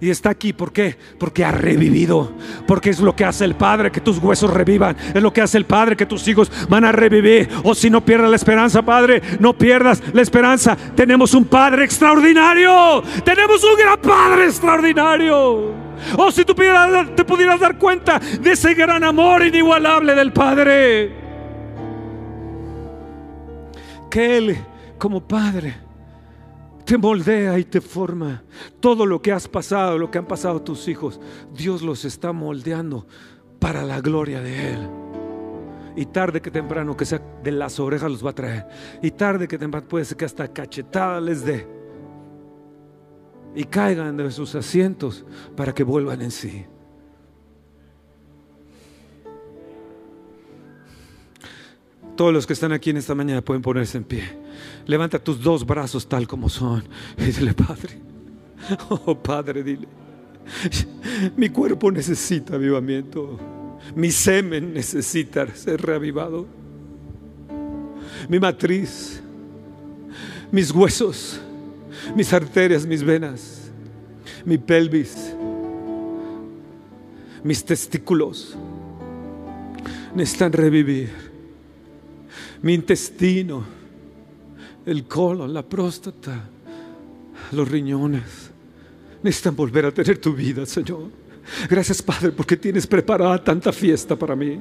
Y 0.00 0.10
está 0.10 0.30
aquí, 0.30 0.52
¿por 0.52 0.72
qué? 0.72 0.96
Porque 1.18 1.44
ha 1.44 1.52
revivido. 1.52 2.32
Porque 2.66 2.90
es 2.90 3.00
lo 3.00 3.16
que 3.16 3.24
hace 3.24 3.44
el 3.44 3.54
Padre, 3.54 3.90
que 3.90 4.00
tus 4.00 4.18
huesos 4.18 4.52
revivan. 4.52 4.96
Es 5.14 5.22
lo 5.22 5.32
que 5.32 5.40
hace 5.40 5.56
el 5.56 5.64
Padre, 5.64 5.96
que 5.96 6.06
tus 6.06 6.26
hijos 6.28 6.50
van 6.68 6.84
a 6.84 6.92
revivir. 6.92 7.48
O 7.62 7.74
si 7.74 7.88
no 7.88 8.04
pierdas 8.04 8.28
la 8.28 8.36
esperanza, 8.36 8.82
Padre, 8.82 9.22
no 9.40 9.56
pierdas 9.56 10.02
la 10.12 10.20
esperanza. 10.20 10.76
Tenemos 10.94 11.32
un 11.32 11.46
Padre 11.46 11.84
extraordinario. 11.84 13.02
Tenemos 13.24 13.64
un 13.64 13.76
gran 13.78 13.98
Padre 14.00 14.44
extraordinario. 14.44 15.83
Oh, 16.16 16.30
si 16.30 16.44
tú 16.44 16.54
te 16.54 17.24
pudieras 17.24 17.60
dar 17.60 17.78
cuenta 17.78 18.18
de 18.18 18.52
ese 18.52 18.74
gran 18.74 19.04
amor 19.04 19.44
inigualable 19.44 20.14
del 20.14 20.32
Padre. 20.32 21.14
Que 24.10 24.36
Él, 24.36 24.56
como 24.98 25.26
Padre, 25.26 25.74
te 26.84 26.96
moldea 26.96 27.58
y 27.58 27.64
te 27.64 27.80
forma. 27.80 28.42
Todo 28.80 29.06
lo 29.06 29.20
que 29.20 29.32
has 29.32 29.48
pasado, 29.48 29.98
lo 29.98 30.10
que 30.10 30.18
han 30.18 30.26
pasado 30.26 30.62
tus 30.62 30.86
hijos, 30.88 31.20
Dios 31.52 31.82
los 31.82 32.04
está 32.04 32.32
moldeando 32.32 33.06
para 33.58 33.82
la 33.82 34.00
gloria 34.00 34.40
de 34.40 34.72
Él. 34.72 34.88
Y 35.96 36.06
tarde 36.06 36.40
que 36.40 36.50
temprano, 36.50 36.96
que 36.96 37.04
sea 37.04 37.20
de 37.42 37.52
las 37.52 37.78
orejas 37.78 38.10
los 38.10 38.24
va 38.24 38.30
a 38.30 38.34
traer. 38.34 38.66
Y 39.02 39.10
tarde 39.12 39.46
que 39.48 39.58
temprano 39.58 39.86
puede 39.86 40.04
ser 40.04 40.16
que 40.16 40.24
hasta 40.24 40.48
cachetada 40.48 41.20
les 41.20 41.44
dé 41.44 41.73
y 43.54 43.64
caigan 43.64 44.16
de 44.16 44.30
sus 44.30 44.54
asientos 44.54 45.24
para 45.56 45.74
que 45.74 45.84
vuelvan 45.84 46.22
en 46.22 46.30
sí. 46.30 46.64
Todos 52.16 52.32
los 52.32 52.46
que 52.46 52.52
están 52.52 52.72
aquí 52.72 52.90
en 52.90 52.96
esta 52.96 53.14
mañana 53.14 53.42
pueden 53.42 53.62
ponerse 53.62 53.98
en 53.98 54.04
pie. 54.04 54.22
Levanta 54.86 55.18
tus 55.18 55.40
dos 55.40 55.66
brazos 55.66 56.08
tal 56.08 56.28
como 56.28 56.48
son 56.48 56.84
y 57.18 57.24
dile, 57.24 57.54
Padre, 57.54 58.00
oh 58.88 59.16
Padre, 59.16 59.62
dile, 59.64 59.88
mi 61.36 61.48
cuerpo 61.48 61.90
necesita 61.90 62.54
avivamiento, 62.54 63.38
mi 63.96 64.10
semen 64.10 64.72
necesita 64.72 65.52
ser 65.54 65.82
reavivado, 65.82 66.46
mi 68.28 68.38
matriz, 68.38 69.20
mis 70.52 70.70
huesos 70.70 71.40
mis 72.14 72.32
arterias, 72.32 72.86
mis 72.86 73.02
venas, 73.02 73.70
mi 74.44 74.58
pelvis, 74.58 75.34
mis 77.42 77.64
testículos 77.64 78.56
necesitan 80.14 80.52
revivir. 80.52 81.10
Mi 82.62 82.74
intestino, 82.74 83.64
el 84.86 85.04
colon, 85.06 85.52
la 85.52 85.62
próstata, 85.62 86.48
los 87.52 87.68
riñones 87.68 88.50
necesitan 89.22 89.56
volver 89.56 89.86
a 89.86 89.92
tener 89.92 90.18
tu 90.18 90.32
vida, 90.32 90.64
Señor. 90.64 91.10
Gracias, 91.68 92.00
Padre, 92.02 92.30
porque 92.30 92.56
tienes 92.56 92.86
preparada 92.86 93.42
tanta 93.42 93.72
fiesta 93.72 94.16
para 94.16 94.34
mí. 94.34 94.58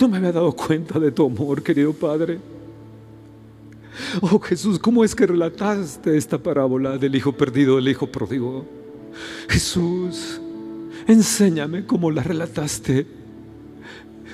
No 0.00 0.08
me 0.08 0.18
había 0.18 0.32
dado 0.32 0.52
cuenta 0.52 0.98
de 0.98 1.10
tu 1.12 1.26
amor, 1.26 1.62
querido 1.62 1.92
Padre. 1.94 2.38
Oh 4.20 4.38
Jesús, 4.40 4.78
¿cómo 4.78 5.04
es 5.04 5.14
que 5.14 5.26
relataste 5.26 6.16
esta 6.16 6.38
parábola 6.38 6.98
del 6.98 7.14
hijo 7.14 7.32
perdido, 7.32 7.76
del 7.76 7.88
hijo 7.88 8.06
pródigo? 8.06 8.66
Jesús, 9.48 10.40
enséñame 11.06 11.86
cómo 11.86 12.10
la 12.10 12.22
relataste. 12.22 13.06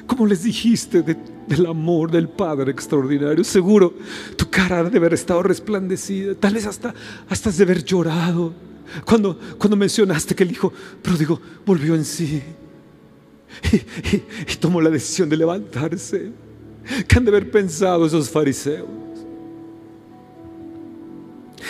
¿Cómo 0.07 0.27
les 0.27 0.43
dijiste 0.43 1.03
del 1.03 1.67
amor 1.67 2.11
del 2.11 2.29
Padre 2.29 2.73
extraordinario? 2.73 3.45
Seguro 3.45 3.95
tu 4.37 4.51
cara 4.51 4.83
debe 4.83 4.99
haber 4.99 5.15
estado 5.15 5.43
resplandecida, 5.43 6.35
tal 6.35 6.55
vez 6.55 6.67
hasta, 6.67 6.95
hasta 7.29 7.51
de 7.51 7.63
haber 7.63 7.85
llorado 7.85 8.53
cuando, 9.05 9.39
cuando 9.59 9.77
mencionaste 9.77 10.35
que 10.35 10.43
el 10.43 10.51
hijo 10.51 10.73
pródigo 11.01 11.41
volvió 11.65 11.95
en 11.95 12.05
sí 12.05 12.43
y, 13.73 14.17
y 14.53 14.57
tomó 14.57 14.81
la 14.81 14.91
decisión 14.91 15.29
de 15.29 15.37
levantarse. 15.37 16.33
¿Qué 17.07 17.17
han 17.17 17.25
de 17.25 17.31
haber 17.31 17.51
pensado 17.51 18.05
esos 18.05 18.29
fariseos? 18.29 18.89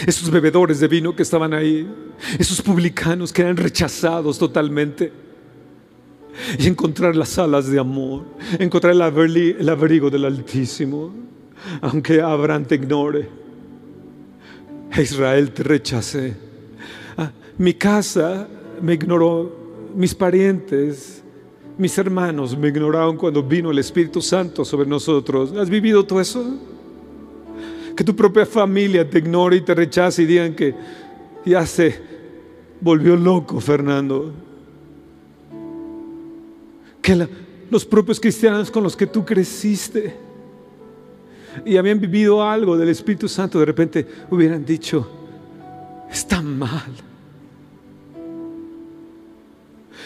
Esos 0.07 0.31
bebedores 0.31 0.81
de 0.81 0.89
vino 0.89 1.15
que 1.15 1.23
estaban 1.23 1.53
ahí, 1.55 1.89
esos 2.39 2.61
publicanos 2.63 3.33
que 3.33 3.43
eran 3.43 3.57
rechazados 3.57 4.39
totalmente. 4.39 5.13
Y 6.59 6.67
encontrar 6.67 7.15
las 7.15 7.39
alas 7.39 7.69
de 7.69 7.79
amor, 7.79 8.25
encontrar 8.59 8.95
el 8.95 9.69
abrigo 9.69 10.09
del 10.09 10.25
Altísimo, 10.25 11.13
aunque 11.83 12.23
Abraham 12.23 12.65
te 12.65 12.77
ignore, 12.77 13.29
Israel 14.97 15.51
te 15.53 15.63
rechace. 15.63 16.35
Ah, 17.17 17.31
mi 17.59 17.75
casa 17.75 18.49
me 18.81 18.95
ignoró, 18.95 19.55
mis 19.95 20.15
parientes, 20.15 21.23
mis 21.79 21.97
hermanos 21.99 22.57
me 22.57 22.69
ignoraron 22.69 23.17
cuando 23.17 23.43
vino 23.43 23.71
el 23.71 23.79
Espíritu 23.79 24.21
Santo 24.21 24.65
sobre 24.65 24.89
nosotros. 24.89 25.53
¿Has 25.53 25.71
vivido 25.71 26.05
todo 26.05 26.21
eso? 26.21 26.59
Que 27.97 28.05
tu 28.05 28.15
propia 28.17 28.47
familia 28.47 29.09
te 29.09 29.19
ignore 29.19 29.57
y 29.57 29.61
te 29.61 29.75
rechace 29.75 30.23
y 30.23 30.27
digan 30.27 30.55
que 30.55 30.75
ya 31.45 31.67
se 31.67 32.01
volvió 32.81 33.17
loco 33.17 33.61
Fernando. 33.61 34.33
Que 37.01 37.29
los 37.71 37.85
propios 37.85 38.21
cristianos 38.21 38.71
con 38.71 38.83
los 38.83 38.97
que 38.97 39.07
tú 39.07 39.25
creciste 39.25 40.15
y 41.65 41.77
habían 41.77 42.01
vivido 42.01 42.43
algo 42.43 42.77
del 42.79 42.89
Espíritu 42.89 43.29
Santo, 43.29 43.59
de 43.59 43.67
repente 43.67 44.07
hubieran 44.31 44.65
dicho, 44.65 45.09
está 46.11 46.41
mal, 46.41 46.93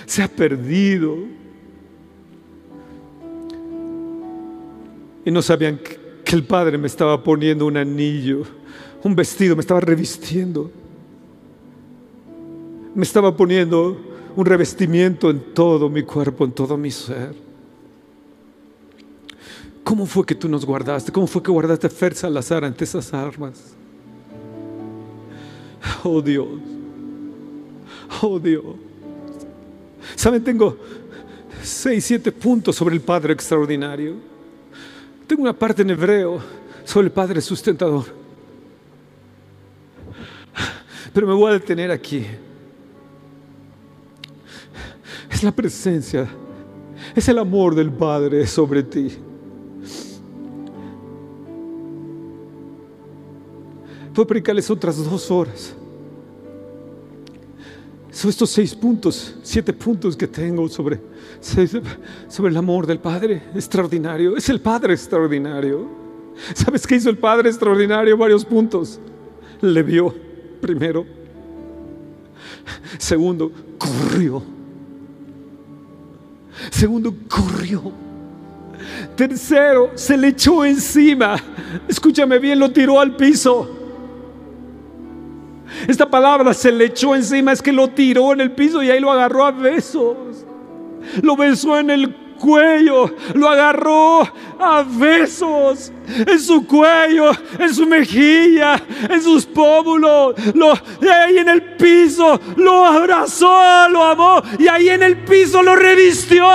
se 0.06 0.22
ha 0.22 0.28
perdido. 0.28 1.16
Y 5.24 5.30
no 5.32 5.42
sabían 5.42 5.80
que 6.26 6.34
el 6.34 6.42
Padre 6.42 6.76
me 6.76 6.88
estaba 6.88 7.22
poniendo 7.22 7.66
un 7.66 7.76
anillo, 7.76 8.42
un 9.04 9.14
vestido, 9.14 9.54
me 9.54 9.60
estaba 9.60 9.78
revistiendo. 9.78 10.68
Me 12.96 13.04
estaba 13.04 13.36
poniendo 13.36 13.96
un 14.34 14.44
revestimiento 14.44 15.30
en 15.30 15.54
todo 15.54 15.88
mi 15.88 16.02
cuerpo, 16.02 16.44
en 16.44 16.50
todo 16.50 16.76
mi 16.76 16.90
ser. 16.90 17.32
¿Cómo 19.84 20.04
fue 20.04 20.26
que 20.26 20.34
tú 20.34 20.48
nos 20.48 20.66
guardaste? 20.66 21.12
¿Cómo 21.12 21.28
fue 21.28 21.40
que 21.44 21.52
guardaste 21.52 21.86
a 21.86 21.90
Fer 21.90 22.12
Salazar 22.16 22.64
ante 22.64 22.82
esas 22.82 23.14
armas? 23.14 23.76
Oh 26.02 26.20
Dios. 26.20 26.48
Oh 28.20 28.40
Dios. 28.40 28.64
Saben, 30.16 30.42
tengo 30.42 30.76
seis, 31.62 32.04
siete 32.04 32.32
puntos 32.32 32.74
sobre 32.74 32.96
el 32.96 33.00
Padre 33.00 33.32
extraordinario. 33.32 34.35
Tengo 35.26 35.42
una 35.42 35.52
parte 35.52 35.82
en 35.82 35.90
hebreo 35.90 36.40
sobre 36.84 37.06
el 37.06 37.12
Padre 37.12 37.40
sustentador. 37.40 38.04
Pero 41.12 41.26
me 41.26 41.34
voy 41.34 41.50
a 41.50 41.54
detener 41.54 41.90
aquí. 41.90 42.24
Es 45.30 45.42
la 45.42 45.52
presencia, 45.52 46.28
es 47.14 47.28
el 47.28 47.38
amor 47.38 47.74
del 47.74 47.90
Padre 47.90 48.46
sobre 48.46 48.82
ti. 48.82 49.16
Puedo 54.14 54.26
predicarles 54.26 54.70
otras 54.70 54.96
dos 55.04 55.30
horas. 55.30 55.74
Son 58.10 58.30
estos 58.30 58.48
seis 58.48 58.74
puntos, 58.74 59.36
siete 59.42 59.74
puntos 59.74 60.16
que 60.16 60.26
tengo 60.26 60.66
sobre, 60.70 60.98
sobre 62.28 62.50
el 62.50 62.56
amor 62.56 62.86
del 62.86 62.98
Padre 62.98 63.42
extraordinario. 63.54 64.36
Es 64.36 64.48
el 64.48 64.60
Padre 64.60 64.94
extraordinario. 64.94 65.86
¿Sabes 66.54 66.86
qué 66.86 66.96
hizo 66.96 67.08
el 67.08 67.18
Padre 67.18 67.48
extraordinario? 67.48 68.16
Varios 68.16 68.44
puntos. 68.44 69.00
Le 69.60 69.82
vio 69.82 70.14
primero. 70.60 71.06
Segundo, 72.98 73.50
corrió. 73.78 74.42
Segundo, 76.70 77.14
corrió. 77.28 77.92
Tercero, 79.14 79.92
se 79.94 80.16
le 80.16 80.28
echó 80.28 80.64
encima. 80.64 81.36
Escúchame 81.88 82.38
bien, 82.38 82.58
lo 82.58 82.70
tiró 82.70 83.00
al 83.00 83.16
piso. 83.16 83.70
Esta 85.88 86.08
palabra 86.08 86.54
se 86.54 86.70
le 86.70 86.86
echó 86.86 87.14
encima, 87.14 87.52
es 87.52 87.60
que 87.60 87.72
lo 87.72 87.88
tiró 87.88 88.32
en 88.32 88.40
el 88.40 88.52
piso 88.52 88.82
y 88.82 88.90
ahí 88.90 89.00
lo 89.00 89.10
agarró 89.10 89.44
a 89.44 89.50
besos. 89.50 90.45
Lo 91.22 91.36
besó 91.36 91.78
en 91.78 91.90
el 91.90 92.26
cuello, 92.36 93.14
lo 93.34 93.48
agarró 93.48 94.22
a 94.58 94.84
besos 94.86 95.92
en 96.08 96.38
su 96.38 96.66
cuello, 96.66 97.30
en 97.58 97.74
su 97.74 97.86
mejilla, 97.86 98.80
en 99.08 99.22
sus 99.22 99.46
pómulos, 99.46 100.34
ahí 101.00 101.38
en 101.38 101.48
el 101.48 101.62
piso 101.76 102.38
lo 102.56 102.84
abrazó, 102.84 103.88
lo 103.88 104.04
amó 104.04 104.42
y 104.58 104.68
ahí 104.68 104.88
en 104.88 105.02
el 105.02 105.18
piso 105.24 105.62
lo 105.62 105.74
revistió. 105.74 106.46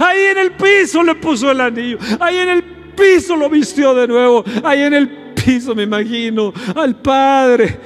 Ahí 0.00 0.24
en 0.32 0.38
el 0.38 0.52
piso 0.52 1.02
le 1.02 1.14
puso 1.14 1.50
el 1.50 1.60
anillo, 1.60 1.98
ahí 2.20 2.38
en 2.38 2.48
el 2.48 2.62
piso 2.96 3.36
lo 3.36 3.48
vistió 3.48 3.94
de 3.94 4.08
nuevo, 4.08 4.44
ahí 4.64 4.82
en 4.82 4.94
el 4.94 5.08
piso 5.34 5.74
me 5.74 5.84
imagino 5.84 6.52
al 6.74 6.96
Padre 6.96 7.78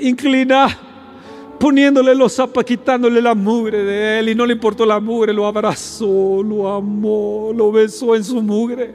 inclinado 0.00 0.87
poniéndole 1.58 2.14
los 2.14 2.32
zapatos, 2.32 2.64
quitándole 2.64 3.20
la 3.20 3.34
mugre 3.34 3.82
de 3.82 4.20
él 4.20 4.28
y 4.30 4.34
no 4.34 4.46
le 4.46 4.54
importó 4.54 4.86
la 4.86 5.00
mugre, 5.00 5.32
lo 5.32 5.46
abrazó, 5.46 6.42
lo 6.42 6.68
amó, 6.72 7.52
lo 7.54 7.72
besó 7.72 8.14
en 8.14 8.24
su 8.24 8.40
mugre. 8.42 8.94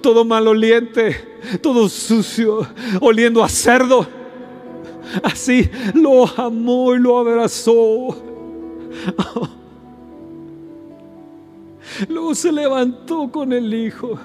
Todo 0.00 0.24
maloliente, 0.24 1.16
todo 1.60 1.88
sucio, 1.88 2.66
oliendo 3.00 3.44
a 3.44 3.48
cerdo. 3.48 4.06
Así 5.22 5.70
lo 5.94 6.26
amó 6.36 6.94
y 6.94 6.98
lo 6.98 7.18
abrazó. 7.18 8.16
Luego 12.08 12.34
se 12.34 12.50
levantó 12.50 13.30
con 13.30 13.52
el 13.52 13.72
hijo 13.74 14.18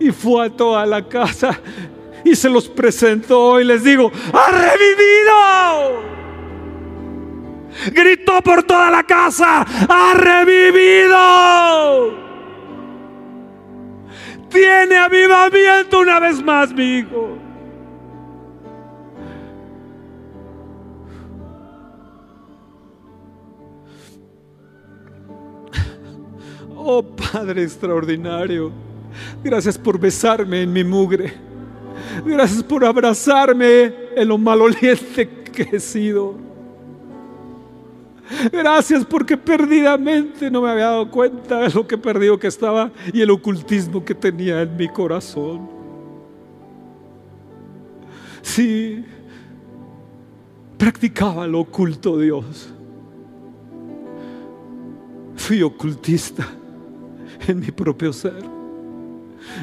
y 0.00 0.10
fue 0.10 0.46
a 0.46 0.50
toda 0.50 0.86
la 0.86 1.06
casa 1.06 1.60
y 2.24 2.34
se 2.34 2.48
los 2.48 2.68
presentó 2.68 3.60
y 3.60 3.64
les 3.64 3.84
digo, 3.84 4.10
ha 4.32 4.50
revivido 4.50 6.14
gritó 7.92 8.40
por 8.42 8.62
toda 8.62 8.90
la 8.90 9.02
casa, 9.02 9.66
ha 9.88 10.14
revivido. 10.14 11.16
Tiene 14.48 14.96
avivamiento 14.96 16.00
una 16.00 16.20
vez 16.20 16.42
más, 16.42 16.72
mi 16.72 16.98
hijo. 16.98 17.38
Oh 26.86 27.02
Padre 27.02 27.62
extraordinario, 27.62 28.70
gracias 29.42 29.78
por 29.78 29.98
besarme 29.98 30.62
en 30.62 30.72
mi 30.72 30.84
mugre. 30.84 31.32
Gracias 32.24 32.62
por 32.62 32.84
abrazarme 32.84 33.92
en 34.14 34.28
lo 34.28 34.38
maloliente 34.38 35.28
que 35.50 35.68
he 35.72 35.80
sido. 35.80 36.53
Gracias 38.50 39.04
porque 39.04 39.36
perdidamente 39.36 40.50
no 40.50 40.62
me 40.62 40.70
había 40.70 40.86
dado 40.86 41.10
cuenta 41.10 41.60
de 41.60 41.70
lo 41.70 41.86
que 41.86 41.98
perdido 41.98 42.38
que 42.38 42.46
estaba 42.46 42.90
y 43.12 43.20
el 43.20 43.30
ocultismo 43.30 44.04
que 44.04 44.14
tenía 44.14 44.62
en 44.62 44.76
mi 44.76 44.88
corazón. 44.88 45.68
Sí, 48.42 49.04
practicaba 50.78 51.46
lo 51.46 51.60
oculto 51.60 52.18
Dios. 52.18 52.70
Fui 55.36 55.62
ocultista 55.62 56.46
en 57.46 57.60
mi 57.60 57.70
propio 57.70 58.12
ser, 58.12 58.42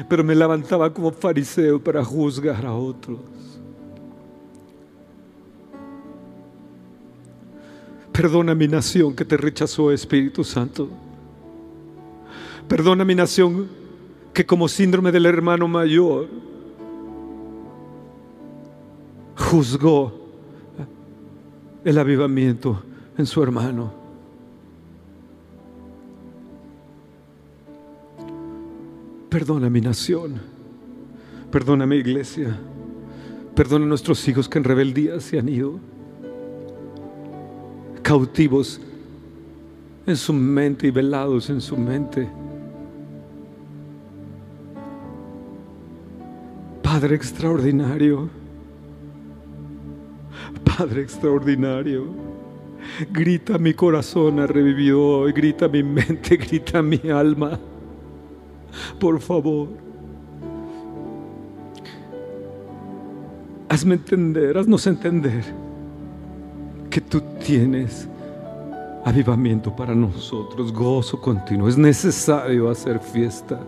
pero 0.08 0.22
me 0.22 0.34
levantaba 0.34 0.92
como 0.92 1.10
fariseo 1.10 1.82
para 1.82 2.04
juzgar 2.04 2.64
a 2.64 2.74
otros. 2.74 3.18
Perdona 8.12 8.54
mi 8.54 8.68
nación 8.68 9.14
que 9.14 9.24
te 9.24 9.38
rechazó, 9.38 9.90
Espíritu 9.90 10.44
Santo. 10.44 10.88
Perdona 12.68 13.04
mi 13.04 13.14
nación 13.14 13.68
que 14.34 14.44
como 14.44 14.68
síndrome 14.68 15.12
del 15.12 15.26
hermano 15.26 15.66
mayor 15.66 16.28
juzgó 19.36 20.12
el 21.84 21.98
avivamiento 21.98 22.82
en 23.16 23.26
su 23.26 23.42
hermano. 23.42 23.92
Perdona 29.28 29.70
mi 29.70 29.80
nación, 29.80 30.38
perdona 31.50 31.86
mi 31.86 31.96
iglesia, 31.96 32.58
perdona 33.54 33.86
a 33.86 33.88
nuestros 33.88 34.28
hijos 34.28 34.46
que 34.46 34.58
en 34.58 34.64
rebeldía 34.64 35.20
se 35.20 35.38
han 35.38 35.48
ido 35.48 35.80
cautivos 38.12 38.78
en 40.06 40.16
su 40.18 40.34
mente 40.34 40.86
y 40.86 40.90
velados 40.90 41.48
en 41.48 41.62
su 41.62 41.78
mente. 41.78 42.28
Padre 46.82 47.16
extraordinario, 47.16 48.28
Padre 50.62 51.00
extraordinario, 51.00 52.04
grita 53.10 53.56
mi 53.56 53.72
corazón 53.72 54.40
ha 54.40 54.46
revivido 54.46 55.00
hoy, 55.02 55.32
grita 55.32 55.66
mi 55.66 55.82
mente, 55.82 56.36
grita 56.48 56.82
mi 56.82 57.00
alma. 57.08 57.58
Por 59.00 59.18
favor, 59.20 59.68
hazme 63.70 63.94
entender, 63.94 64.58
haznos 64.58 64.86
entender 64.86 65.61
que 66.92 67.00
tú 67.00 67.22
tienes 67.44 68.06
avivamiento 69.02 69.74
para 69.74 69.94
nosotros, 69.94 70.70
gozo 70.74 71.18
continuo. 71.18 71.66
Es 71.66 71.78
necesario 71.78 72.68
hacer 72.68 73.00
fiesta. 73.00 73.58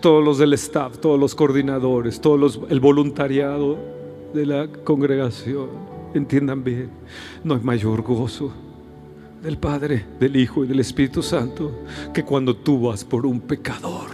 Todos 0.00 0.24
los 0.24 0.38
del 0.38 0.52
staff, 0.52 0.98
todos 0.98 1.18
los 1.18 1.34
coordinadores, 1.34 2.20
todos 2.20 2.60
el 2.68 2.78
voluntariado 2.78 3.76
de 4.32 4.46
la 4.46 4.68
congregación, 4.68 5.68
entiendan 6.14 6.62
bien, 6.62 6.90
no 7.42 7.54
hay 7.54 7.60
mayor 7.60 8.02
gozo 8.02 8.52
del 9.42 9.58
Padre, 9.58 10.06
del 10.20 10.36
Hijo 10.36 10.64
y 10.64 10.68
del 10.68 10.78
Espíritu 10.78 11.24
Santo 11.24 11.72
que 12.14 12.22
cuando 12.22 12.54
tú 12.54 12.86
vas 12.86 13.04
por 13.04 13.26
un 13.26 13.40
pecador. 13.40 14.13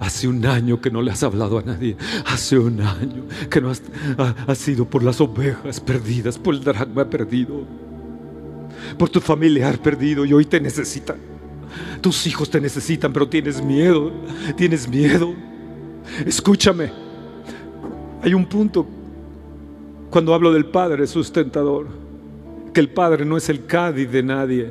Hace 0.00 0.28
un 0.28 0.44
año 0.44 0.80
que 0.80 0.90
no 0.90 1.02
le 1.02 1.10
has 1.10 1.22
hablado 1.22 1.58
a 1.58 1.62
nadie. 1.62 1.96
Hace 2.26 2.58
un 2.58 2.80
año 2.80 3.24
que 3.50 3.60
no 3.60 3.70
has, 3.70 3.82
ha, 4.46 4.54
sido 4.54 4.84
por 4.84 5.02
las 5.02 5.20
ovejas 5.20 5.80
perdidas, 5.80 6.38
por 6.38 6.54
el 6.54 6.62
dragma 6.62 7.08
perdido, 7.08 7.64
por 8.98 9.08
tu 9.08 9.20
familiar 9.20 9.78
perdido 9.78 10.24
y 10.24 10.32
hoy 10.32 10.44
te 10.44 10.60
necesitan. 10.60 11.16
Tus 12.00 12.26
hijos 12.26 12.50
te 12.50 12.60
necesitan, 12.60 13.12
pero 13.12 13.28
tienes 13.28 13.62
miedo, 13.62 14.12
tienes 14.56 14.88
miedo. 14.88 15.34
Escúchame, 16.24 16.90
hay 18.22 18.34
un 18.34 18.46
punto 18.46 18.86
cuando 20.10 20.34
hablo 20.34 20.52
del 20.52 20.66
Padre 20.66 21.06
sustentador, 21.06 21.88
que 22.72 22.80
el 22.80 22.90
Padre 22.90 23.24
no 23.24 23.36
es 23.36 23.48
el 23.48 23.66
Cádiz 23.66 24.10
de 24.10 24.22
nadie, 24.22 24.70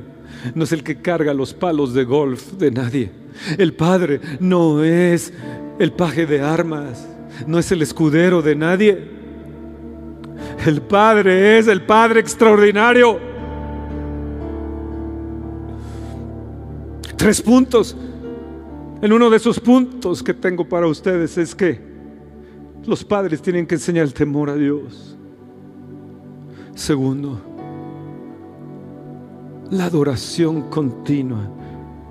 no 0.54 0.64
es 0.64 0.72
el 0.72 0.84
que 0.84 1.02
carga 1.02 1.34
los 1.34 1.54
palos 1.54 1.94
de 1.94 2.04
golf 2.04 2.54
de 2.54 2.72
nadie. 2.72 3.25
El 3.58 3.74
Padre 3.74 4.20
no 4.40 4.84
es 4.84 5.34
el 5.80 5.92
paje 5.92 6.26
de 6.26 6.42
armas, 6.42 7.08
no 7.48 7.60
es 7.60 7.72
el 7.72 7.82
escudero 7.82 8.42
de 8.42 8.56
nadie. 8.56 9.16
El 10.66 10.82
Padre 10.82 11.60
es 11.60 11.68
el 11.68 11.82
Padre 11.84 12.20
extraordinario. 12.20 13.20
Tres 17.16 17.42
puntos. 17.42 17.96
En 19.02 19.14
uno 19.14 19.30
de 19.30 19.38
esos 19.38 19.60
puntos 19.60 20.24
que 20.24 20.34
tengo 20.34 20.68
para 20.68 20.88
ustedes 20.88 21.38
es 21.38 21.54
que 21.54 21.80
los 22.86 23.04
padres 23.04 23.42
tienen 23.42 23.66
que 23.66 23.76
enseñar 23.76 24.10
temor 24.12 24.50
a 24.50 24.56
Dios. 24.56 25.18
Segundo, 26.76 27.42
la 29.72 29.86
adoración 29.86 30.70
continua. 30.70 31.50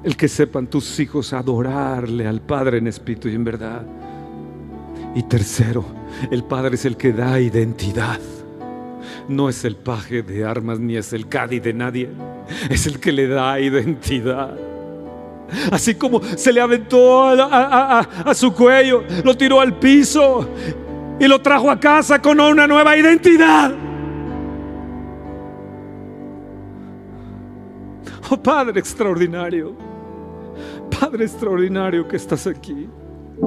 El 0.05 0.16
que 0.16 0.28
sepan 0.28 0.66
tus 0.66 1.00
hijos 1.00 1.32
adorarle 1.32 2.26
al 2.26 2.42
Padre 2.42 2.78
en 2.78 2.86
espíritu 2.86 3.28
y 3.28 3.34
en 3.34 3.44
verdad. 3.44 3.82
Y 5.14 5.22
tercero, 5.22 5.84
el 6.30 6.44
Padre 6.44 6.74
es 6.74 6.84
el 6.84 6.96
que 6.96 7.12
da 7.12 7.40
identidad. 7.40 8.20
No 9.28 9.48
es 9.48 9.64
el 9.64 9.76
paje 9.76 10.22
de 10.22 10.44
armas 10.44 10.78
ni 10.78 10.96
es 10.96 11.12
el 11.14 11.26
cadi 11.28 11.59
de 11.59 11.72
nadie. 11.72 12.11
Es 12.68 12.86
el 12.86 13.00
que 13.00 13.12
le 13.12 13.26
da 13.26 13.59
identidad. 13.59 14.55
Así 15.70 15.94
como 15.94 16.22
se 16.22 16.52
le 16.52 16.61
aventó 16.61 17.24
a, 17.28 18.34
su 18.34 18.52
cuello, 18.52 19.05
lo 19.24 19.36
tiró 19.36 19.61
al 19.61 19.78
piso 19.78 20.48
y 21.18 21.26
lo 21.26 21.40
trajo 21.40 21.70
a 21.70 21.78
casa 21.78 22.20
con 22.20 22.40
una 22.40 22.66
nueva 22.66 22.96
identidad. 22.96 23.72
Oh 28.30 28.42
Padre 28.42 28.80
extraordinario, 28.80 29.76
Padre 31.05 31.26
extraordinario 31.26 32.09
que 32.09 32.16
estás 32.16 32.46
aquí. 32.46 32.88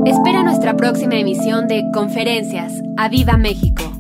Espera 0.06 0.44
nuestra 0.44 0.78
próxima 0.78 1.16
emisión 1.16 1.68
de 1.68 1.82
Conferencias. 1.92 2.72
¡A 2.98 3.10
Viva 3.10 3.36
México! 3.36 3.97